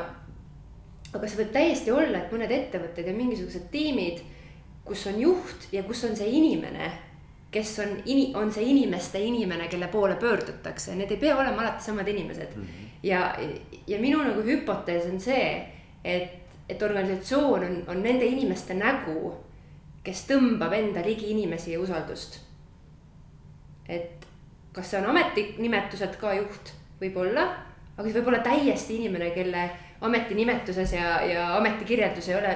aga 1.14 1.28
see 1.28 1.38
võib 1.38 1.52
täiesti 1.54 1.92
olla, 1.94 2.18
et 2.18 2.32
mõned 2.34 2.50
ettevõtted 2.52 3.06
ja 3.08 3.12
mingisugused 3.16 3.70
tiimid, 3.72 4.18
kus 4.84 5.06
on 5.08 5.20
juht 5.20 5.68
ja 5.72 5.82
kus 5.86 6.02
on 6.04 6.16
see 6.16 6.28
inimene, 6.38 6.90
kes 7.50 7.70
on, 7.80 7.94
on 8.36 8.52
see 8.52 8.66
inimeste 8.68 9.22
inimene, 9.22 9.68
kelle 9.72 9.88
poole 9.88 10.18
pöördutakse, 10.20 10.94
need 10.98 11.14
ei 11.14 11.20
pea 11.22 11.38
olema 11.38 11.62
alati 11.62 11.84
samad 11.84 12.08
inimesed 12.08 12.56
mm. 12.56 12.62
-hmm. 12.62 12.90
ja, 13.02 13.38
ja 13.86 13.98
minu 13.98 14.20
nagu 14.24 14.42
hüpotees 14.42 15.06
on 15.12 15.20
see, 15.20 15.66
et, 16.04 16.32
et 16.68 16.82
organisatsioon 16.82 17.64
on, 17.64 17.82
on 17.86 18.02
nende 18.02 18.26
inimeste 18.26 18.74
nägu 18.74 19.32
kes 20.06 20.22
tõmbab 20.28 20.74
enda 20.76 21.02
ligi 21.06 21.32
inimesi 21.34 21.74
ja 21.74 21.82
usaldust. 21.82 22.40
et 23.88 24.26
kas 24.74 24.90
see 24.90 24.98
on 24.98 25.08
ametinimetuselt 25.12 26.16
ka 26.20 26.34
juht, 26.34 26.72
võib-olla, 27.00 27.46
aga 27.96 28.08
see 28.08 28.18
võib 28.18 28.32
olla 28.32 28.42
täiesti 28.44 29.00
inimene, 29.00 29.30
kelle 29.34 29.68
ametinimetuses 30.06 30.92
ja, 30.92 31.20
ja 31.24 31.46
ametikirjeldus 31.56 32.28
ei 32.28 32.36
ole 32.40 32.52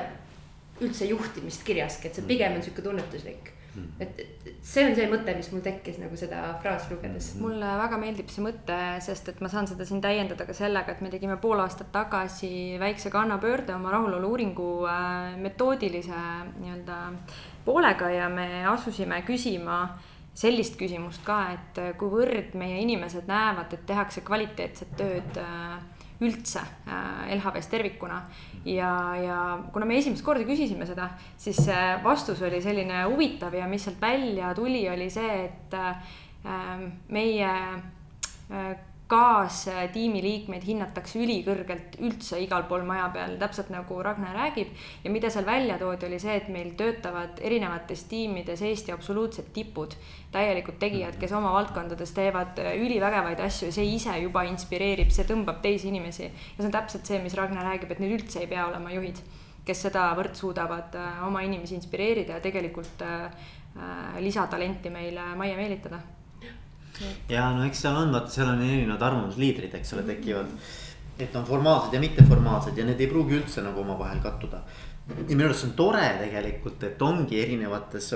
üldse 0.81 1.09
juhtimist 1.09 1.65
kirjaski, 1.65 2.09
et 2.09 2.19
see 2.19 2.29
pigem 2.29 2.57
on 2.57 2.63
sihuke 2.65 2.85
tunnetuslik 2.85 3.55
Hmm. 3.75 3.87
et, 4.01 4.19
et 4.19 4.55
see 4.67 4.83
on 4.83 4.97
see 4.99 5.07
mõte, 5.07 5.31
mis 5.39 5.47
mul 5.53 5.61
tekkis 5.63 6.01
nagu 6.03 6.17
seda 6.19 6.41
fraasi 6.59 6.91
lugedes. 6.91 7.29
Hmm. 7.37 7.45
mulle 7.47 7.69
väga 7.79 8.01
meeldib 8.03 8.33
see 8.33 8.43
mõte, 8.43 8.79
sest 9.05 9.31
et 9.31 9.39
ma 9.45 9.51
saan 9.53 9.69
seda 9.71 9.87
siin 9.87 10.01
täiendada 10.03 10.43
ka 10.49 10.57
sellega, 10.57 10.97
et 10.97 11.05
me 11.05 11.11
tegime 11.13 11.37
pool 11.39 11.63
aastat 11.63 11.93
tagasi 11.95 12.51
väikse 12.83 13.13
kannapöörde 13.15 13.77
oma 13.77 13.93
rahulolu 13.95 14.33
uuringu 14.35 14.71
äh, 14.91 15.37
metoodilise 15.39 16.19
nii-öelda 16.57 16.99
poolega 17.65 18.11
ja 18.11 18.27
me 18.33 18.65
asusime 18.73 19.23
küsima 19.29 19.85
sellist 20.41 20.77
küsimust 20.81 21.23
ka, 21.27 21.39
et 21.55 21.81
kuivõrd 22.01 22.55
meie 22.59 22.81
inimesed 22.85 23.29
näevad, 23.29 23.73
et 23.77 23.87
tehakse 23.89 24.23
kvaliteetset 24.25 24.95
tööd 24.97 25.41
äh, 25.41 25.79
üldse 26.25 26.63
äh, 26.63 27.35
LHV-s 27.37 27.71
tervikuna. 27.73 28.23
ja, 28.65 28.93
ja 29.21 29.39
kuna 29.73 29.89
me 29.89 29.99
esimest 30.01 30.25
korda 30.25 30.45
küsisime 30.49 30.89
seda, 30.89 31.11
siis 31.41 31.61
vastus 32.05 32.43
oli 32.45 32.61
selline 32.63 33.05
huvitav 33.09 33.55
ja 33.57 33.69
mis 33.69 33.85
sealt 33.85 34.01
välja 34.01 34.55
tuli, 34.57 34.85
oli 34.89 35.11
see, 35.13 35.45
et 35.45 35.77
äh, 35.77 36.15
meie 37.09 37.53
äh, 39.13 39.81
kaastiimi 39.91 40.23
liikmeid 40.23 40.65
hinnatakse 40.67 41.19
ülikõrgelt 41.21 41.97
üldse 42.01 42.39
igal 42.43 42.65
pool 42.69 42.85
maja 42.87 43.09
peal, 43.15 43.37
täpselt 43.41 43.71
nagu 43.75 43.99
Ragnar 44.03 44.37
räägib. 44.37 44.69
ja 45.05 45.11
mida 45.11 45.31
seal 45.31 45.47
välja 45.47 45.79
toodi, 45.79 46.07
oli 46.07 46.19
see, 46.19 46.37
et 46.37 46.49
meil 46.49 46.71
töötavad 46.79 47.41
erinevates 47.41 48.05
tiimides 48.05 48.63
Eesti 48.63 48.93
absoluutsed 48.93 49.53
tipud, 49.53 49.95
täielikud 50.33 50.79
tegijad, 50.79 51.19
kes 51.19 51.33
oma 51.33 51.53
valdkondades 51.53 52.13
teevad 52.15 52.59
ülivägevaid 52.59 53.41
asju 53.41 53.73
see 53.73 53.95
ise 53.95 54.19
juba 54.19 54.45
inspireerib, 54.49 55.11
see 55.11 55.25
tõmbab 55.25 55.61
teisi 55.63 55.89
inimesi. 55.89 56.25
ja 56.25 56.57
see 56.59 56.71
on 56.71 56.79
täpselt 56.79 57.07
see, 57.07 57.19
mis 57.23 57.35
Ragnar 57.35 57.67
räägib, 57.67 57.91
et 57.91 58.01
neil 58.01 58.19
üldse 58.21 58.41
ei 58.41 58.47
pea 58.47 58.67
olema 58.67 58.95
juhid, 58.95 59.19
kes 59.67 59.83
sedavõrd 59.87 60.35
suudavad 60.39 60.95
äh, 60.99 61.27
oma 61.27 61.43
inimesi 61.43 61.75
inspireerida 61.75 62.39
ja 62.39 62.45
tegelikult 62.45 63.03
äh, 63.03 63.27
äh, 63.27 64.19
lisatalenti 64.23 64.91
meile 64.91 65.35
majja 65.37 65.59
meelitada 65.59 66.01
ja 67.29 67.49
no 67.57 67.65
eks 67.67 67.83
seal 67.85 67.97
on, 67.97 68.13
vaata, 68.15 68.33
seal 68.35 68.53
on 68.53 68.63
erinevad 68.67 69.03
arvamusliidrid, 69.09 69.75
eks 69.81 69.95
ole, 69.97 70.07
tekivad. 70.09 70.53
et 71.21 71.35
on 71.37 71.45
formaalsed 71.45 71.93
ja 71.93 72.01
mitteformaalsed 72.01 72.79
ja 72.79 72.85
need 72.89 73.01
ei 73.01 73.11
pruugi 73.11 73.37
üldse 73.37 73.65
nagu 73.65 73.83
omavahel 73.83 74.23
kattuda. 74.25 74.63
ja 75.17 75.35
minu 75.35 75.49
arust 75.49 75.65
see 75.65 75.71
on 75.71 75.77
tore 75.77 76.07
tegelikult, 76.23 76.83
et 76.85 77.03
ongi 77.03 77.43
erinevates. 77.43 78.15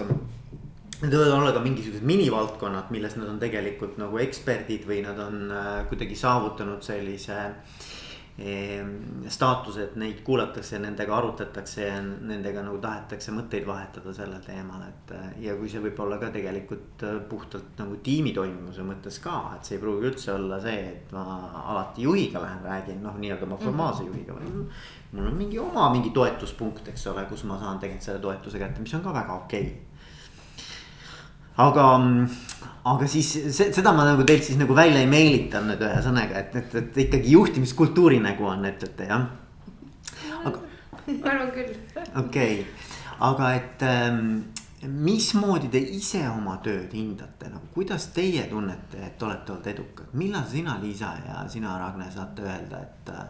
Need 1.03 1.13
võivad 1.13 1.33
olla 1.35 1.51
ka 1.53 1.61
mingisugused 1.61 2.07
minivaldkonnad, 2.07 2.93
milles 2.95 3.17
nad 3.19 3.29
on 3.29 3.41
tegelikult 3.43 3.99
nagu 4.01 4.21
eksperdid 4.23 4.87
või 4.89 5.03
nad 5.05 5.19
on 5.21 5.51
äh, 5.51 5.73
kuidagi 5.91 6.17
saavutanud 6.17 6.87
sellise 6.87 7.35
äh, 7.35 7.91
Ehm, 8.35 9.29
staatused, 9.31 9.93
neid 9.95 10.25
kuulatakse, 10.27 10.81
nendega 10.83 11.13
arutatakse 11.15 11.85
ja 11.85 12.01
nendega 12.03 12.65
nagu 12.67 12.81
tahetakse 12.83 13.31
mõtteid 13.31 13.63
vahetada 13.69 14.11
sellel 14.17 14.43
teemal, 14.43 14.83
et. 14.89 15.13
ja 15.45 15.55
kui 15.55 15.71
see 15.71 15.79
võib 15.85 16.01
olla 16.03 16.19
ka 16.19 16.33
tegelikult 16.35 17.05
äh, 17.07 17.21
puhtalt 17.31 17.79
nagu 17.79 18.01
tiimi 18.03 18.33
toimimuse 18.35 18.83
mõttes 18.89 19.21
ka, 19.23 19.37
et 19.55 19.71
see 19.71 19.79
ei 19.79 19.85
pruugi 19.85 20.11
üldse 20.11 20.35
olla 20.35 20.59
see, 20.67 20.83
et 20.97 21.15
ma 21.15 21.23
alati 21.63 22.09
juhiga 22.09 22.43
lähen 22.43 22.67
räägin, 22.67 23.01
noh, 23.07 23.15
nii-öelda 23.23 23.47
oma 23.47 23.63
formaalse 23.63 24.03
mhm. 24.03 24.11
juhiga 24.11 24.41
või. 24.41 24.67
mul 25.15 25.31
on 25.31 25.39
mingi 25.39 25.63
oma 25.63 25.87
mingi 25.95 26.11
toetuspunkt, 26.11 26.91
eks 26.91 27.07
ole, 27.15 27.29
kus 27.31 27.47
ma 27.47 27.63
saan 27.63 27.79
tegelikult 27.79 28.11
selle 28.11 28.27
toetuse 28.27 28.59
kätte, 28.59 28.83
mis 28.83 28.99
on 28.99 29.07
ka 29.07 29.15
väga 29.15 29.43
okei 29.45 29.69
okay 29.71 29.84
aga, 31.63 31.85
aga 32.91 33.09
siis 33.11 33.31
seda 33.57 33.93
ma 33.95 34.07
nagu 34.09 34.27
teilt 34.27 34.47
siis 34.47 34.59
nagu 34.61 34.75
välja 34.77 35.03
ei 35.03 35.11
meelitan 35.11 35.69
nüüd 35.71 35.85
ühesõnaga, 35.85 36.43
et, 36.43 36.57
et, 36.61 36.75
et 36.81 36.99
ikkagi 37.07 37.37
juhtimiskultuuri 37.37 38.21
nägu 38.25 38.49
on, 38.51 38.67
ütlete 38.71 39.09
jah? 39.11 39.29
aga. 40.45 40.59
ma 41.07 41.31
arvan 41.31 41.55
küll. 41.55 41.77
okei 42.19 42.59
okay., 42.65 42.65
aga 43.25 43.53
et 43.55 43.85
ähm, 43.87 44.33
mismoodi 44.91 45.71
te 45.73 45.81
ise 45.97 46.25
oma 46.29 46.59
tööd 46.65 46.93
hindate, 46.93 47.49
nagu 47.53 47.71
kuidas 47.77 48.11
teie 48.17 48.49
tunnete, 48.51 49.01
et 49.07 49.23
olete 49.23 49.55
olnud 49.55 49.71
edukad, 49.71 50.11
millal 50.19 50.45
sina, 50.51 50.77
Liisa 50.83 51.15
ja 51.25 51.45
sina, 51.49 51.79
Ragne, 51.81 52.11
saate 52.13 52.45
öelda, 52.45 52.83
et 52.83 53.15
äh, 53.15 53.23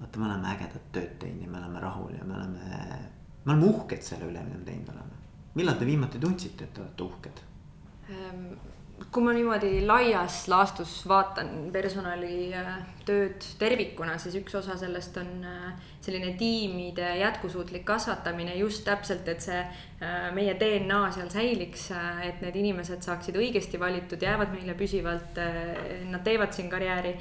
vaata, 0.00 0.18
me 0.18 0.30
oleme 0.30 0.50
ägedat 0.54 0.88
tööd 0.96 1.12
teinud 1.20 1.44
ja 1.44 1.52
me 1.52 1.60
oleme 1.60 1.84
rahul 1.84 2.16
ja 2.16 2.24
me 2.24 2.40
oleme, 2.40 2.80
me 3.44 3.52
oleme 3.52 3.70
uhked 3.74 4.02
selle 4.02 4.26
üle, 4.30 4.42
mida 4.48 4.58
me 4.58 4.66
teinud 4.66 4.90
oleme 4.96 5.15
millal 5.56 5.76
te 5.78 5.88
viimati 5.88 6.20
tundsite, 6.22 6.64
et 6.64 6.74
te 6.76 6.82
olete 6.84 7.06
uhked? 7.06 7.44
Ehm, 8.12 8.42
kui 9.12 9.24
ma 9.24 9.32
niimoodi 9.36 9.80
laias 9.86 10.44
laastus 10.52 10.98
vaatan 11.08 11.70
personalitööd 11.74 13.46
tervikuna, 13.60 14.16
siis 14.22 14.38
üks 14.40 14.54
osa 14.60 14.76
sellest 14.80 15.16
on 15.20 15.32
äh, 15.44 15.88
selline 16.06 16.32
tiimide 16.38 17.16
jätkusuutlik 17.20 17.84
kasvatamine 17.84 18.54
just 18.60 18.84
täpselt, 18.86 19.28
et 19.28 19.42
see 19.44 19.58
äh, 19.58 20.30
meie 20.36 20.54
DNA 20.60 21.02
seal 21.16 21.28
säiliks, 21.32 21.90
et 22.24 22.40
need 22.44 22.56
inimesed 22.62 23.02
saaksid 23.04 23.36
õigesti 23.36 23.80
valitud, 23.82 24.22
jäävad 24.22 24.54
meile 24.54 24.78
püsivalt, 24.78 25.40
nad 26.06 26.24
teevad 26.24 26.54
siin 26.56 26.70
karjääri. 26.70 27.16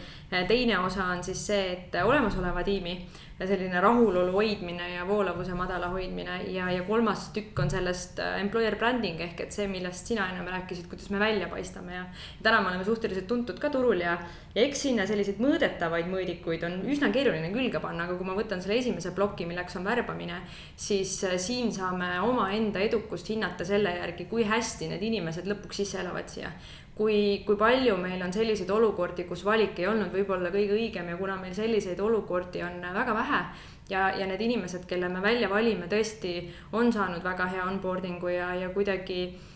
teine 0.47 0.79
osa 0.79 1.11
on 1.11 1.23
siis 1.23 1.45
see, 1.47 1.71
et 1.73 2.01
olemasoleva 2.03 2.63
tiimi 2.63 2.99
selline 3.43 3.81
rahulolu 3.83 4.31
hoidmine 4.31 4.93
ja 4.93 5.07
voolavuse 5.07 5.53
madala 5.53 5.89
hoidmine 5.91 6.37
ja, 6.53 6.69
ja 6.71 6.83
kolmas 6.87 7.27
tükk 7.35 7.59
on 7.59 7.69
sellest 7.69 8.19
äh, 8.23 8.37
employer 8.39 8.77
branding 8.79 9.19
ehk 9.19 9.41
et 9.43 9.51
see, 9.51 9.67
millest 9.67 10.07
sina 10.07 10.29
ennem 10.31 10.47
rääkisid, 10.47 10.87
kuidas 10.87 11.09
me 11.11 11.19
välja 11.19 11.49
paistame 11.51 11.97
ja. 11.97 12.05
täna 12.43 12.61
me 12.61 12.71
oleme 12.71 12.87
suhteliselt 12.87 13.27
tuntud 13.27 13.59
ka 13.59 13.69
turul 13.73 13.99
ja, 13.99 14.15
ja 14.55 14.63
eks 14.63 14.85
sinna 14.87 15.03
selliseid 15.09 15.41
mõõdetavaid 15.43 16.07
mõõdikuid 16.13 16.63
on 16.63 16.79
üsna 16.87 17.11
keeruline 17.11 17.51
külge 17.51 17.83
panna, 17.83 18.07
aga 18.07 18.15
kui 18.15 18.29
ma 18.29 18.37
võtan 18.39 18.63
selle 18.63 18.74
esimese 18.79 19.11
ploki, 19.15 19.47
milleks 19.49 19.77
on 19.79 19.85
värbamine, 19.87 20.41
siis 20.75 21.17
äh, 21.27 21.37
siin 21.41 21.71
saame 21.73 22.15
omaenda 22.23 22.81
edukust 22.83 23.29
hinnata 23.29 23.65
selle 23.65 23.95
järgi, 23.97 24.27
kui 24.31 24.47
hästi 24.47 24.89
need 24.91 25.05
inimesed 25.09 25.47
lõpuks 25.49 25.83
sisse 25.83 26.01
elavad 26.03 26.31
siia. 26.31 26.51
Kui, 26.95 27.43
kui 27.43 27.57
palju 27.59 27.97
meil 27.99 28.21
on 28.23 28.31
selliseid 28.31 28.69
olukordi, 28.71 29.25
kus 29.27 29.41
valik 29.43 29.79
ei 29.81 29.87
olnud 29.91 30.13
võib-olla 30.15 30.47
kõige 30.53 30.77
õigem 30.77 31.09
ja 31.11 31.17
kuna 31.19 31.35
meil 31.41 31.51
selliseid 31.57 31.99
olukordi 31.99 32.61
on 32.63 32.77
väga 32.95 33.15
vähe 33.17 33.41
ja, 33.89 34.05
ja 34.15 34.27
need 34.29 34.41
inimesed, 34.41 34.85
kelle 34.87 35.09
me 35.11 35.19
välja 35.23 35.49
valime, 35.51 35.89
tõesti 35.91 36.37
on 36.71 36.93
saanud 36.95 37.23
väga 37.23 37.49
hea 37.51 37.65
onboarding'u 37.67 38.31
ja, 38.31 38.53
ja 38.61 38.71
kuidagi 38.71 39.19
mm, 39.27 39.54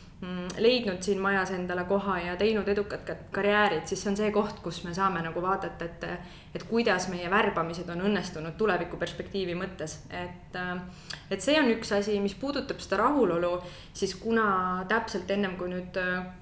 leidnud 0.59 0.99
siin 1.03 1.21
majas 1.23 1.53
endale 1.55 1.85
koha 1.87 2.17
ja 2.19 2.35
teinud 2.35 2.67
edukat 2.67 3.11
karjäärid, 3.31 3.85
siis 3.87 4.01
see 4.03 4.09
on 4.11 4.17
see 4.19 4.31
koht, 4.35 4.57
kus 4.63 4.81
me 4.83 4.91
saame 4.93 5.21
nagu 5.23 5.41
vaadata, 5.41 5.85
et, 5.85 6.03
et 6.55 6.65
kuidas 6.67 7.07
meie 7.11 7.29
värbamised 7.31 7.87
on 7.93 8.03
õnnestunud 8.09 8.57
tulevikuperspektiivi 8.59 9.55
mõttes, 9.55 10.01
et, 10.11 10.59
et 11.31 11.39
see 11.45 11.55
on 11.61 11.71
üks 11.71 11.93
asi, 11.95 12.17
mis 12.19 12.35
puudutab 12.35 12.83
seda 12.83 12.99
rahulolu, 13.05 13.53
siis 13.95 14.17
kuna 14.19 14.83
täpselt 14.91 15.31
ennem 15.31 15.55
kui 15.59 15.71
nüüd 15.71 16.01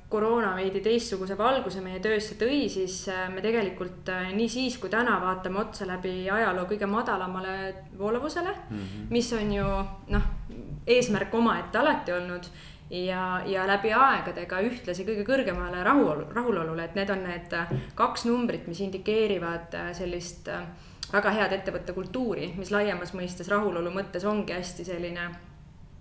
koroona 0.10 0.54
veidi 0.56 0.80
teistsuguse 0.84 1.36
valguse 1.38 1.82
meie 1.84 2.00
töösse 2.04 2.38
tõi, 2.40 2.64
siis 2.72 3.02
äh, 3.12 3.28
me 3.34 3.44
tegelikult 3.44 4.08
äh, 4.14 4.30
nii 4.36 4.48
siis 4.50 4.78
kui 4.80 4.90
täna 4.90 5.18
vaatame 5.20 5.60
otsa 5.66 5.88
läbi 5.90 6.30
ajaloo 6.32 6.64
kõige 6.70 6.88
madalamale 6.88 7.58
voolavusele 8.00 8.54
mm, 8.54 8.78
-hmm. 8.78 9.10
mis 9.12 9.34
on 9.34 9.52
ju 9.52 9.68
noh, 10.16 10.30
eesmärk 10.88 11.34
omaette 11.36 11.78
alati 11.78 12.16
olnud 12.16 12.48
ja, 12.90 13.42
ja 13.46 13.68
läbi 13.68 13.94
aegade 13.94 14.46
ka 14.50 14.62
ühtlasi 14.66 15.06
kõige 15.08 15.26
kõrgemale 15.28 15.84
rahu, 15.84 16.08
rahulolule, 16.34 16.86
et 16.86 16.96
need 16.96 17.12
on 17.14 17.24
need 17.28 17.54
äh, 17.58 17.74
kaks 17.96 18.26
numbrit, 18.30 18.68
mis 18.68 18.82
indikeerivad 18.86 19.76
sellist 19.98 20.50
väga 21.12 21.32
head 21.32 21.54
ettevõtte 21.56 21.96
kultuuri, 21.96 22.54
mis 22.58 22.72
laiemas 22.72 23.14
mõistes 23.16 23.48
rahulolu 23.52 23.92
mõttes 23.96 24.26
ongi 24.28 24.56
hästi 24.56 24.86
selline 24.88 25.30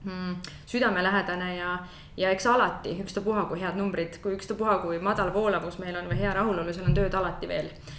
mm, 0.05 0.33
südamelähedane 0.67 1.53
ja, 1.57 1.77
ja 2.17 2.33
eks 2.35 2.47
alati, 2.51 2.97
ükstapuha 3.05 3.47
kui 3.51 3.63
head 3.63 3.79
numbrid, 3.79 4.19
kui 4.23 4.35
ükstapuha 4.39 4.81
kui 4.83 4.99
madal 5.03 5.31
voolavus 5.35 5.79
meil 5.83 5.99
on 6.01 6.11
või 6.11 6.19
hea 6.23 6.35
rahulolu, 6.35 6.75
seal 6.75 6.91
on 6.91 6.99
tööd 6.99 7.15
alati 7.15 7.51
veel 7.51 7.71
äh,. 7.71 7.96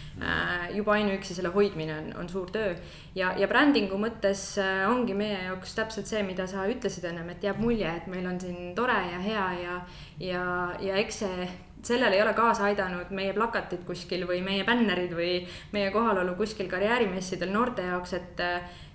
Juba 0.74 0.96
ainuüksi 0.98 1.36
selle 1.38 1.52
hoidmine 1.54 1.94
on, 1.98 2.08
on 2.24 2.30
suur 2.30 2.50
töö. 2.52 2.74
Ja, 3.16 3.34
ja 3.38 3.48
brändingu 3.48 4.00
mõttes 4.02 4.42
äh, 4.62 4.84
ongi 4.90 5.14
meie 5.18 5.44
jaoks 5.50 5.76
täpselt 5.78 6.10
see, 6.10 6.24
mida 6.26 6.48
sa 6.50 6.66
ütlesid 6.70 7.06
ennem, 7.10 7.30
et 7.34 7.46
jääb 7.46 7.62
mulje, 7.62 7.92
et 8.02 8.10
meil 8.12 8.26
on 8.30 8.40
siin 8.42 8.74
tore 8.78 8.98
ja 9.12 9.22
hea 9.22 9.48
ja, 9.62 9.80
ja, 10.24 10.44
ja 10.82 11.00
eks 11.04 11.24
see 11.24 11.48
sellele 11.88 12.18
ei 12.18 12.22
ole 12.24 12.34
kaasa 12.34 12.66
aidanud 12.68 13.12
meie 13.16 13.32
plakatid 13.38 13.84
kuskil 13.88 14.26
või 14.28 14.42
meie 14.44 14.66
bännerid 14.68 15.14
või 15.16 15.32
meie 15.72 15.92
kohalolu 15.94 16.34
kuskil 16.36 16.68
karjäärimessidel 16.72 17.54
noorte 17.54 17.86
jaoks, 17.86 18.16
et 18.18 18.44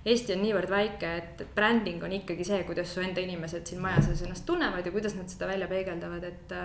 Eesti 0.03 0.35
on 0.35 0.41
niivõrd 0.43 0.67
väike, 0.67 1.09
et 1.21 1.43
bränding 1.55 2.03
on 2.03 2.11
ikkagi 2.11 2.43
see, 2.43 2.59
kuidas 2.67 2.91
su 2.91 2.99
enda 2.99 3.23
inimesed 3.23 3.69
siin 3.69 3.79
maja 3.81 4.01
sees 4.03 4.25
ennast 4.25 4.43
tunnevad 4.45 4.83
ja 4.83 4.91
kuidas 4.91 5.15
nad 5.15 5.31
seda 5.31 5.47
välja 5.47 5.69
peegeldavad, 5.71 6.27
et 6.27 6.55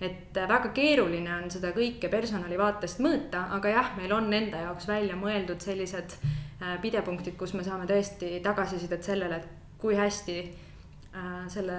et 0.00 0.36
väga 0.48 0.72
keeruline 0.74 1.32
on 1.34 1.50
seda 1.50 1.72
kõike 1.76 2.10
personali 2.12 2.58
vaatest 2.58 3.00
mõõta, 3.04 3.48
aga 3.56 3.72
jah, 3.72 3.94
meil 3.98 4.12
on 4.14 4.32
enda 4.32 4.60
jaoks 4.68 4.88
välja 4.88 5.16
mõeldud 5.18 5.62
sellised 5.64 6.18
äh, 6.18 6.76
pidepunktid, 6.82 7.36
kus 7.40 7.54
me 7.54 7.64
saame 7.66 7.88
tõesti 7.90 8.38
tagasisidet 8.44 9.04
sellele, 9.04 9.42
et 9.42 9.78
kui 9.78 9.94
hästi 9.98 10.38
selle 11.50 11.76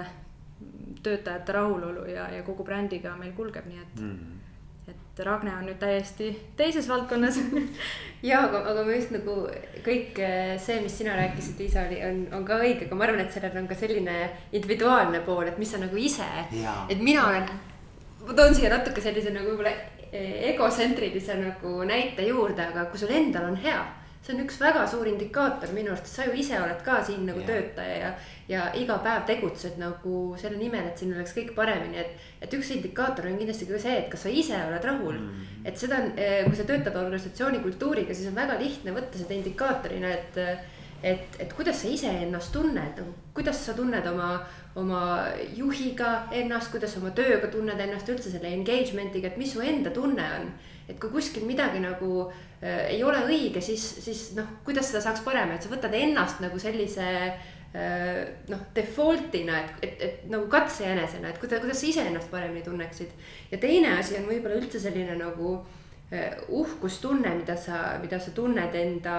töötajate 1.03 1.53
rahulolu 1.55 2.03
ja, 2.09 2.25
ja 2.33 2.43
kogu 2.43 2.65
brändiga 2.67 3.13
meil 3.15 3.31
kulgeb, 3.37 3.67
nii 3.69 3.79
et 3.79 4.01
mm. 4.01 4.11
-hmm 4.11 4.39
et 5.19 5.19
Ragne 5.25 5.51
on 5.53 5.65
nüüd 5.67 5.77
täiesti 5.81 6.29
teises 6.57 6.87
valdkonnas 6.89 7.39
ja 8.29 8.39
aga, 8.45 8.61
aga 8.71 8.83
ma 8.87 8.95
just 8.95 9.11
nagu 9.13 9.35
kõik 9.85 10.19
see, 10.63 10.77
mis 10.83 10.97
sina 11.01 11.15
rääkisid, 11.19 11.59
Liisa, 11.59 11.83
oli, 11.87 11.99
on, 12.07 12.21
on 12.39 12.45
ka 12.47 12.59
õige, 12.63 12.87
aga 12.87 12.97
ma 12.97 13.07
arvan, 13.07 13.23
et 13.23 13.33
sellel 13.35 13.57
on 13.61 13.67
ka 13.69 13.77
selline 13.79 14.15
individuaalne 14.51 15.21
pool, 15.27 15.49
et 15.51 15.59
mis 15.61 15.71
sa 15.71 15.81
nagu 15.81 15.99
ise, 15.99 16.27
et 16.89 17.03
mina 17.03 17.27
olen. 17.27 17.51
Ma 18.25 18.33
toon 18.33 18.55
siia 18.55 18.69
natuke 18.69 19.01
sellise 19.01 19.31
nagu 19.35 19.53
võib-olla 19.53 19.73
egosentrilise 20.11 21.35
nagu 21.37 21.83
näite 21.85 22.25
juurde, 22.25 22.65
aga 22.71 22.85
kui 22.89 22.97
sul 22.99 23.11
endal 23.13 23.51
on 23.51 23.57
hea 23.61 23.79
see 24.29 24.35
on 24.35 24.41
üks 24.43 24.57
väga 24.59 24.83
suur 24.89 25.07
indikaator 25.07 25.71
minu 25.73 25.93
arust, 25.93 26.09
sa 26.11 26.25
ju 26.27 26.33
ise 26.37 26.57
oled 26.59 26.81
ka 26.85 26.99
siin 27.05 27.23
nagu 27.27 27.39
yeah. 27.39 27.49
töötaja 27.49 27.95
ja, 27.97 28.09
ja 28.51 28.65
iga 28.77 28.97
päev 29.03 29.23
tegutsed 29.29 29.77
nagu 29.81 30.15
selle 30.41 30.59
nimel, 30.59 30.89
et 30.89 30.99
siin 30.99 31.13
oleks 31.15 31.33
kõik 31.37 31.53
paremini, 31.55 32.01
et. 32.03 32.25
et 32.43 32.57
üks 32.57 32.73
indikaator 32.75 33.29
on 33.29 33.39
kindlasti 33.39 33.69
ka 33.69 33.79
see, 33.81 33.95
et 34.01 34.09
kas 34.11 34.25
sa 34.27 34.33
ise 34.33 34.57
oled 34.65 34.89
rahul 34.91 35.15
mm. 35.15 35.29
-hmm. 35.29 35.69
et 35.71 35.79
seda, 35.79 36.01
eh, 36.17 36.43
kui 36.47 36.59
sa 36.59 36.67
töötad 36.67 36.99
organisatsiooni 36.99 37.63
kultuuriga, 37.63 38.13
siis 38.13 38.27
on 38.29 38.35
väga 38.35 38.59
lihtne 38.59 38.95
võtta 38.97 39.23
seda 39.23 39.33
indikaatorina, 39.39 40.11
et. 40.19 40.43
Et, 41.03 41.37
et 41.39 41.53
kuidas 41.55 41.83
sa 41.83 41.91
iseennast 41.91 42.53
tunned, 42.53 42.97
nagu 42.99 43.13
kuidas 43.35 43.61
sa 43.65 43.75
tunned 43.77 44.07
oma, 44.11 44.31
oma 44.79 45.03
juhiga 45.55 46.29
ennast, 46.35 46.71
kuidas 46.73 46.97
oma 46.99 47.13
tööga 47.15 47.47
tunned 47.51 47.79
ennast 47.79 48.09
üldse 48.11 48.33
selle 48.33 48.51
engagement'iga, 48.57 49.31
et 49.31 49.39
mis 49.39 49.53
su 49.53 49.63
enda 49.63 49.93
tunne 49.95 50.27
on 50.39 50.51
et 50.89 50.97
kui 50.97 51.11
kuskil 51.13 51.45
midagi 51.45 51.81
nagu 51.83 52.25
äh, 52.25 52.95
ei 52.95 53.03
ole 53.05 53.21
õige, 53.27 53.61
siis, 53.61 53.83
siis 54.01 54.23
noh, 54.37 54.47
kuidas 54.65 54.89
seda 54.89 55.03
saaks 55.05 55.21
parem, 55.25 55.53
et 55.53 55.63
sa 55.63 55.71
võtad 55.71 55.93
ennast 55.93 56.41
nagu 56.41 56.57
sellise 56.61 57.05
äh, 57.29 58.23
noh, 58.49 58.63
default'ina, 58.75 59.59
et, 59.61 59.83
et, 59.85 59.99
et 60.07 60.23
nagu 60.33 60.49
katsejänesena, 60.51 61.29
et 61.29 61.41
kuidas, 61.41 61.61
kuidas 61.61 61.83
sa 61.83 61.91
iseennast 61.91 62.31
paremini 62.33 62.65
tunneksid. 62.65 63.13
ja 63.51 63.61
teine 63.61 63.99
asi 63.99 64.17
on 64.17 64.25
võib-olla 64.31 64.57
üldse 64.57 64.81
selline 64.81 65.19
nagu 65.19 65.59
äh, 65.59 65.78
uhkustunne, 66.49 67.35
mida 67.37 67.53
sa, 67.57 67.99
mida 68.01 68.17
sa 68.19 68.31
tunned 68.33 68.73
enda, 68.75 69.17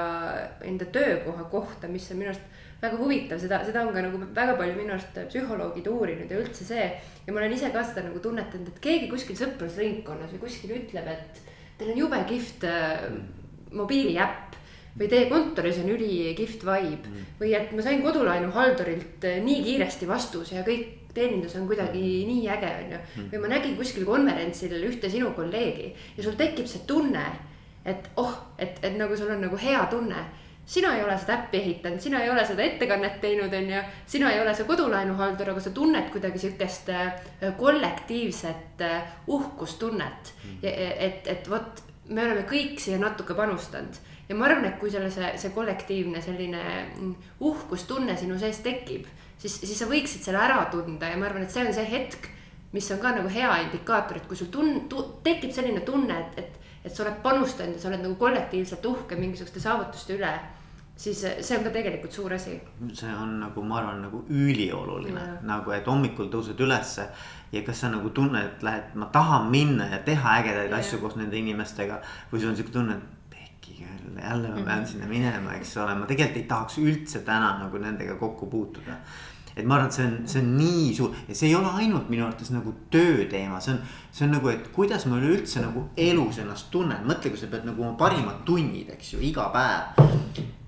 enda 0.66 0.88
töökoha 0.90 1.44
kohta, 1.52 1.88
mis 1.88 2.08
on 2.10 2.18
minu 2.18 2.32
arust 2.32 2.48
väga 2.80 2.96
huvitav, 2.98 3.38
seda, 3.38 3.60
seda 3.66 3.84
on 3.84 3.92
ka 3.94 4.02
nagu 4.02 4.18
väga 4.34 4.56
palju 4.58 4.76
minu 4.78 4.94
arust 4.96 5.18
psühholoogid 5.28 5.86
uurinud 5.90 6.30
ja 6.32 6.40
üldse 6.40 6.66
see. 6.66 6.86
ja 7.26 7.32
ma 7.32 7.42
olen 7.42 7.54
ise 7.54 7.70
ka 7.70 7.84
seda 7.84 8.06
nagu 8.08 8.22
tunnetanud, 8.24 8.72
et 8.72 8.80
keegi 8.82 9.10
kuskil 9.12 9.38
sõprusringkonnas 9.38 10.32
või 10.34 10.44
kuskil 10.46 10.74
ütleb, 10.80 11.10
et 11.12 11.42
teil 11.78 11.92
on 11.94 12.00
jube 12.04 12.22
kihvt 12.28 12.66
äh, 12.68 13.04
mobiiliäpp 13.76 14.56
või 14.98 15.10
teie 15.12 15.28
kontoris 15.30 15.78
on 15.82 15.92
ülikihvt 15.94 16.64
vibe 16.66 17.10
mm. 17.10 17.28
või 17.40 17.52
et 17.54 17.70
ma 17.76 17.84
sain 17.86 18.02
kodulaenuhaldurilt 18.02 19.28
äh, 19.28 19.38
nii 19.44 19.62
kiiresti 19.68 20.08
vastuse 20.10 20.58
ja 20.58 20.64
kõik 20.66 20.99
teenindus 21.14 21.56
on 21.58 21.66
kuidagi 21.70 22.02
nii 22.28 22.48
äge, 22.56 22.74
on 22.84 22.92
ju. 22.94 23.00
Mm. 23.16 23.30
või 23.32 23.42
ma 23.44 23.54
nägin 23.54 23.78
kuskil 23.78 24.06
konverentsil 24.08 24.76
ühte 24.80 25.10
sinu 25.12 25.32
kolleegi 25.36 25.90
ja 26.16 26.26
sul 26.26 26.36
tekib 26.38 26.68
see 26.70 26.84
tunne, 26.86 27.24
et 27.84 28.10
oh, 28.20 28.36
et, 28.58 28.78
et 28.82 28.96
nagu 28.98 29.16
sul 29.16 29.32
on 29.32 29.42
nagu 29.46 29.58
hea 29.60 29.82
tunne 29.90 30.24
sina 30.70 30.92
ei 30.94 31.02
ole 31.02 31.16
seda 31.18 31.34
äppi 31.34 31.58
ehitanud, 31.58 31.98
sina 32.00 32.20
ei 32.22 32.30
ole 32.30 32.44
seda 32.46 32.62
ettekannet 32.62 33.16
teinud, 33.20 33.54
on 33.54 33.70
ju. 33.72 33.80
sina 34.06 34.30
ei 34.30 34.40
ole 34.40 34.54
see 34.54 34.68
kodulaenuhaldur, 34.68 35.50
aga 35.50 35.62
sa 35.64 35.72
tunned 35.74 36.12
kuidagi 36.12 36.38
sihukest 36.38 36.92
äh, 36.94 37.08
kollektiivset 37.58 38.84
uhkustunnet 39.26 40.34
mm.. 40.44 40.60
et, 40.62 41.26
et 41.26 41.50
vot, 41.50 41.82
me 42.08 42.22
oleme 42.22 42.46
kõik 42.46 42.78
siia 42.78 43.00
natuke 43.02 43.34
panustanud 43.34 43.98
ja 44.30 44.36
ma 44.38 44.46
arvan, 44.46 44.68
et 44.68 44.78
kui 44.78 44.92
selle, 44.92 45.10
see, 45.10 45.32
see 45.42 45.50
kollektiivne 45.54 46.22
selline 46.22 46.62
mm, 46.62 47.30
uhkustunne 47.50 48.14
sinu 48.18 48.38
sees 48.38 48.62
tekib, 48.62 49.08
siis, 49.40 49.56
siis 49.64 49.78
sa 49.78 49.88
võiksid 49.90 50.26
selle 50.26 50.42
ära 50.42 50.62
tunda 50.72 51.08
ja 51.10 51.18
ma 51.18 51.28
arvan, 51.30 51.46
et 51.46 51.54
see 51.54 51.64
on 51.66 51.74
see 51.74 51.88
hetk, 51.90 52.30
mis 52.74 52.90
on 52.94 53.02
ka 53.02 53.14
nagu 53.16 53.32
hea 53.32 53.50
indikaator, 53.64 54.20
et 54.20 54.28
kui 54.30 54.38
sul 54.38 54.52
tun-, 54.52 54.86
tu, 54.90 55.02
tekib 55.24 55.52
selline 55.54 55.82
tunne, 55.86 56.20
et, 56.20 56.38
et, 56.44 56.72
et 56.84 56.94
sa 56.94 57.04
oled 57.04 57.18
panustanud 57.24 57.76
ja 57.76 57.82
sa 57.82 57.90
oled 57.90 58.04
nagu 58.04 58.16
kollektiivselt 58.20 58.86
uhke 58.92 59.18
mingisuguste 59.18 59.62
saavutuste 59.62 60.18
üle 60.18 60.32
siis 61.00 61.20
see 61.20 61.56
on 61.56 61.64
ka 61.64 61.70
tegelikult 61.72 62.12
suur 62.12 62.34
asi. 62.36 62.58
see 62.92 63.12
on 63.16 63.38
nagu, 63.40 63.62
ma 63.64 63.78
arvan, 63.80 64.02
nagu 64.04 64.24
ülioluline, 64.28 65.22
nagu 65.48 65.72
et 65.72 65.86
hommikul 65.88 66.28
tõused 66.32 66.60
ülesse. 66.60 67.08
ja 67.52 67.62
kas 67.66 67.80
sa 67.82 67.88
nagu 67.90 68.10
tunned, 68.14 68.44
et 68.44 68.62
lähed, 68.62 68.92
ma 68.94 69.08
tahan 69.12 69.48
minna 69.50 69.88
ja 69.90 70.02
teha 70.06 70.36
ägedaid 70.42 70.70
ja. 70.70 70.76
asju 70.76 71.00
koos 71.00 71.16
nende 71.16 71.38
inimestega. 71.40 72.02
või 72.32 72.40
sul 72.42 72.52
on 72.52 72.58
sihuke 72.58 72.76
tunne, 72.76 72.98
et 73.32 73.50
küll, 73.64 74.20
jälle 74.20 74.48
ma 74.48 74.54
pean 74.54 74.66
mm 74.66 74.84
-hmm. 74.84 74.86
sinna 74.86 75.06
minema, 75.06 75.54
eks 75.54 75.76
ole, 75.76 75.94
ma 75.94 76.06
tegelikult 76.06 76.36
ei 76.36 76.48
tahaks 76.52 76.78
üldse 76.78 77.24
täna 77.24 77.58
nagu 77.64 77.78
nendega 77.78 78.14
kokku 78.14 78.46
puutuda 78.46 79.00
et 79.60 79.68
ma 79.68 79.78
arvan, 79.78 79.90
et 79.90 79.98
see 79.98 80.06
on, 80.06 80.16
see 80.30 80.42
on 80.42 80.52
nii 80.58 80.94
suur 80.96 81.16
ja 81.28 81.36
see 81.36 81.50
ei 81.50 81.56
ole 81.58 81.72
ainult 81.82 82.10
minu 82.12 82.26
arvates 82.26 82.52
nagu 82.54 82.74
töö 82.92 83.26
teema, 83.30 83.60
see 83.60 83.76
on. 83.76 83.82
see 84.10 84.26
on 84.26 84.34
nagu, 84.34 84.50
et 84.52 84.70
kuidas 84.74 85.06
ma 85.06 85.20
üleüldse 85.20 85.62
nagu 85.62 85.88
elus 85.96 86.40
ennast 86.42 86.70
tunnen, 86.74 87.04
mõtle, 87.06 87.32
kui 87.32 87.40
sa 87.40 87.50
pead 87.52 87.68
nagu 87.68 87.84
oma 87.84 87.98
parimad 88.00 88.42
tunnid, 88.48 88.90
eks 88.96 89.14
ju, 89.14 89.22
iga 89.30 89.50
päev 89.54 90.10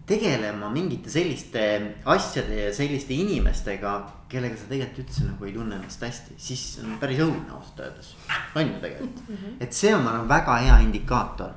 tegelema 0.07 0.70
mingite 0.72 1.11
selliste 1.11 1.62
asjade 2.11 2.59
ja 2.59 2.72
selliste 2.74 3.14
inimestega, 3.14 3.93
kellega 4.32 4.59
sa 4.59 4.68
tegelikult 4.70 5.05
üldse 5.05 5.26
nagu 5.28 5.47
ei 5.47 5.55
tunne 5.55 5.78
ennast 5.78 6.03
hästi, 6.03 6.36
siis 6.40 6.64
on 6.82 6.97
päris 7.01 7.22
õudne 7.22 7.55
ausalt 7.55 7.84
öeldes. 7.84 8.14
on 8.55 8.66
ju 8.66 8.80
tegelikult 8.80 9.22
-hmm. 9.28 9.55
et 9.61 9.72
see 9.72 9.95
on, 9.95 10.03
ma 10.03 10.11
arvan, 10.11 10.28
väga 10.28 10.57
hea 10.66 10.78
indikaator. 10.86 11.55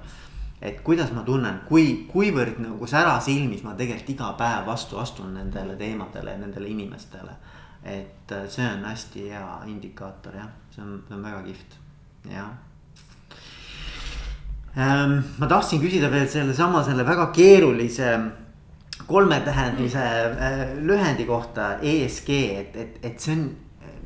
Et 0.65 0.81
kuidas 0.85 1.11
ma 1.13 1.21
tunnen, 1.27 1.61
kui, 1.69 2.05
kuivõrd 2.09 2.59
nagu 2.63 2.87
särasilmis 2.89 3.63
ma 3.65 3.75
tegelikult 3.77 4.13
iga 4.15 4.31
päev 4.39 4.65
vastu 4.69 4.99
astun 5.01 5.33
nendele 5.37 5.75
teemadele 5.79 6.35
ja 6.35 6.41
nendele 6.41 6.71
inimestele. 6.73 7.35
et 7.85 8.31
äh, 8.31 8.47
see 8.49 8.65
on 8.65 8.85
hästi 8.85 9.27
hea 9.29 9.49
indikaator 9.69 10.35
jah, 10.35 10.47
see 10.73 10.81
on, 10.81 11.03
see 11.07 11.15
on 11.15 11.21
väga 11.23 11.41
kihvt, 11.45 11.75
jah 12.31 12.47
ähm, 14.77 15.19
ma 15.37 15.47
tahtsin 15.47 15.81
küsida 15.83 16.09
veel 16.11 16.25
sellesama, 16.27 16.81
selle 16.83 17.05
väga 17.05 17.27
keerulise 17.35 18.15
kolmetähendise 19.05 20.01
äh, 20.01 20.65
lühendi 20.81 21.25
kohta 21.29 21.75
ESG, 21.81 22.29
et, 22.63 22.75
et, 22.75 22.97
et 23.03 23.21
see 23.21 23.37
on 23.37 23.45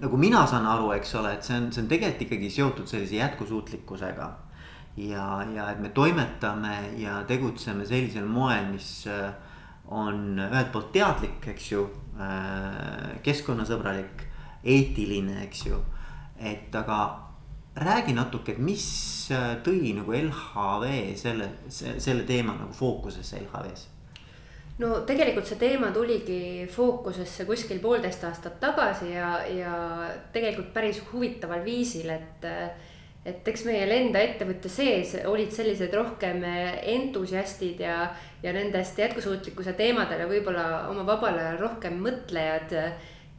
nagu 0.01 0.17
mina 0.17 0.45
saan 0.47 0.67
aru, 0.67 0.91
eks 0.95 1.15
ole, 1.19 1.33
et 1.37 1.47
see 1.47 1.57
on, 1.57 1.71
see 1.73 1.83
on 1.83 1.89
tegelikult 1.91 2.27
ikkagi 2.27 2.51
seotud 2.53 2.87
sellise 2.87 3.19
jätkusuutlikkusega. 3.19 4.29
Ja, 4.97 5.27
ja 5.53 5.69
et 5.71 5.79
me 5.79 5.89
toimetame 5.95 6.75
ja 6.97 7.21
tegutseme 7.27 7.85
sellisel 7.85 8.25
moel, 8.25 8.71
mis 8.73 9.07
äh, 9.07 9.29
on 9.89 10.39
ühelt 10.39 10.71
poolt 10.73 10.91
teadlik, 10.93 11.47
eks 11.53 11.71
ju, 11.71 11.85
äh, 12.19 13.19
keskkonnasõbralik, 13.25 14.25
eetiline, 14.63 15.43
eks 15.47 15.65
ju. 15.65 15.79
et 16.39 16.75
aga 16.75 16.99
räägi 17.79 18.13
natuke, 18.15 18.53
et 18.55 18.59
mis 18.63 18.83
tõi 19.63 19.93
nagu 19.95 20.13
LHV 20.15 21.15
selle, 21.19 21.49
selle 21.69 22.23
teema 22.27 22.55
nagu 22.55 22.73
fookusesse 22.75 23.39
LHV-s 23.43 23.87
no 24.79 25.01
tegelikult 25.07 25.47
see 25.47 25.59
teema 25.59 25.91
tuligi 25.95 26.67
fookusesse 26.71 27.45
kuskil 27.47 27.81
poolteist 27.83 28.23
aastat 28.27 28.59
tagasi 28.61 29.11
ja, 29.11 29.33
ja 29.51 29.73
tegelikult 30.33 30.71
päris 30.75 31.01
huvitaval 31.11 31.65
viisil, 31.65 32.15
et. 32.15 32.49
Et 33.27 33.47
eks 33.51 33.65
meil 33.67 33.91
enda 33.91 34.21
ettevõtte 34.23 34.71
sees 34.71 35.13
olid 35.27 35.51
sellised 35.53 35.93
rohkem 35.93 36.43
entusiastid 36.43 37.83
ja, 37.83 38.09
ja 38.43 38.53
nendest 38.55 38.99
jätkusuutlikkuse 38.99 39.75
teemadele 39.79 40.27
võib-olla 40.29 40.87
oma 40.89 41.03
vabal 41.07 41.37
ajal 41.37 41.59
rohkem 41.65 41.99
mõtlejad 42.03 42.75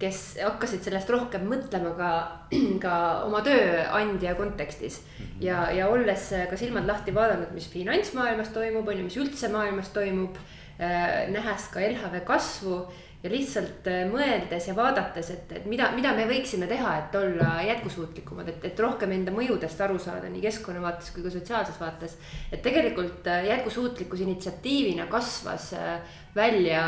kes 0.01 0.21
hakkasid 0.41 0.85
sellest 0.85 1.11
rohkem 1.13 1.43
mõtlema 1.49 1.91
ka, 1.97 2.13
ka 2.85 2.95
oma 3.27 3.43
tööandja 3.45 4.37
kontekstis. 4.39 5.03
Mhm. 5.03 5.43
ja, 5.45 5.67
ja 5.77 5.91
olles 5.93 6.31
ka 6.51 6.61
silmad 6.61 6.89
lahti 6.89 7.13
vaadanud, 7.17 7.53
mis 7.57 7.69
finantsmaailmas 7.73 8.55
toimub, 8.55 8.89
on 8.89 9.03
ju, 9.03 9.11
mis 9.11 9.21
üldse 9.21 9.53
maailmas 9.53 9.93
toimub 9.97 10.41
Äh, 10.81 11.29
nähes 11.29 11.67
ka 11.69 11.81
LHV 11.85 12.23
kasvu 12.25 12.77
ja 13.21 13.31
lihtsalt 13.31 13.89
äh, 13.91 14.05
mõeldes 14.09 14.67
ja 14.71 14.75
vaadates, 14.77 15.29
et, 15.35 15.51
et 15.59 15.67
mida, 15.69 15.91
mida 15.93 16.15
me 16.17 16.25
võiksime 16.29 16.65
teha, 16.71 16.93
et 17.03 17.17
olla 17.19 17.59
jätkusuutlikumad, 17.67 18.49
et, 18.49 18.65
et 18.71 18.81
rohkem 18.81 19.13
enda 19.13 19.35
mõjudest 19.35 19.81
aru 19.85 19.99
saada 20.01 20.31
nii 20.33 20.41
keskkonna 20.47 20.81
vaates 20.81 21.11
kui 21.13 21.25
ka 21.25 21.33
sotsiaalses 21.35 21.77
vaates. 21.81 22.17
et 22.49 22.63
tegelikult 22.65 23.29
äh, 23.29 23.45
jätkusuutlikkus 23.51 24.25
initsiatiivina 24.25 25.07
kasvas 25.13 25.75
välja 26.35 26.83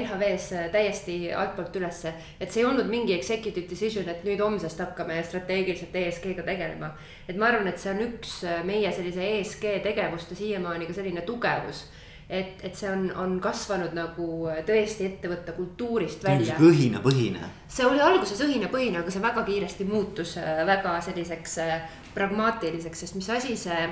LHV-s 0.00 0.70
täiesti 0.72 1.32
altpoolt 1.32 1.76
ülesse. 1.80 2.12
et 2.40 2.52
see 2.52 2.60
ei 2.60 2.68
olnud 2.68 2.90
mingi 2.90 3.14
executive 3.16 3.70
decision, 3.70 4.08
et 4.08 4.24
nüüd 4.28 4.42
homsest 4.44 4.84
hakkame 4.84 5.22
strateegiliselt 5.24 5.96
ESG-ga 5.96 6.44
tegelema. 6.44 6.92
et 7.28 7.36
ma 7.36 7.48
arvan, 7.48 7.72
et 7.72 7.80
see 7.80 7.94
on 7.94 8.04
üks 8.10 8.42
meie 8.68 8.92
sellise 8.92 9.24
ESG 9.38 9.80
tegevuste 9.88 10.36
siiamaani 10.36 10.90
ka 10.90 11.00
selline 11.00 11.24
tugevus 11.24 11.86
et, 12.28 12.60
et 12.62 12.76
see 12.76 12.88
on, 12.92 13.06
on 13.16 13.36
kasvanud 13.40 13.94
nagu 13.96 14.26
tõesti 14.68 15.06
ettevõtte 15.08 15.54
kultuurist 15.56 16.24
välja. 16.24 16.58
õhinapõhine. 16.60 17.48
see 17.68 17.86
oli 17.88 18.02
alguses 18.04 18.40
õhinapõhine, 18.44 19.00
aga 19.00 19.12
see 19.14 19.24
väga 19.24 19.44
kiiresti 19.46 19.86
muutus 19.88 20.36
äh, 20.40 20.60
väga 20.68 20.98
selliseks 21.04 21.58
äh, 21.64 21.78
pragmaatiliseks, 22.14 23.04
sest 23.04 23.16
mis 23.16 23.30
asi 23.32 23.56
see 23.56 23.86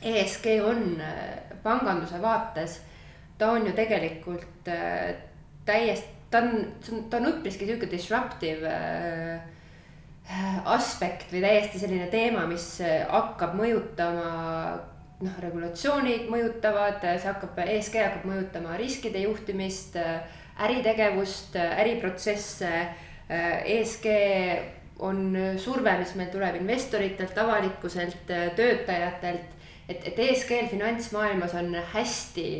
ESG 0.00 0.56
on 0.64 0.86
äh, 1.04 1.52
panganduse 1.62 2.22
vaates. 2.22 2.80
ta 3.38 3.52
on 3.52 3.66
ju 3.66 3.72
tegelikult 3.76 4.68
täiesti 5.64 6.18
ta 6.30 6.38
on, 6.38 6.50
ta 7.10 7.16
on 7.18 7.26
üpriski 7.26 7.66
sihuke 7.66 7.88
disruptive 7.90 8.72
aspekt 10.64 11.32
või 11.32 11.40
täiesti 11.42 11.80
selline 11.80 12.06
teema, 12.12 12.44
mis 12.46 12.76
hakkab 13.10 13.56
mõjutama 13.58 14.28
noh, 15.20 15.36
regulatsioonid 15.42 16.28
mõjutavad, 16.32 17.02
see 17.02 17.28
hakkab, 17.28 17.58
ESG 17.64 18.00
hakkab 18.00 18.26
mõjutama 18.30 18.76
riskide 18.80 19.24
juhtimist, 19.26 19.98
äritegevust, 20.60 21.56
äriprotsesse. 21.56 22.72
ESG 23.30 24.06
on 25.06 25.32
surve, 25.60 25.92
mis 26.00 26.12
meil 26.18 26.32
tuleb 26.32 26.58
investoritelt, 26.60 27.38
avalikkuselt, 27.38 28.26
töötajatelt. 28.56 29.56
et, 29.88 30.04
et 30.06 30.18
ESG-l 30.18 30.68
finantsmaailmas 30.70 31.54
on 31.58 31.74
hästi 31.94 32.50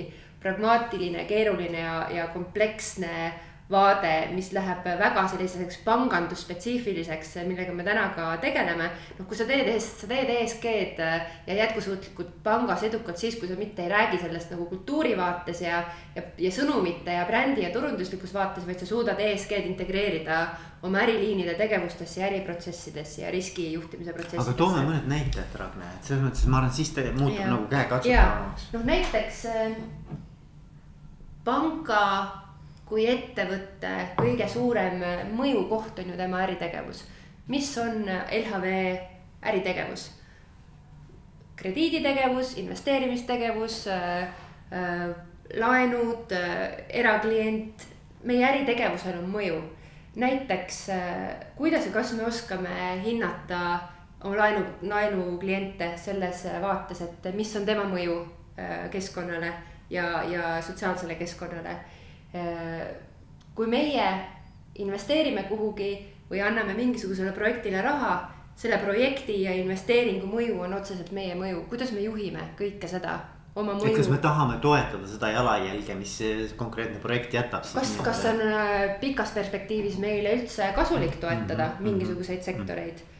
pragmaatiline, 0.41 1.25
keeruline 1.29 1.81
ja, 1.81 2.07
ja 2.11 2.27
kompleksne 2.33 3.33
vaade, 3.71 4.13
mis 4.35 4.51
läheb 4.53 4.85
väga 4.99 5.23
selliseks 5.31 5.79
pangandusspetsiifiliseks, 5.85 7.37
millega 7.47 7.73
me 7.75 7.85
täna 7.87 8.09
ka 8.17 8.33
tegeleme. 8.43 8.89
noh, 9.19 9.27
kui 9.27 9.39
sa 9.39 9.47
teed, 9.47 9.71
sa 9.81 10.09
teed 10.11 10.33
ESG-d 10.35 11.11
ja 11.47 11.59
jätkusuutlikult 11.63 12.41
pangas 12.43 12.83
edukalt 12.89 13.19
siis, 13.19 13.39
kui 13.39 13.49
sa 13.49 13.59
mitte 13.59 13.85
ei 13.87 13.93
räägi 13.93 14.19
sellest 14.19 14.51
nagu 14.51 14.67
kultuuri 14.67 15.15
vaates 15.19 15.63
ja, 15.63 15.85
ja, 16.17 16.25
ja 16.39 16.51
sõnumite 16.55 17.15
ja 17.15 17.29
brändi 17.29 17.63
ja 17.63 17.71
turunduslikus 17.75 18.35
vaates, 18.35 18.67
vaid 18.67 18.83
sa 18.83 18.91
suudad 18.91 19.23
ESG-d 19.23 19.71
integreerida 19.71 20.43
oma 20.83 21.05
äriliinide 21.05 21.55
tegevustesse 21.55 22.21
ja 22.21 22.27
äriprotsessidesse 22.27 23.23
ja 23.23 23.31
riskijuhtimise 23.31 24.13
protsessidesse. 24.17 24.51
aga 24.51 24.59
toome 24.59 24.85
mõned 24.89 25.09
näitajad, 25.11 25.57
Ragne, 25.63 25.95
et 25.95 26.11
selles 26.11 26.25
mõttes, 26.25 26.47
ma 26.51 26.63
arvan, 26.63 26.75
siis 26.75 26.95
ta 26.97 27.07
muutub 27.13 27.39
ja. 27.39 27.51
nagu 27.53 27.71
käekatsutavamaks. 27.71 28.69
noh, 28.75 28.87
näiteks 28.89 29.43
äh, 29.53 29.75
panga 31.45 32.07
kui 32.91 33.07
ettevõtte 33.07 33.91
kõige 34.19 34.49
suurem 34.51 35.03
mõjukoht 35.39 36.03
on 36.03 36.11
ju 36.11 36.17
tema 36.19 36.43
äritegevus. 36.43 37.05
mis 37.49 37.79
on 37.79 38.05
LHV 38.09 38.67
äritegevus? 39.43 40.11
krediiditegevus, 41.61 42.57
investeerimistegevus 42.57 43.87
äh,, 43.87 44.23
äh, 44.73 45.11
laenud 45.57 46.33
äh,, 46.33 46.73
eraklient, 46.89 47.87
meie 48.25 48.47
äritegevusel 48.49 49.19
on 49.19 49.29
mõju. 49.35 49.61
näiteks 50.17 50.89
äh, 50.91 51.37
kuidas 51.57 51.87
ja 51.87 51.93
kas 51.93 52.13
me 52.13 52.25
oskame 52.27 53.01
hinnata 53.05 53.79
oma 54.25 54.37
laenu, 54.37 54.65
laenukliente 54.83 55.93
selles 55.97 56.45
vaates, 56.63 57.01
et 57.01 57.35
mis 57.35 57.53
on 57.57 57.67
tema 57.67 57.85
mõju 57.85 58.17
äh, 58.59 58.89
keskkonnale 58.91 59.53
ja, 59.91 60.23
ja 60.23 60.57
sotsiaalsele 60.63 61.15
keskkonnale 61.15 61.77
kui 63.55 63.67
meie 63.67 64.07
investeerime 64.79 65.43
kuhugi 65.49 65.91
või 66.31 66.43
anname 66.47 66.77
mingisugusele 66.79 67.33
projektile 67.35 67.83
raha, 67.83 68.15
selle 68.57 68.79
projekti 68.79 69.43
ja 69.43 69.55
investeeringu 69.57 70.29
mõju 70.31 70.61
on 70.63 70.77
otseselt 70.77 71.11
meie 71.17 71.35
mõju, 71.35 71.65
kuidas 71.69 71.93
me 71.97 72.05
juhime 72.05 72.51
kõike 72.59 72.89
seda 72.91 73.17
oma 73.59 73.75
mõju. 73.75 73.97
kas 73.97 74.11
me 74.13 74.19
tahame 74.23 74.59
toetada 74.63 75.09
seda 75.11 75.33
jalajälge, 75.35 75.97
mis 75.99 76.17
see 76.21 76.49
konkreetne 76.61 77.01
projekt 77.03 77.35
jätab? 77.35 77.67
kas, 77.75 77.97
kas 78.05 78.27
on 78.31 78.43
äh, 78.47 78.99
pikas 79.01 79.33
perspektiivis 79.35 79.99
meile 79.99 80.37
üldse 80.39 80.71
kasulik 80.77 81.17
toetada 81.19 81.67
mm 81.67 81.73
-hmm. 81.79 81.89
mingisuguseid 81.89 82.43
sektoreid 82.43 82.95
mm? 82.95 83.07
-hmm 83.07 83.19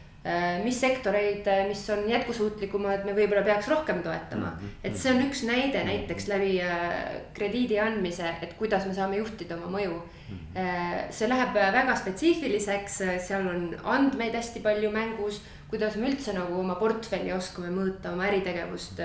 mis 0.63 0.77
sektoreid, 0.81 1.47
äh, 1.49 1.63
mis 1.67 1.81
on 1.89 2.03
jätkusuutlikumad, 2.09 3.07
me 3.07 3.15
võib-olla 3.17 3.41
peaks 3.45 3.67
rohkem 3.71 4.03
toetama 4.05 4.51
mm. 4.51 4.57
-hmm. 4.57 4.73
et 4.83 4.97
see 4.97 5.13
on 5.13 5.21
üks 5.25 5.41
näide 5.47 5.81
näiteks 5.83 6.27
läbi 6.29 6.59
äh, 6.61 6.91
krediidi 7.33 7.79
andmise, 7.81 8.29
et 8.41 8.53
kuidas 8.59 8.85
me 8.85 8.93
saame 8.93 9.17
juhtida 9.17 9.57
oma 9.57 9.71
mõju 9.79 9.95
mm. 9.95 10.37
-hmm. 10.37 11.09
see 11.09 11.29
läheb 11.29 11.53
väga 11.53 11.95
spetsiifiliseks, 11.95 13.01
seal 13.27 13.47
on 13.47 13.75
andmeid 13.83 14.37
hästi 14.37 14.59
palju 14.59 14.91
mängus, 14.91 15.41
kuidas 15.69 15.95
me 15.95 16.11
üldse 16.11 16.33
nagu 16.37 16.59
oma 16.59 16.75
portfelli 16.75 17.33
oskame 17.33 17.73
mõõta, 17.73 18.13
oma 18.13 18.27
äritegevust. 18.29 19.01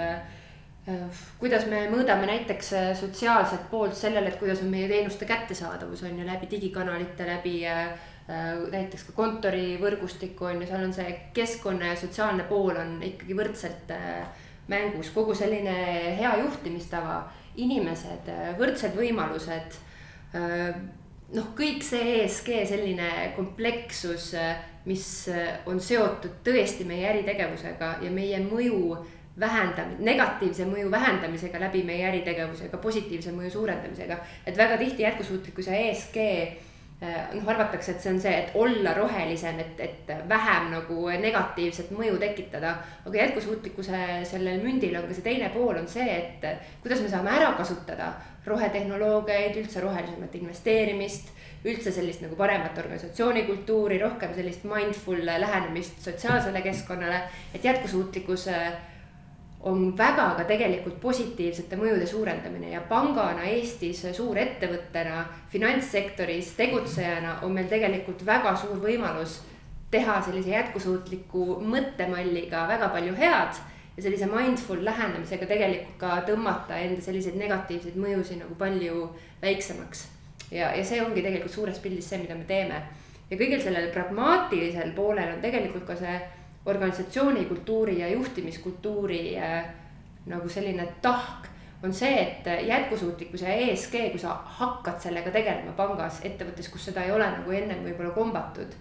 kuidas 1.39 1.67
me 1.67 1.89
mõõdame 1.91 2.27
näiteks 2.27 2.69
sotsiaalset 3.01 3.71
poolt 3.71 3.95
sellele, 3.95 4.29
et 4.29 4.39
kuidas 4.39 4.61
on 4.63 4.69
meie 4.71 4.89
teenuste 4.89 5.25
kättesaadavus 5.25 6.03
on 6.03 6.19
ju 6.19 6.27
läbi 6.27 6.47
digikanalite, 6.51 7.27
läbi 7.27 7.65
Äh, 7.65 7.99
näiteks 8.27 9.05
ka 9.07 9.13
kontorivõrgustikku 9.15 10.49
on 10.49 10.61
ju, 10.63 10.67
seal 10.67 10.85
on 10.89 10.95
see 10.95 11.13
keskkonna 11.35 11.93
ja 11.93 11.99
sotsiaalne 11.99 12.47
pool 12.49 12.75
on 12.81 12.99
ikkagi 13.07 13.37
võrdselt 13.39 13.93
äh, 13.95 14.27
mängus, 14.71 15.13
kogu 15.15 15.35
selline 15.39 15.75
hea 16.19 16.33
juhtimistava, 16.43 17.21
inimesed, 17.63 18.31
äh, 18.33 18.53
võrdsed 18.59 18.99
võimalused. 18.99 19.83
noh, 21.33 21.47
kõik 21.57 21.85
see 21.87 22.17
ESG 22.21 22.49
selline 22.69 23.07
komplekssus, 23.37 24.33
mis 24.85 25.07
on 25.71 25.79
seotud 25.81 26.43
tõesti 26.45 26.85
meie 26.85 27.07
äritegevusega 27.09 27.93
ja 28.03 28.11
meie 28.11 28.43
mõju 28.43 28.99
vähendamine, 29.41 30.03
negatiivse 30.05 30.67
mõju 30.69 30.91
vähendamisega 30.91 31.63
läbi 31.63 31.83
meie 31.87 32.05
äritegevusega, 32.11 32.83
positiivse 32.83 33.33
mõju 33.33 33.55
suurendamisega. 33.55 34.19
et 34.47 34.57
väga 34.59 34.77
tihti 34.83 35.07
jätkusuutlikkus 35.07 35.71
ja 35.71 35.79
ESG 35.87 36.19
Äh, 36.19 36.66
noh, 37.01 37.49
arvatakse, 37.53 37.93
et 37.93 38.01
see 38.01 38.13
on 38.15 38.21
see, 38.21 38.33
et 38.33 38.55
olla 38.57 38.95
rohelisem, 38.97 39.59
et, 39.61 39.81
et 39.85 40.13
vähem 40.29 40.71
nagu 40.73 41.11
negatiivset 41.21 41.91
mõju 41.93 42.17
tekitada. 42.23 42.77
aga 43.05 43.19
jätkusuutlikkuse 43.19 44.01
sellel 44.25 44.63
mündil 44.65 44.97
on 44.97 45.09
ka 45.09 45.17
see 45.17 45.27
teine 45.27 45.51
pool, 45.53 45.77
on 45.77 45.89
see, 45.89 46.07
et 46.07 46.47
kuidas 46.83 47.03
me 47.05 47.13
saame 47.13 47.35
ära 47.37 47.53
kasutada 47.59 48.15
rohetehnoloogiaid, 48.47 49.57
üldse 49.63 49.81
rohelisemat 49.85 50.35
investeerimist. 50.41 51.33
üldse 51.67 51.91
sellist 51.91 52.21
nagu 52.23 52.37
paremat 52.39 52.77
organisatsioonikultuuri, 52.79 53.97
rohkem 53.99 54.35
sellist 54.37 54.65
mindful 54.65 55.19
lähenemist 55.27 55.99
sotsiaalsele 56.05 56.61
keskkonnale, 56.63 57.23
et 57.55 57.65
jätkusuutlikkus 57.65 58.47
on 59.67 59.97
väga 59.99 60.29
ka 60.39 60.45
tegelikult 60.47 61.01
positiivsete 61.03 61.77
mõjude 61.79 62.07
suurendamine 62.07 62.71
ja 62.71 62.81
pangana 62.87 63.49
Eestis 63.51 64.05
suurettevõttena, 64.15 65.25
finantssektoris 65.51 66.53
tegutsejana 66.59 67.41
on 67.43 67.55
meil 67.57 67.67
tegelikult 67.71 68.23
väga 68.27 68.55
suur 68.61 68.79
võimalus 68.83 69.41
teha 69.91 70.21
sellise 70.23 70.53
jätkusuutliku 70.53 71.57
mõttemalliga 71.67 72.67
väga 72.71 72.93
palju 72.95 73.17
head 73.19 73.59
ja 73.97 74.03
sellise 74.05 74.29
mindful 74.31 74.85
lähenemisega 74.85 75.49
tegelikult 75.51 75.99
ka 75.99 76.21
tõmmata 76.29 76.79
enda 76.87 77.03
selliseid 77.03 77.39
negatiivseid 77.41 77.99
mõjusid 77.99 78.43
nagu 78.43 78.55
palju 78.59 79.09
väiksemaks. 79.43 80.07
ja, 80.51 80.71
ja 80.77 80.85
see 80.85 81.03
ongi 81.03 81.23
tegelikult 81.23 81.53
suures 81.53 81.79
pildis 81.83 82.09
see, 82.09 82.23
mida 82.23 82.35
me 82.35 82.45
teeme. 82.45 82.83
ja 83.31 83.37
kõigil 83.37 83.63
sellel 83.63 83.91
pragmaatilisel 83.91 84.93
poolel 84.95 85.35
on 85.35 85.41
tegelikult 85.43 85.87
ka 85.87 85.97
see 85.97 86.19
organisatsioonikultuuri 86.67 87.99
ja 88.01 88.09
juhtimiskultuuri 88.09 89.39
äh, 89.39 89.69
nagu 90.27 90.49
selline 90.49 90.89
tahk 91.03 91.47
on 91.83 91.95
see, 91.95 92.15
et 92.23 92.67
jätkusuutlikkus 92.67 93.43
ja 93.43 93.53
ESG, 93.55 93.95
kui 94.11 94.19
sa 94.21 94.35
hakkad 94.59 95.01
sellega 95.01 95.31
tegelema 95.31 95.75
pangas, 95.77 96.23
ettevõttes, 96.25 96.71
kus 96.73 96.89
seda 96.89 97.05
ei 97.05 97.13
ole 97.15 97.27
nagu 97.31 97.53
ennem 97.53 97.85
võib-olla 97.85 98.15
kombatud. 98.17 98.75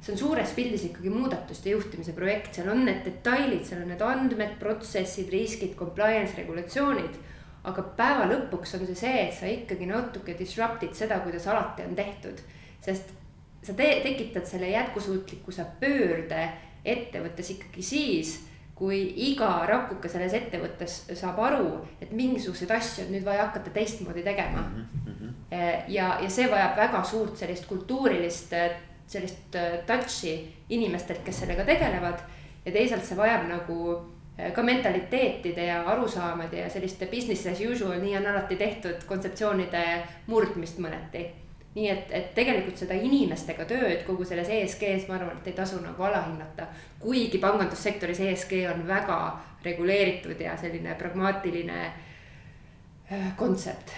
see 0.00 0.14
on 0.14 0.18
suures 0.18 0.52
pildis 0.56 0.86
ikkagi 0.88 1.10
muudatuste 1.12 1.74
juhtimise 1.74 2.14
projekt, 2.16 2.54
seal 2.56 2.70
on 2.72 2.86
need 2.86 3.02
detailid, 3.04 3.66
seal 3.68 3.82
on 3.82 3.90
need 3.92 4.00
andmed, 4.00 4.54
protsessid, 4.58 5.28
riskid, 5.28 5.74
compliance, 5.76 6.32
regulatsioonid. 6.36 7.20
aga 7.64 7.82
päeva 7.96 8.24
lõpuks 8.24 8.74
on 8.78 8.86
see 8.86 8.96
see, 8.96 9.20
et 9.28 9.34
sa 9.36 9.46
ikkagi 9.46 9.86
natuke 9.86 10.34
disrupt'id 10.38 10.96
seda, 10.96 11.20
kuidas 11.20 11.46
alati 11.46 11.84
on 11.84 11.94
tehtud. 11.94 12.40
sest 12.80 13.12
sa 13.62 13.72
te 13.76 14.00
tekitad 14.02 14.46
selle 14.48 14.70
jätkusuutlikkuse 14.70 15.66
pöörde 15.80 16.48
ettevõttes 16.84 17.50
ikkagi 17.56 17.82
siis, 17.84 18.36
kui 18.74 19.00
iga 19.28 19.48
rakuke 19.68 20.08
selles 20.08 20.32
ettevõttes 20.38 20.94
saab 21.18 21.40
aru, 21.44 21.72
et 22.00 22.12
mingisuguseid 22.16 22.70
asju 22.78 23.04
on 23.04 23.10
nüüd 23.12 23.26
vaja 23.26 23.48
hakata 23.50 23.72
teistmoodi 23.74 24.22
tegema 24.24 24.62
mm. 24.62 24.86
-hmm. 25.06 25.34
ja, 25.88 26.14
ja 26.22 26.30
see 26.30 26.46
vajab 26.50 26.76
väga 26.76 27.02
suurt 27.04 27.36
sellist 27.36 27.66
kultuurilist, 27.66 28.54
sellist 29.06 29.56
äh, 29.56 29.82
touch'i 29.86 30.54
inimestelt, 30.68 31.20
kes 31.24 31.40
sellega 31.40 31.64
tegelevad. 31.64 32.18
ja 32.64 32.72
teisalt 32.72 33.04
see 33.04 33.16
vajab 33.16 33.48
nagu 33.48 34.00
ka 34.54 34.62
mentaliteetide 34.62 35.64
ja 35.66 35.82
arusaamade 35.86 36.60
ja 36.60 36.70
selliste 36.70 37.06
business 37.06 37.46
as 37.46 37.60
usual, 37.60 38.00
nii 38.00 38.16
on 38.16 38.26
alati 38.26 38.56
tehtud 38.56 39.04
kontseptsioonide 39.06 39.84
murdmist 40.26 40.78
mõneti 40.78 41.26
nii 41.74 41.88
et, 41.90 42.10
et 42.10 42.30
tegelikult 42.34 42.80
seda 42.82 42.96
inimestega 42.98 43.64
tööd 43.70 44.04
kogu 44.06 44.24
selles 44.26 44.48
ESG-s, 44.50 45.06
ma 45.08 45.18
arvan, 45.20 45.38
et 45.38 45.50
ei 45.52 45.56
tasu 45.56 45.78
nagu 45.82 46.02
alahinnata. 46.02 46.66
kuigi 46.98 47.38
pangandussektoris 47.38 48.20
ESG 48.20 48.64
on 48.74 48.86
väga 48.86 49.18
reguleeritud 49.64 50.40
ja 50.40 50.56
selline 50.56 50.94
pragmaatiline 50.98 51.82
äh, 51.86 53.36
kontsept 53.36 53.94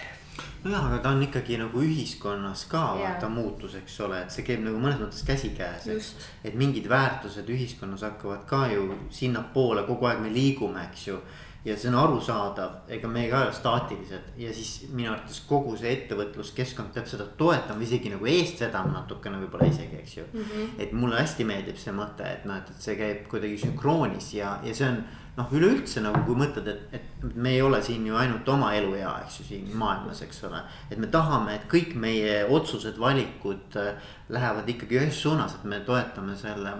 nojah, 0.63 0.85
aga 0.87 0.97
ta 1.03 1.11
on 1.11 1.23
ikkagi 1.23 1.57
nagu 1.59 1.81
ühiskonnas 1.83 2.65
ka 2.71 2.83
yeah. 2.97 2.99
vaata 3.01 3.29
muutus, 3.29 3.75
eks 3.75 3.99
ole, 4.05 4.21
et 4.23 4.31
see 4.33 4.45
käib 4.47 4.63
nagu 4.63 4.79
mõnes 4.79 4.99
mõttes 5.01 5.25
käsikäes. 5.27 6.13
et 6.43 6.55
mingid 6.55 6.87
väärtused 6.89 7.49
ühiskonnas 7.49 8.05
hakkavad 8.07 8.45
ka 8.47 8.67
ju 8.71 8.93
sinnapoole 9.11 9.83
kogu 9.87 10.07
aeg 10.07 10.21
me 10.23 10.31
liigume, 10.33 10.85
eks 10.91 11.07
ju 11.07 11.19
ja 11.65 11.77
see 11.79 11.89
on 11.89 11.95
arusaadav, 11.95 12.75
ega 12.91 13.07
me 13.07 13.23
ei 13.23 13.33
ole 13.33 13.53
staatilised 13.55 14.33
ja 14.37 14.51
siis 14.53 14.89
minu 14.91 15.13
arvates 15.13 15.39
kogu 15.47 15.77
see 15.79 15.93
ettevõtluskeskkond 15.95 16.91
peab 16.95 17.07
seda 17.07 17.29
toetama, 17.39 17.83
isegi 17.85 18.11
nagu 18.11 18.27
eest 18.27 18.59
vedama 18.65 18.97
natukene 18.97 19.39
võib-olla 19.45 19.69
isegi, 19.71 20.01
eks 20.01 20.17
ju 20.17 20.25
mm. 20.25 20.39
-hmm. 20.43 20.77
et 20.83 20.91
mulle 20.91 21.21
hästi 21.21 21.47
meeldib 21.47 21.79
see 21.79 21.95
mõte, 21.95 22.27
et 22.27 22.45
noh, 22.45 22.59
et, 22.59 22.69
et 22.69 22.87
see 22.87 22.97
käib 22.99 23.27
kuidagi 23.31 23.61
sünkroonis 23.63 24.33
ja, 24.35 24.57
ja 24.63 24.75
see 24.75 24.89
on 24.89 24.99
noh, 25.37 25.53
üleüldse 25.55 26.03
nagu 26.03 26.19
kui 26.27 26.35
mõtled, 26.37 26.67
et, 26.67 26.99
et 26.99 27.23
me 27.35 27.55
ei 27.55 27.61
ole 27.61 27.79
siin 27.85 28.03
ju 28.07 28.19
ainult 28.19 28.49
oma 28.53 28.73
eluea, 28.75 29.13
eks 29.23 29.39
ju 29.39 29.47
siin 29.47 29.71
maailmas, 29.77 30.21
eks 30.25 30.43
ole. 30.49 30.59
et 30.91 30.99
me 30.99 31.07
tahame, 31.07 31.55
et 31.55 31.65
kõik 31.71 31.95
meie 31.95 32.43
otsused, 32.43 32.99
valikud 32.99 33.79
äh, 33.79 34.11
lähevad 34.29 34.67
ikkagi 34.69 34.99
ühes 34.99 35.23
suunas, 35.23 35.55
et 35.55 35.63
me 35.63 35.79
toetame 35.87 36.35
selle, 36.35 36.75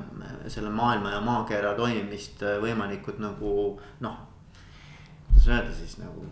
selle 0.48 0.70
maailma 0.70 1.16
ja 1.16 1.24
maakera 1.24 1.74
toimimist 1.80 2.44
äh, 2.44 2.60
võimalikult 2.62 3.24
nagu 3.24 3.56
noh 4.04 4.22
kuidas 5.28 5.49
öelda 5.49 5.76
siis 5.80 5.97
nagu 6.01 6.28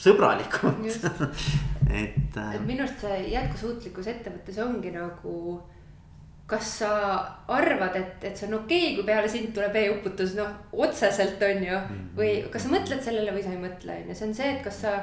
sõbralikult 0.00 0.86
et 2.00 2.38
äh.... 2.40 2.54
et 2.56 2.64
minu 2.64 2.86
arust 2.86 3.04
see 3.04 3.20
jätkusuutlikkus 3.34 4.08
ettevõttes 4.14 4.60
ongi 4.64 4.94
nagu 4.94 5.60
kas 6.50 6.70
sa 6.80 6.92
arvad, 7.54 7.94
et, 7.94 8.24
et 8.26 8.38
see 8.38 8.48
on 8.48 8.56
okei 8.58 8.80
okay,, 8.88 8.94
kui 8.96 9.06
peale 9.06 9.28
sind 9.30 9.52
tuleb 9.54 9.76
e-uputus, 9.84 10.32
noh, 10.34 10.50
otseselt 10.72 11.42
on 11.46 11.60
ju. 11.62 11.76
Mhm. 11.78 12.06
või 12.18 12.30
kas 12.50 12.66
sa 12.66 12.72
mõtled 12.72 13.04
sellele 13.04 13.34
või 13.36 13.44
sa 13.44 13.52
ei 13.54 13.60
mõtle, 13.60 13.98
on 14.00 14.10
ju, 14.10 14.16
see 14.18 14.28
on 14.28 14.34
see, 14.38 14.54
et 14.56 14.64
kas 14.64 14.80
sa, 14.82 14.96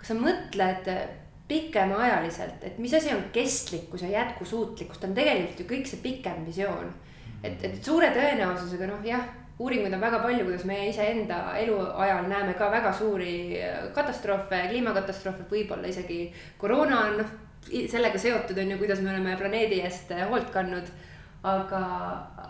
kas 0.00 0.10
sa 0.10 0.16
mõtled 0.18 0.90
pikemaajaliselt, 1.52 2.64
et 2.66 2.80
mis 2.82 2.94
asi 2.96 3.12
on 3.14 3.22
kestlikkus 3.34 4.02
ja 4.06 4.10
jätkusuutlikkus, 4.16 4.98
ta 4.98 5.06
on 5.10 5.14
tegelikult 5.14 5.62
ju 5.62 5.68
kõik 5.70 5.90
see 5.90 6.02
pikem 6.02 6.42
visioon. 6.48 6.90
et, 7.42 7.62
et 7.66 7.78
suure 7.84 8.10
tõenäosusega 8.14 8.86
noh, 8.90 9.06
jah 9.06 9.24
uuringuid 9.62 9.94
on 9.94 10.02
väga 10.02 10.18
palju, 10.22 10.44
kuidas 10.48 10.64
me 10.68 10.78
iseenda 10.88 11.38
eluajal 11.60 12.26
näeme 12.30 12.54
ka 12.58 12.70
väga 12.72 12.92
suuri 12.98 13.34
äh, 13.62 13.86
katastroofe, 13.94 14.66
kliimakatastroofe, 14.72 15.46
võib-olla 15.50 15.90
isegi 15.90 16.26
koroona 16.58 17.00
on 17.06 17.16
noh, 17.22 17.32
sellega 17.70 18.18
seotud 18.18 18.58
on 18.58 18.74
ju, 18.74 18.78
kuidas 18.80 19.02
me 19.02 19.12
oleme 19.14 19.36
planeedi 19.38 19.80
eest 19.86 20.12
äh, 20.16 20.26
hoolt 20.30 20.52
kandnud. 20.54 20.92
aga, 21.42 21.78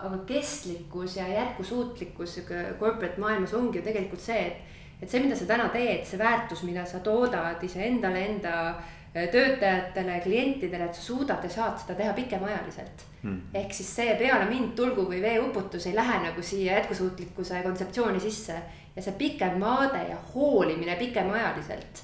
aga 0.05 0.17
kestlikkus 0.29 1.15
ja 1.17 1.23
jätkusuutlikkus 1.27 2.35
corporate 2.79 3.17
maailmas 3.17 3.53
ongi 3.57 3.79
ju 3.79 3.85
tegelikult 3.87 4.21
see, 4.21 4.43
et, 4.51 4.75
et 5.01 5.09
see, 5.09 5.21
mida 5.23 5.33
sa 5.35 5.47
täna 5.49 5.65
teed, 5.73 6.03
see 6.05 6.19
väärtus, 6.21 6.61
mida 6.61 6.83
sa 6.85 6.99
toodad 7.01 7.63
iseendale, 7.65 8.21
enda, 8.27 8.51
enda 8.51 8.75
töötajatele, 9.13 10.19
klientidele, 10.23 10.85
et 10.85 10.95
sa 10.97 11.01
suudad 11.01 11.43
ja 11.43 11.49
saad 11.49 11.77
seda 11.77 11.95
teha 11.99 12.13
pikemaajaliselt 12.17 13.03
mm.. 13.21 13.41
ehk 13.53 13.73
siis 13.73 13.91
see 13.95 14.15
peale 14.17 14.47
mind 14.49 14.73
tulgu 14.77 15.05
või 15.09 15.21
veeuputus 15.21 15.85
ei 15.87 15.95
lähe 15.95 16.15
nagu 16.23 16.41
siia 16.41 16.79
jätkusuutlikkuse 16.79 17.61
kontseptsiooni 17.63 18.19
sisse. 18.19 18.57
ja 18.95 19.01
see 19.01 19.13
pikem 19.17 19.59
vaade 19.61 20.01
ja 20.09 20.17
hoolimine 20.33 20.95
pikemaajaliselt. 20.95 22.03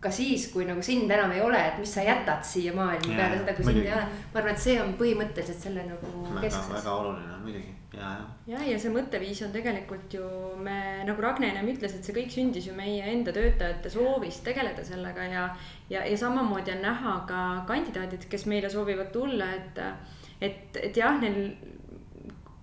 Ka 0.00 0.10
siis, 0.12 0.50
kui 0.52 0.66
nagu 0.68 0.82
sind 0.84 1.10
enam 1.10 1.32
ei 1.32 1.40
ole, 1.40 1.60
et 1.70 1.78
mis 1.80 1.94
sa 1.96 2.04
jätad 2.04 2.44
siia 2.44 2.74
maailma 2.76 3.16
peale 3.16 3.40
seda, 3.40 3.56
kui 3.56 3.64
sind 3.70 3.82
ei 3.84 3.94
ole. 3.96 4.04
ma 4.34 4.42
arvan, 4.42 4.52
et 4.52 4.62
see 4.66 4.76
on 4.82 4.92
põhimõtteliselt 5.00 5.68
selle 5.68 5.86
nagu 5.88 6.12
keskses. 6.42 6.70
väga 6.74 6.94
oluline 7.00 7.40
muidugi 7.42 7.76
ja, 7.96 8.10
ja. 8.10 8.24
ja, 8.52 8.64
ja 8.72 8.78
see 8.80 8.92
mõtteviis 8.92 9.40
on 9.46 9.54
tegelikult 9.54 10.14
ju 10.18 10.26
me 10.62 10.78
nagu 11.08 11.22
Ragne 11.22 11.48
ennem 11.50 11.70
ütles, 11.72 11.96
et 11.96 12.06
see 12.06 12.16
kõik 12.16 12.34
sündis 12.34 12.68
ju 12.68 12.74
meie 12.76 13.06
enda 13.12 13.34
töötajate 13.34 13.92
soovist 13.92 14.44
tegeleda 14.46 14.84
sellega 14.84 15.28
ja. 15.30 15.46
ja, 15.90 16.04
ja 16.04 16.18
samamoodi 16.20 16.76
on 16.76 16.84
näha 16.84 17.16
ka 17.28 17.46
kandidaadid, 17.70 18.28
kes 18.30 18.46
meile 18.50 18.70
soovivad 18.72 19.12
tulla, 19.14 19.48
et, 19.56 19.80
et, 20.40 20.80
et 20.82 21.00
jah, 21.00 21.16
neil 21.22 21.56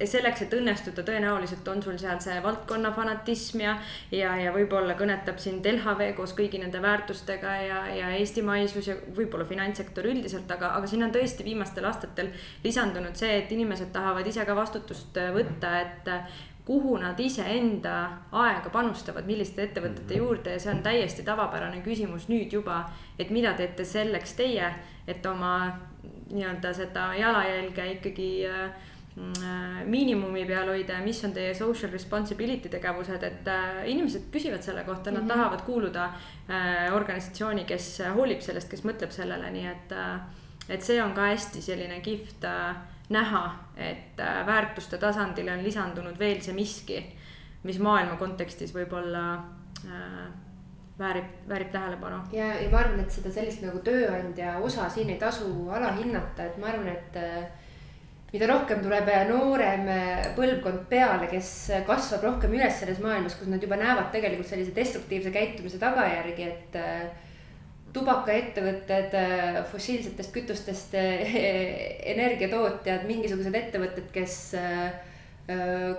selleks, 0.09 0.43
et 0.45 0.53
õnnestuda, 0.53 1.03
tõenäoliselt 1.07 1.67
on 1.71 1.81
sul 1.83 1.97
seal 2.01 2.19
see 2.23 2.35
valdkonna 2.43 2.91
fanatism 2.95 3.63
ja, 3.63 3.73
ja, 4.11 4.35
ja 4.41 4.53
võib-olla 4.55 4.95
kõnetab 4.99 5.39
sind 5.41 5.65
LHV 5.69 6.13
koos 6.17 6.35
kõigi 6.37 6.61
nende 6.61 6.81
väärtustega 6.83 7.55
ja, 7.63 7.81
ja 7.93 8.13
eestimaisus 8.17 8.89
ja 8.89 8.97
võib-olla 9.15 9.45
finantssektor 9.49 10.07
üldiselt, 10.09 10.49
aga, 10.51 10.73
aga 10.77 10.89
siin 10.89 11.05
on 11.05 11.13
tõesti 11.13 11.45
viimastel 11.47 11.87
aastatel 11.89 12.31
lisandunud 12.63 13.15
see, 13.19 13.37
et 13.41 13.51
inimesed 13.51 13.93
tahavad 13.93 14.27
ise 14.27 14.45
ka 14.47 14.55
vastutust 14.57 15.19
võtta, 15.35 15.75
et 15.81 16.11
kuhu 16.65 16.95
nad 16.97 17.19
iseenda 17.19 17.95
aega 18.31 18.71
panustavad, 18.71 19.27
milliste 19.27 19.65
ettevõtete 19.65 20.19
juurde 20.21 20.55
ja 20.55 20.61
see 20.63 20.71
on 20.71 20.79
täiesti 20.85 21.25
tavapärane 21.27 21.81
küsimus 21.83 22.29
nüüd 22.31 22.55
juba, 22.55 22.85
et 23.19 23.33
mida 23.35 23.51
teete 23.57 23.83
selleks 23.85 24.37
teie, 24.39 24.71
et 25.07 25.25
oma 25.27 25.57
nii-öelda 26.33 26.71
seda 26.73 27.11
jalajälge 27.19 27.89
ikkagi 27.97 28.29
äh, 28.47 28.71
Äh, 28.71 28.92
miinimumi 29.85 30.45
peal 30.49 30.69
hoida 30.71 30.97
ja 30.97 31.05
mis 31.05 31.19
on 31.25 31.33
teie 31.35 31.53
social 31.53 31.91
responsibility 31.91 32.69
tegevused, 32.73 33.23
et 33.23 33.47
äh, 33.51 33.83
inimesed 33.91 34.29
küsivad 34.33 34.65
selle 34.65 34.83
kohta, 34.83 35.11
nad 35.11 35.21
mm 35.21 35.27
-hmm. 35.27 35.33
tahavad 35.33 35.61
kuuluda 35.61 36.05
äh, 36.05 36.93
organisatsiooni, 36.93 37.65
kes 37.65 38.01
hoolib 38.15 38.41
sellest, 38.41 38.69
kes 38.69 38.83
mõtleb 38.83 39.11
sellele, 39.11 39.51
nii 39.51 39.67
et, 39.67 39.93
et 40.69 40.81
see 40.81 41.03
on 41.03 41.13
ka 41.13 41.29
hästi 41.29 41.61
selline 41.61 42.01
kihvt 42.01 42.45
näha, 43.09 43.55
et 43.77 44.17
väärtuste 44.45 44.97
tasandile 44.97 45.53
on 45.53 45.63
lisandunud 45.63 46.19
veel 46.19 46.41
see 46.41 46.53
miski, 46.53 47.03
mis 47.63 47.79
maailma 47.79 48.15
kontekstis 48.15 48.73
võib-olla 48.73 49.41
väärib, 50.99 51.25
väärib 51.47 51.71
tähelepanu. 51.71 52.21
ja, 52.31 52.61
ja 52.61 52.69
ma 52.69 52.77
arvan, 52.77 52.99
et 52.99 53.11
seda 53.11 53.31
sellist 53.31 53.61
nagu 53.61 53.79
tööandja 53.79 54.57
osa 54.57 54.89
siin 54.89 55.09
ei 55.09 55.19
tasu 55.19 55.69
alahinnata, 55.69 56.43
et 56.43 56.57
ma 56.57 56.67
arvan, 56.67 56.87
et 56.87 57.17
mida 58.33 58.47
rohkem 58.49 58.81
tuleb 58.81 59.09
noorem 59.29 59.85
põlvkond 60.37 60.87
peale, 60.89 61.27
kes 61.29 61.49
kasvab 61.85 62.25
rohkem 62.25 62.55
üles 62.57 62.79
selles 62.81 63.01
maailmas, 63.03 63.35
kus 63.37 63.51
nad 63.51 63.61
juba 63.61 63.77
näevad 63.77 64.09
tegelikult 64.13 64.49
sellise 64.49 64.73
destruktiivse 64.73 65.29
käitumise 65.33 65.77
tagajärgi, 65.81 66.47
et 66.49 66.77
äh, 66.81 67.03
tubakaettevõtted, 67.93 69.13
äh, 69.19 69.59
fossiilsetest 69.69 70.33
kütustest 70.33 70.97
äh, 70.97 71.37
energiatootjad, 72.15 73.05
mingisugused 73.09 73.61
ettevõtted, 73.61 74.09
kes 74.15 74.39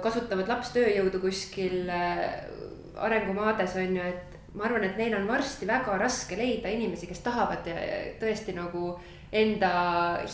kasutavad 0.01 0.49
lapstööjõudu 0.49 1.19
kuskil 1.21 1.91
arengumaades 1.93 3.75
on 3.77 3.99
ju, 3.99 4.07
et 4.09 4.34
ma 4.55 4.69
arvan, 4.69 4.85
et 4.87 4.99
neil 4.99 5.15
on 5.19 5.27
varsti 5.29 5.67
väga 5.67 5.97
raske 5.99 6.37
leida 6.39 6.71
inimesi, 6.71 7.09
kes 7.11 7.25
tahavad 7.25 7.67
tõesti 8.21 8.55
nagu 8.55 8.93
enda 9.35 9.73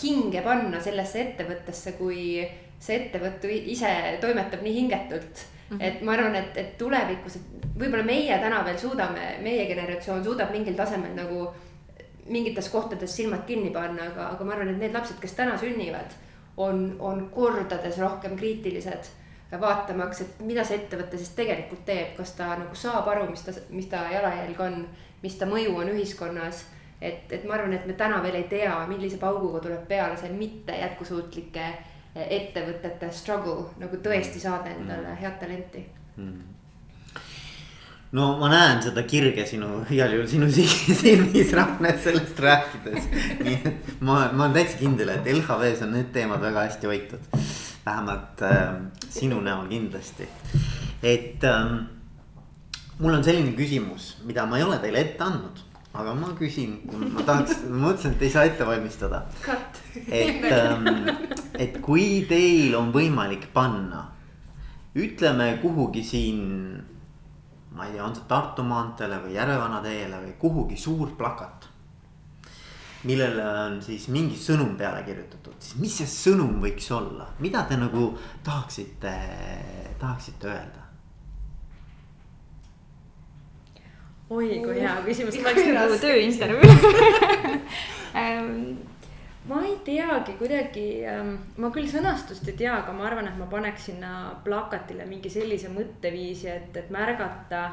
hinge 0.02 0.42
panna 0.44 0.80
sellesse 0.80 1.22
ettevõttesse, 1.22 1.94
kui 1.96 2.42
see 2.80 2.98
ettevõte 2.98 3.48
ise 3.72 3.90
toimetab 4.20 4.62
nii 4.64 4.74
hingetult 4.76 5.44
mm. 5.44 5.76
-hmm. 5.76 5.82
et 5.88 6.02
ma 6.02 6.12
arvan, 6.12 6.36
et, 6.36 6.56
et 6.56 6.76
tulevikus, 6.78 7.36
et 7.36 7.66
võib-olla 7.80 8.04
meie 8.04 8.38
täna 8.38 8.64
veel 8.64 8.78
suudame, 8.78 9.36
meie 9.42 9.66
generatsioon 9.66 10.24
suudab 10.24 10.52
mingil 10.52 10.76
tasemel 10.76 11.14
nagu 11.16 11.48
mingites 12.30 12.68
kohtades 12.68 13.16
silmad 13.16 13.46
kinni 13.46 13.70
panna, 13.70 14.10
aga, 14.12 14.28
aga 14.34 14.44
ma 14.44 14.52
arvan, 14.52 14.74
et 14.74 14.78
need 14.78 14.94
lapsed, 14.94 15.16
kes 15.20 15.32
täna 15.34 15.56
sünnivad, 15.58 16.12
on, 16.56 16.96
on 16.98 17.30
kordades 17.34 17.98
rohkem 17.98 18.36
kriitilised 18.36 19.10
vaatamaks, 19.58 20.20
et 20.20 20.42
mida 20.46 20.64
see 20.64 20.78
ettevõte 20.78 21.18
siis 21.18 21.32
tegelikult 21.34 21.82
teeb, 21.88 22.12
kas 22.18 22.36
ta 22.38 22.52
nagu 22.60 22.76
saab 22.78 23.08
aru, 23.10 23.30
mis 23.30 23.42
ta, 23.42 23.54
mis 23.74 23.88
ta 23.90 24.04
jalajälg 24.12 24.60
on, 24.66 24.84
mis 25.22 25.38
ta 25.40 25.48
mõju 25.50 25.74
on 25.82 25.90
ühiskonnas 25.94 26.64
et, 27.00 27.32
et 27.32 27.44
ma 27.48 27.56
arvan, 27.56 27.74
et 27.74 27.86
me 27.88 27.96
täna 27.98 28.20
veel 28.22 28.38
ei 28.42 28.46
tea, 28.50 28.74
millise 28.90 29.18
pauguga 29.20 29.62
tuleb 29.64 29.88
peale 29.88 30.18
see 30.20 30.30
mitte 30.36 30.76
jätkusuutlike 30.76 31.66
eh, 31.66 32.26
ettevõtete 32.38 33.10
struggle 33.14 33.70
nagu 33.80 34.00
tõesti 34.04 34.42
saada 34.42 34.72
endale 34.74 35.08
mm. 35.08 35.20
head 35.24 35.38
talenti 35.42 35.84
mm 36.16 36.56
no 38.10 38.32
ma 38.40 38.48
näen 38.50 38.80
seda 38.82 39.04
kirge 39.06 39.44
sinu, 39.46 39.84
igal 39.94 40.10
juhul 40.16 40.26
sinu 40.26 40.48
silmis, 40.50 41.52
Ragnar, 41.54 41.98
sellest 42.02 42.40
rääkides. 42.42 43.06
nii 43.46 43.58
et 43.70 43.92
ma, 44.00 44.24
ma 44.32 44.48
olen 44.48 44.56
täitsa 44.56 44.80
kindel, 44.80 45.12
et 45.14 45.28
LHV-s 45.30 45.84
on 45.86 45.94
need 45.94 46.10
teemad 46.14 46.42
väga 46.42 46.66
hästi 46.66 46.90
hoitud. 46.90 47.28
Vähemalt 47.86 48.42
äh, 48.42 48.74
sinu 49.08 49.40
näol 49.40 49.68
kindlasti. 49.68 50.28
et 51.02 51.44
äh, 51.44 51.72
mul 52.98 53.14
on 53.14 53.24
selline 53.24 53.56
küsimus, 53.56 54.16
mida 54.24 54.46
ma 54.46 54.58
ei 54.58 54.64
ole 54.68 54.78
teile 54.78 55.00
ette 55.06 55.24
andnud 55.24 55.66
aga 55.92 56.14
ma 56.14 56.30
küsin, 56.38 56.76
ma 57.14 57.24
tahaks, 57.26 57.64
ma 57.66 57.88
mõtlesin, 57.88 58.14
et 58.14 58.22
ei 58.22 58.30
saa 58.30 58.46
ette 58.46 58.66
valmistada. 58.66 59.24
et, 60.06 60.44
ähm, 60.52 61.08
et 61.58 61.80
kui 61.82 62.24
teil 62.30 62.76
on 62.78 62.92
võimalik 62.94 63.48
panna, 63.54 64.06
ütleme 64.94 65.56
kuhugi 65.62 66.04
siin. 66.04 66.40
ma 67.74 67.86
ei 67.86 67.94
tea, 67.94 68.04
on 68.04 68.14
see 68.14 68.26
Tartu 68.28 68.62
maanteele 68.66 69.20
või 69.24 69.34
Järvevana 69.36 69.78
teele 69.82 70.18
või 70.24 70.32
kuhugi 70.38 70.76
suur 70.76 71.14
plakat. 71.18 71.69
Millele 73.08 73.44
on 73.44 73.78
siis 73.84 74.08
mingi 74.12 74.36
sõnum 74.36 74.74
peale 74.78 75.00
kirjutatud, 75.06 75.56
siis 75.58 75.78
mis 75.80 75.96
see 76.02 76.10
sõnum 76.10 76.60
võiks 76.60 76.90
olla, 76.92 77.30
mida 77.40 77.64
te 77.68 77.78
nagu 77.80 78.10
tahaksite, 78.44 79.14
tahaksite 80.02 80.50
öelda? 80.50 80.86
oi 84.30 84.60
kui 84.62 84.76
hea 84.78 84.92
küsimus, 85.06 85.40
ma 85.42 85.50
oleks 85.50 85.72
nagu 85.74 85.96
tööintervjuu. 85.98 86.92
ähm, 88.20 88.76
ma 89.50 89.62
ei 89.66 89.74
teagi 89.86 90.36
kuidagi 90.38 90.86
ähm,, 91.10 91.32
ma 91.58 91.72
küll 91.74 91.88
sõnastust 91.90 92.46
ei 92.52 92.58
tea, 92.60 92.76
aga 92.82 92.94
ma 92.94 93.08
arvan, 93.08 93.30
et 93.30 93.40
ma 93.40 93.48
paneks 93.50 93.88
sinna 93.90 94.12
plakatile 94.44 95.08
mingi 95.08 95.32
sellise 95.32 95.72
mõtteviisi, 95.74 96.46
et, 96.52 96.76
et 96.78 96.92
märgata, 96.94 97.64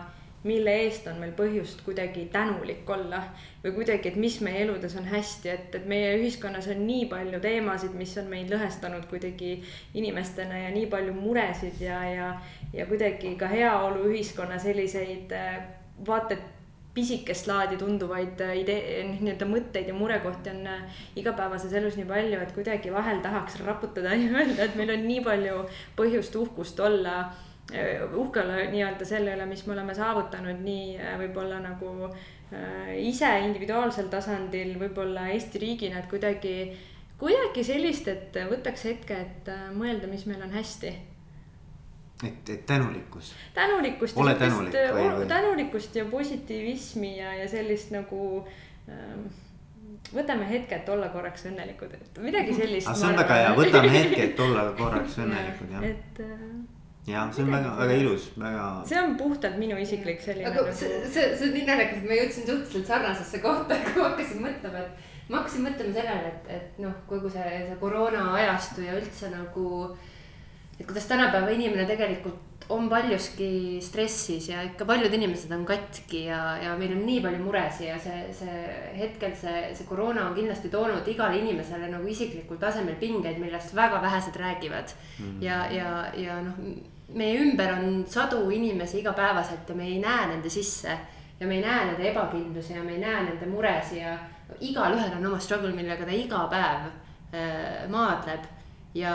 mille 0.43 0.73
eest 0.83 1.07
on 1.09 1.17
meil 1.21 1.31
põhjust 1.37 1.81
kuidagi 1.85 2.27
tänulik 2.31 2.89
olla. 2.89 3.23
või 3.63 3.73
kuidagi, 3.79 4.09
et 4.09 4.15
mis 4.15 4.37
meie 4.45 4.61
eludes 4.63 4.95
on 4.95 5.07
hästi, 5.09 5.49
et, 5.49 5.75
et 5.75 5.85
meie 5.89 6.13
ühiskonnas 6.19 6.67
on 6.71 6.85
nii 6.87 7.07
palju 7.11 7.39
teemasid, 7.43 7.95
mis 7.97 8.13
on 8.21 8.29
meid 8.31 8.51
lõhestanud 8.53 9.07
kuidagi 9.09 9.57
inimestena 9.93 10.59
ja 10.65 10.69
nii 10.71 10.85
palju 10.91 11.15
muresid 11.17 11.81
ja, 11.81 12.03
ja, 12.09 12.29
ja 12.73 12.85
kuidagi 12.85 13.33
ka 13.35 13.49
heaoluühiskonna 13.51 14.59
selliseid 14.61 15.33
äh, 15.35 15.57
vaata 16.07 16.37
et 16.37 16.53
pisikest 16.97 17.47
laadi 17.47 17.77
tunduvaid 17.77 18.39
äh, 18.41 18.55
idee, 18.61 19.01
nii-öelda 19.11 19.45
mõtteid 19.49 19.89
ja 19.91 19.97
murekohti 19.97 20.53
on 20.53 20.63
äh, 20.71 21.01
igapäevases 21.19 21.73
elus 21.77 21.97
nii 21.99 22.07
palju, 22.09 22.39
et 22.41 22.53
kuidagi 22.55 22.93
vahel 22.93 23.19
tahaks 23.25 23.59
raputada 23.65 24.15
ja 24.17 24.31
öelda, 24.31 24.63
et 24.65 24.79
meil 24.79 24.93
on 24.95 25.05
nii 25.05 25.19
palju 25.25 25.59
põhjust 25.99 26.39
uhkust 26.41 26.79
olla 26.81 27.19
uhke 27.67 28.39
olla 28.39 28.61
nii-öelda 28.71 29.05
selle 29.05 29.33
üle, 29.35 29.45
mis 29.49 29.65
me 29.67 29.73
oleme 29.75 29.95
saavutanud, 29.95 30.61
nii 30.63 30.93
võib-olla 31.19 31.57
nagu 31.59 32.11
ise 33.03 33.27
individuaalsel 33.43 34.07
tasandil, 34.07 34.77
võib-olla 34.79 35.25
Eesti 35.33 35.59
riigina, 35.59 35.99
et 35.99 36.07
kuidagi, 36.07 36.53
kuidagi 37.19 37.65
sellist, 37.67 38.07
et 38.07 38.39
võtaks 38.47 38.87
hetke, 38.87 39.19
et 39.19 39.51
mõelda, 39.75 40.07
mis 40.07 40.23
meil 40.29 40.45
on 40.47 40.55
hästi 40.55 40.93
et, 42.23 42.49
et 42.49 42.65
tänulikkus. 42.65 43.33
tänulikkust. 43.53 44.17
ole 44.17 44.35
tänulik 44.35 44.73
või, 44.73 45.09
või? 45.17 45.27
tänulikkust 45.27 45.95
ja 45.95 46.05
positiivismi 46.05 47.17
ja, 47.17 47.33
ja 47.33 47.49
sellist 47.49 47.91
nagu 47.93 48.47
ähm, 48.89 49.27
võtame 50.13 50.47
hetke, 50.49 50.75
et 50.75 50.89
olla 50.89 51.09
korraks 51.13 51.45
õnnelikud, 51.49 51.93
et 51.93 52.19
midagi 52.23 52.55
sellist. 52.57 52.89
see 52.93 53.09
on 53.11 53.19
väga 53.19 53.41
hea, 53.41 53.53
võtame 53.57 53.93
hetke, 53.93 54.23
et 54.31 54.39
olla 54.39 54.65
korraks 54.81 55.19
õnnelikud 55.21 55.77
jah. 55.77 55.85
et 55.91 56.23
äh, 56.25 56.49
ja 57.07 57.27
see 57.31 57.43
on 57.45 57.51
väga, 57.51 57.73
väga 57.79 57.99
ilus, 58.01 58.31
väga. 58.35 58.65
see 58.89 58.99
on 58.99 59.15
puhtalt 59.19 59.59
minu 59.61 59.77
isiklik 59.79 60.19
selline. 60.21 60.49
aga 60.49 60.65
nagu... 60.65 60.75
see, 60.75 60.99
see, 61.07 61.29
see 61.37 61.47
on 61.47 61.53
nii 61.55 61.67
naljakas, 61.69 62.01
et 62.01 62.09
ma 62.09 62.17
jõudsin 62.19 62.49
suhteliselt 62.49 62.91
sarnasesse 62.91 63.39
kohta, 63.43 63.77
kui 63.85 64.01
ma 64.01 64.09
hakkasin 64.09 64.43
mõtlema, 64.43 64.83
et. 64.83 65.07
ma 65.29 65.41
hakkasin 65.41 65.67
mõtlema 65.69 65.95
sellele, 66.01 66.33
et, 66.33 66.51
et 66.57 66.83
noh, 66.83 66.99
kogu 67.09 67.31
see, 67.31 67.63
see 67.69 67.79
koroona 67.79 68.27
ajastu 68.41 68.83
ja 68.87 68.99
üldse 68.99 69.31
nagu 69.31 69.69
et 70.77 70.85
kuidas 70.85 71.07
tänapäeva 71.09 71.49
inimene 71.55 71.87
tegelikult 71.89 72.43
on 72.69 72.89
paljuski 72.89 73.79
stressis 73.81 74.49
ja 74.49 74.61
ikka 74.67 74.85
paljud 74.85 75.13
inimesed 75.13 75.51
on 75.55 75.63
katki 75.65 76.25
ja, 76.25 76.41
ja 76.59 76.73
meil 76.77 76.91
on 76.97 77.05
nii 77.07 77.21
palju 77.23 77.39
muresid 77.45 77.87
ja 77.87 77.95
see, 78.03 78.25
see 78.35 78.57
hetkel 78.97 79.31
see, 79.39 79.61
see 79.77 79.87
koroona 79.87 80.27
on 80.27 80.35
kindlasti 80.35 80.69
toonud 80.73 81.07
igale 81.07 81.39
inimesele 81.39 81.87
nagu 81.93 82.11
isiklikul 82.11 82.59
tasemel 82.59 82.99
pingeid, 82.99 83.39
millest 83.39 83.71
väga 83.75 84.01
vähesed 84.03 84.35
räägivad 84.35 84.91
mm. 84.91 85.25
-hmm. 85.25 85.43
ja, 85.45 85.63
ja, 85.71 85.91
ja 86.25 86.41
noh, 86.43 86.59
meie 87.15 87.39
ümber 87.41 87.73
on 87.77 88.05
sadu 88.09 88.49
inimesi 88.51 88.99
igapäevaselt 88.99 89.69
ja 89.69 89.75
me 89.75 89.87
ei 89.87 89.99
näe 90.03 90.27
nende 90.33 90.49
sisse. 90.49 90.97
Ja 91.39 91.47
me 91.47 91.59
ei 91.59 91.61
näe 91.61 91.85
nende 91.91 92.09
ebakindlusi 92.11 92.73
ja 92.73 92.83
me 92.83 92.95
ei 92.95 93.01
näe 93.03 93.23
nende 93.27 93.45
muresid 93.45 94.01
ja 94.01 94.15
igalühel 94.59 95.19
on 95.19 95.27
oma 95.29 95.39
struggle, 95.39 95.71
millega 95.75 96.05
ta 96.05 96.15
iga 96.15 96.47
päev 96.49 96.87
äh, 96.89 97.85
maadleb. 97.93 98.47
Ja, 98.97 99.13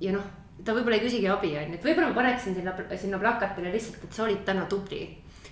ja 0.00 0.12
noh 0.14 0.30
ta 0.64 0.74
võib-olla 0.76 0.98
ei 0.98 1.04
küsigi 1.04 1.28
abi, 1.30 1.52
on 1.58 1.72
ju, 1.72 1.78
et 1.78 1.86
võib-olla 1.86 2.12
ma 2.12 2.18
paneksin 2.20 2.56
sinna, 2.56 2.74
sinna 3.00 3.20
plakatile 3.22 3.72
lihtsalt, 3.74 4.04
et 4.06 4.16
sa 4.16 4.26
olid 4.26 4.42
täna 4.46 4.66
tubli. 4.70 5.02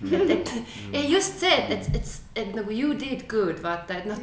Mm.. 0.01 0.13
et, 0.33 0.51
et 0.51 0.95
ja 0.95 1.01
just 1.09 1.41
see, 1.43 1.51
et, 1.51 1.73
et, 1.73 1.99
et, 1.99 2.11
et 2.43 2.53
nagu 2.57 2.73
you 2.73 2.95
did 2.97 3.27
good, 3.31 3.59
vaata, 3.63 3.99
et 3.99 4.07
noh, 4.09 4.21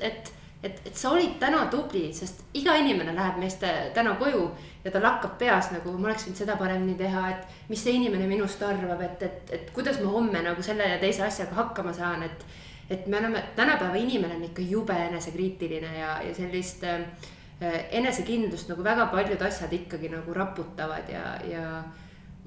et, 0.00 0.32
et, 0.62 0.80
et 0.86 0.96
sa 0.96 1.10
olid 1.14 1.38
täna 1.40 1.64
tubli, 1.72 2.10
sest 2.14 2.42
iga 2.54 2.74
inimene 2.80 3.14
läheb 3.16 3.40
meist 3.40 3.64
täna 3.94 4.14
koju 4.20 4.44
ja 4.84 4.92
tal 4.92 5.06
hakkab 5.08 5.38
peas 5.40 5.70
nagu, 5.74 5.92
ma 5.96 6.10
oleks 6.10 6.26
võinud 6.26 6.40
seda 6.42 6.56
paremini 6.60 6.96
teha, 6.98 7.26
et 7.32 7.70
mis 7.72 7.82
see 7.84 7.96
inimene 7.96 8.28
minust 8.28 8.62
arvab, 8.64 9.00
et, 9.06 9.22
et, 9.26 9.54
et 9.56 9.74
kuidas 9.76 10.00
ma 10.04 10.12
homme 10.12 10.42
nagu 10.44 10.64
selle 10.64 10.88
ja 10.88 10.98
teise 11.02 11.24
asjaga 11.26 11.58
hakkama 11.62 11.94
saan, 11.96 12.24
et. 12.28 12.48
et 12.90 13.06
me 13.06 13.20
oleme, 13.20 13.42
tänapäeva 13.56 13.94
inimene 13.94 14.34
on 14.34 14.48
ikka 14.48 14.62
jube 14.66 14.94
enesekriitiline 14.98 15.92
ja, 15.98 16.16
ja 16.26 16.32
sellist 16.34 16.82
äh, 16.84 17.04
enesekindlust 17.90 18.68
nagu 18.72 18.82
väga 18.84 19.06
paljud 19.12 19.42
asjad 19.46 19.72
ikkagi 19.72 20.08
nagu 20.10 20.34
raputavad 20.34 21.08
ja, 21.12 21.36
ja 21.46 21.66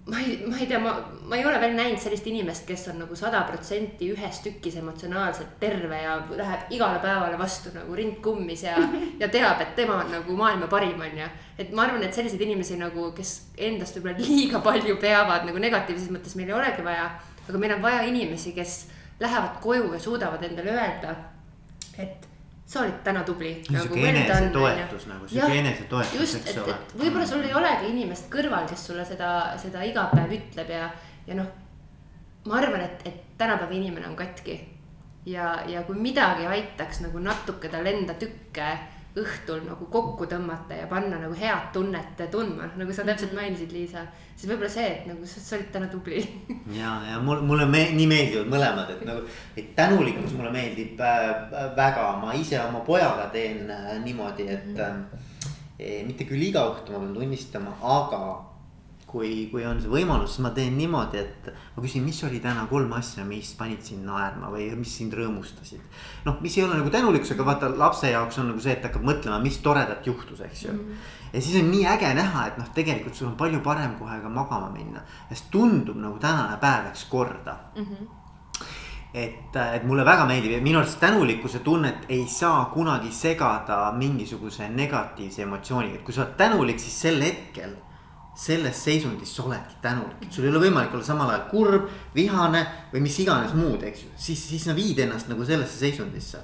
ma 0.06 0.20
ei, 0.20 0.44
ma 0.48 0.58
ei 0.58 0.68
tea, 0.68 0.80
ma, 0.80 1.10
ma 1.28 1.36
ei 1.38 1.46
ole 1.46 1.60
veel 1.62 1.76
näinud 1.78 2.02
sellist 2.02 2.26
inimest, 2.28 2.66
kes 2.68 2.90
on 2.92 2.98
nagu 3.00 3.16
sada 3.16 3.44
protsenti 3.48 4.10
ühes 4.12 4.42
tükis 4.44 4.76
emotsionaalselt 4.82 5.54
terve 5.62 6.02
ja 6.02 6.18
läheb 6.36 6.74
igale 6.76 7.00
päevale 7.04 7.38
vastu 7.40 7.72
nagu 7.76 7.96
rind 7.96 8.18
kummis 8.24 8.66
ja, 8.66 8.76
ja 9.22 9.30
teab, 9.32 9.62
et 9.64 9.76
tema 9.80 10.02
on 10.04 10.12
nagu 10.12 10.36
maailma 10.36 10.68
parim, 10.72 11.00
on 11.00 11.22
ju. 11.22 11.30
et 11.58 11.72
ma 11.72 11.86
arvan, 11.88 12.04
et 12.04 12.16
selliseid 12.16 12.44
inimesi 12.44 12.76
nagu, 12.82 13.12
kes 13.16 13.32
endast 13.70 13.96
võib-olla 14.00 14.28
liiga 14.28 14.60
palju 14.66 14.98
peavad 15.00 15.48
nagu 15.48 15.64
negatiivses 15.64 16.12
mõttes 16.12 16.36
meil 16.36 16.52
ei 16.52 16.60
olegi 16.60 16.84
vaja. 16.84 17.08
aga 17.48 17.64
meil 17.64 17.78
on 17.78 17.88
vaja 17.88 18.04
inimesi, 18.10 18.52
kes 18.58 18.76
lähevad 19.24 19.62
koju 19.64 19.94
ja 19.94 20.04
suudavad 20.04 20.44
endale 20.44 20.76
öelda, 20.76 21.16
et 21.98 22.28
sa 22.74 22.82
olid 22.82 23.00
täna 23.06 23.24
tubli. 23.24 23.54
sihuke 23.68 24.02
nagu 24.02 24.06
enesetoetus 24.10 25.08
nagu, 25.12 25.28
sihuke 25.30 25.58
enesetoetus, 25.62 26.20
just, 26.20 26.40
et, 26.42 26.70
et 26.74 26.96
võib-olla 26.98 27.26
sul 27.30 27.46
ei 27.46 27.54
olegi 27.58 27.92
inimest 27.94 28.30
kõrval, 28.34 28.66
kes 28.70 28.88
sulle 28.90 29.06
seda, 29.06 29.34
seda 29.62 29.84
iga 29.86 30.08
päev 30.14 30.34
ütleb 30.40 30.74
ja, 30.74 30.88
ja 31.28 31.38
noh. 31.38 31.52
ma 32.50 32.58
arvan, 32.62 32.86
et, 32.88 33.06
et 33.10 33.38
tänapäeva 33.38 33.78
inimene 33.78 34.10
on 34.10 34.18
katki. 34.18 34.58
ja, 35.26 35.54
ja 35.70 35.84
kui 35.88 35.96
midagi 36.00 36.50
aitaks 36.50 37.04
nagu 37.06 37.22
natuke 37.22 37.70
tal 37.70 37.86
enda 37.88 38.18
tükke 38.20 38.72
õhtul 39.20 39.60
nagu 39.68 39.86
kokku 39.94 40.26
tõmmata 40.30 40.74
ja 40.78 40.88
panna 40.90 41.20
nagu 41.22 41.36
head 41.38 41.68
tunnet 41.76 42.22
tundma, 42.34 42.66
nagu 42.80 42.94
sa 42.96 43.06
täpselt 43.06 43.36
mainisid, 43.38 43.70
Liisa. 43.74 44.08
siis 44.36 44.50
võib-olla 44.50 44.70
see, 44.74 44.88
et 44.90 45.04
nagu 45.10 45.28
sa, 45.30 45.42
sa 45.44 45.58
olid 45.58 45.70
täna 45.74 45.90
tubli 45.92 46.24
ja, 46.80 46.96
ja 47.12 47.20
mul, 47.22 47.44
mulle 47.46 47.68
me, 47.70 47.84
nii 47.94 48.08
meeldivad 48.10 48.50
mõlemad, 48.50 48.90
et 48.96 49.04
nagu, 49.06 49.28
et 49.58 49.76
tänulikkus 49.78 50.34
mulle 50.38 50.54
meeldib 50.56 51.04
äh, 51.06 51.30
väga, 51.78 52.08
ma 52.24 52.34
ise 52.38 52.58
oma 52.64 52.82
pojaga 52.88 53.30
teen 53.36 53.70
äh, 53.70 53.94
niimoodi, 54.02 54.50
et 54.50 54.74
mm. 54.74 55.22
äh, 55.78 56.02
mitte 56.08 56.26
küll 56.30 56.50
iga 56.50 56.66
õhtu 56.72 56.96
ma 56.96 57.04
pean 57.04 57.14
tunnistama, 57.20 57.78
aga 57.82 58.24
kui, 59.14 59.48
kui 59.52 59.62
on 59.70 59.78
see 59.82 59.92
võimalus, 59.92 60.34
siis 60.34 60.42
ma 60.42 60.50
teen 60.56 60.74
niimoodi, 60.78 61.22
et 61.22 61.50
ma 61.76 61.84
küsin, 61.84 62.02
mis 62.06 62.18
oli 62.26 62.40
täna 62.42 62.66
kolm 62.70 62.96
asja, 62.98 63.26
mis 63.28 63.52
panid 63.60 63.84
sind 63.86 64.08
naerma 64.10 64.50
või 64.54 64.72
mis 64.80 64.96
sind 64.98 65.14
rõõmustasid. 65.18 65.84
noh, 66.26 66.40
mis 66.42 66.58
ei 66.58 66.66
ole 66.66 66.80
nagu 66.80 66.90
tänulikkus, 66.94 67.36
aga 67.36 67.46
vaata 67.52 67.70
lapse 67.78 68.10
jaoks 68.10 68.42
on 68.42 68.50
nagu 68.52 68.64
see, 68.64 68.74
et 68.74 68.88
hakkab 68.88 69.06
mõtlema, 69.06 69.38
mis 69.44 69.60
toredat 69.62 70.10
juhtus, 70.10 70.42
eks 70.48 70.66
ju 70.66 70.74
mm. 70.74 70.80
-hmm. 70.80 71.14
ja 71.34 71.42
siis 71.42 71.62
on 71.62 71.70
nii 71.72 71.86
äge 71.94 72.14
näha, 72.18 72.48
et 72.48 72.58
noh, 72.58 72.74
tegelikult 72.74 73.16
sul 73.16 73.30
on 73.30 73.38
palju 73.38 73.62
parem 73.62 73.96
kohe 74.00 74.20
ka 74.22 74.30
magama 74.30 74.74
minna, 74.74 75.06
sest 75.30 75.52
tundub 75.52 75.98
nagu 75.98 76.18
tänane 76.20 76.58
päev 76.58 76.90
läks 76.90 77.06
korda 77.06 77.58
mm. 77.76 77.86
-hmm 77.86 78.12
et, 79.14 79.56
et 79.56 79.84
mulle 79.84 80.06
väga 80.06 80.26
meeldib 80.26 80.52
ja 80.52 80.62
minu 80.62 80.80
arust 80.80 81.00
tänulikkuse 81.00 81.60
tunnet 81.60 82.06
ei 82.10 82.26
saa 82.28 82.66
kunagi 82.74 83.12
segada 83.12 83.92
mingisuguse 83.92 84.70
negatiivse 84.70 85.42
emotsiooniga, 85.42 85.96
et 85.96 86.04
kui 86.04 86.14
sa 86.14 86.24
oled 86.24 86.38
tänulik, 86.38 86.80
siis 86.80 87.02
sel 87.02 87.22
hetkel 87.22 87.76
selles 88.36 88.84
seisundis 88.86 89.36
sa 89.36 89.44
oledki 89.46 89.78
tänulik, 89.82 90.30
sul 90.30 90.48
ei 90.48 90.54
ole 90.54 90.64
võimalik 90.66 90.96
olla 90.96 91.06
samal 91.06 91.30
ajal 91.30 91.46
kurb, 91.52 91.92
vihane 92.16 92.66
või 92.94 93.04
mis 93.06 93.20
iganes 93.22 93.54
muud, 93.58 93.84
eks 93.86 94.08
ju, 94.08 94.16
siis, 94.16 94.48
siis 94.50 94.66
sa 94.70 94.74
viid 94.78 95.00
ennast 95.06 95.30
nagu 95.30 95.46
sellesse 95.46 95.78
seisundisse. 95.86 96.42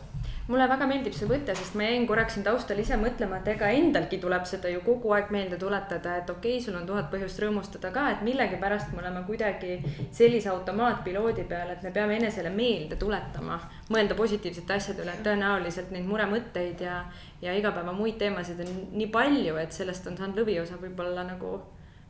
Mulle 0.50 0.66
väga 0.66 0.88
meeldib 0.90 1.14
see 1.14 1.28
mõte, 1.30 1.54
sest 1.54 1.76
ma 1.78 1.86
jäin 1.86 2.08
korraks 2.10 2.34
siin 2.34 2.46
taustal 2.46 2.80
ise 2.82 2.98
mõtlema, 2.98 3.38
et 3.38 3.50
ega 3.52 3.68
endalgi 3.70 4.18
tuleb 4.18 4.48
seda 4.50 4.72
ju 4.74 4.80
kogu 4.82 5.12
aeg 5.14 5.30
meelde 5.30 5.60
tuletada, 5.62 6.16
et 6.18 6.30
okei 6.34 6.56
okay,, 6.56 6.64
sul 6.66 6.78
on 6.80 6.88
tuhat 6.90 7.12
põhjust 7.12 7.38
rõõmustada 7.44 7.92
ka, 7.94 8.08
et 8.16 8.24
millegipärast 8.26 8.90
me 8.96 9.04
oleme 9.04 9.22
kuidagi 9.28 9.78
sellise 10.10 10.50
automaatpiloodi 10.50 11.46
peal, 11.52 11.70
et 11.76 11.86
me 11.86 11.94
peame 11.94 12.18
enesele 12.18 12.50
meelde 12.50 12.98
tuletama, 12.98 13.60
mõelda 13.94 14.18
positiivsete 14.18 14.74
asjade 14.74 15.06
üle, 15.06 15.14
et 15.14 15.26
tõenäoliselt 15.30 15.94
neid 15.94 16.10
muremõtteid 16.10 16.82
ja, 16.82 17.04
ja 17.46 17.54
igapäeva 17.54 17.94
muid 17.94 18.18
teemasid 18.18 18.66
on 18.66 18.88
nii 18.98 19.12
palju, 19.14 19.54
et 19.62 19.78
sellest 19.78 20.10
on 20.10 20.18
saanud 20.18 20.42
lõviosa 20.42 20.82
võib-olla 20.82 21.30
nagu 21.30 21.60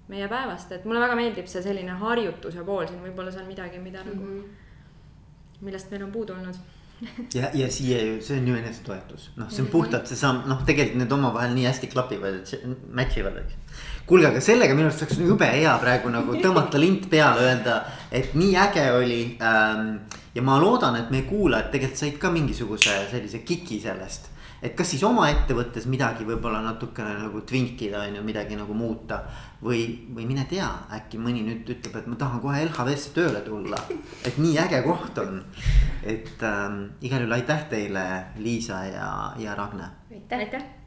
meie 0.09 0.27
päevast, 0.27 0.71
et 0.73 0.85
mulle 0.89 1.03
väga 1.03 1.15
meeldib 1.19 1.47
see 1.47 1.61
selline 1.65 1.95
harjutuse 2.01 2.65
pool 2.65 2.87
siin, 2.87 3.01
võib-olla 3.05 3.31
see 3.33 3.43
on 3.43 3.47
midagi, 3.51 3.79
mida 3.79 4.03
mm 4.03 4.11
-hmm. 4.11 4.35
nagu, 4.41 5.61
millest 5.61 5.91
meil 5.91 6.03
on 6.03 6.11
puudu 6.11 6.33
olnud 6.33 6.59
ja, 7.33 7.49
ja 7.53 7.71
siia 7.71 8.01
ju, 8.03 8.21
see 8.21 8.39
on 8.39 8.47
ju 8.47 8.55
enesetoetus, 8.59 9.29
noh, 9.35 9.49
see 9.49 9.61
on 9.61 9.67
mhm. 9.67 9.71
puhtalt 9.71 10.07
seesama, 10.07 10.43
noh, 10.49 10.63
tegelikult 10.67 11.01
need 11.03 11.11
omavahel 11.15 11.53
nii 11.55 11.67
hästi 11.69 11.87
klapivad, 11.91 12.41
et 12.41 12.65
match 12.93 13.19
ivad, 13.21 13.37
eks. 13.43 13.53
kuulge, 14.09 14.27
aga 14.31 14.41
sellega 14.43 14.75
minu 14.75 14.89
arust 14.89 15.05
oleks 15.05 15.21
jube 15.23 15.49
hea 15.53 15.75
praegu 15.83 16.11
nagu 16.13 16.35
tõmmata 16.43 16.81
lint 16.81 17.09
peale, 17.11 17.45
öelda, 17.49 17.79
et 18.11 18.33
nii 18.33 18.55
äge 18.65 18.87
oli 18.95 19.21
ähm,. 19.41 19.93
ja 20.35 20.41
ma 20.45 20.59
loodan, 20.61 20.95
et 20.95 21.09
meie 21.11 21.23
kuulajad 21.29 21.71
tegelikult 21.71 22.03
said 22.03 22.19
ka 22.21 22.31
mingisuguse 22.31 22.97
sellise 23.11 23.41
kiki 23.45 23.79
sellest 23.81 24.28
et 24.61 24.75
kas 24.77 24.91
siis 24.93 25.03
oma 25.07 25.29
ettevõttes 25.31 25.87
midagi 25.91 26.27
võib-olla 26.27 26.61
natukene 26.65 27.15
nagu 27.23 27.41
tvinkida 27.47 28.03
on 28.05 28.19
ju, 28.19 28.23
midagi 28.25 28.57
nagu 28.59 28.73
muuta. 28.73 29.23
või, 29.63 30.07
või 30.15 30.25
mine 30.25 30.45
tea, 30.47 30.69
äkki 30.95 31.19
mõni 31.19 31.43
nüüd 31.43 31.67
ütleb, 31.67 31.95
et 31.99 32.07
ma 32.07 32.15
tahan 32.15 32.39
kohe 32.39 32.63
LHV-sse 32.63 33.11
tööle 33.15 33.41
tulla, 33.43 33.81
et 34.23 34.37
nii 34.39 34.55
äge 34.57 34.81
koht 34.87 35.17
on. 35.19 35.43
et 36.03 36.43
ähm, 36.43 36.83
igal 37.01 37.25
juhul 37.25 37.35
aitäh 37.35 37.67
teile, 37.69 38.09
Liisa 38.37 38.83
ja, 38.85 39.13
ja 39.37 39.55
Ragne. 39.55 39.91
aitäh, 40.11 40.39
aitäh 40.39 40.78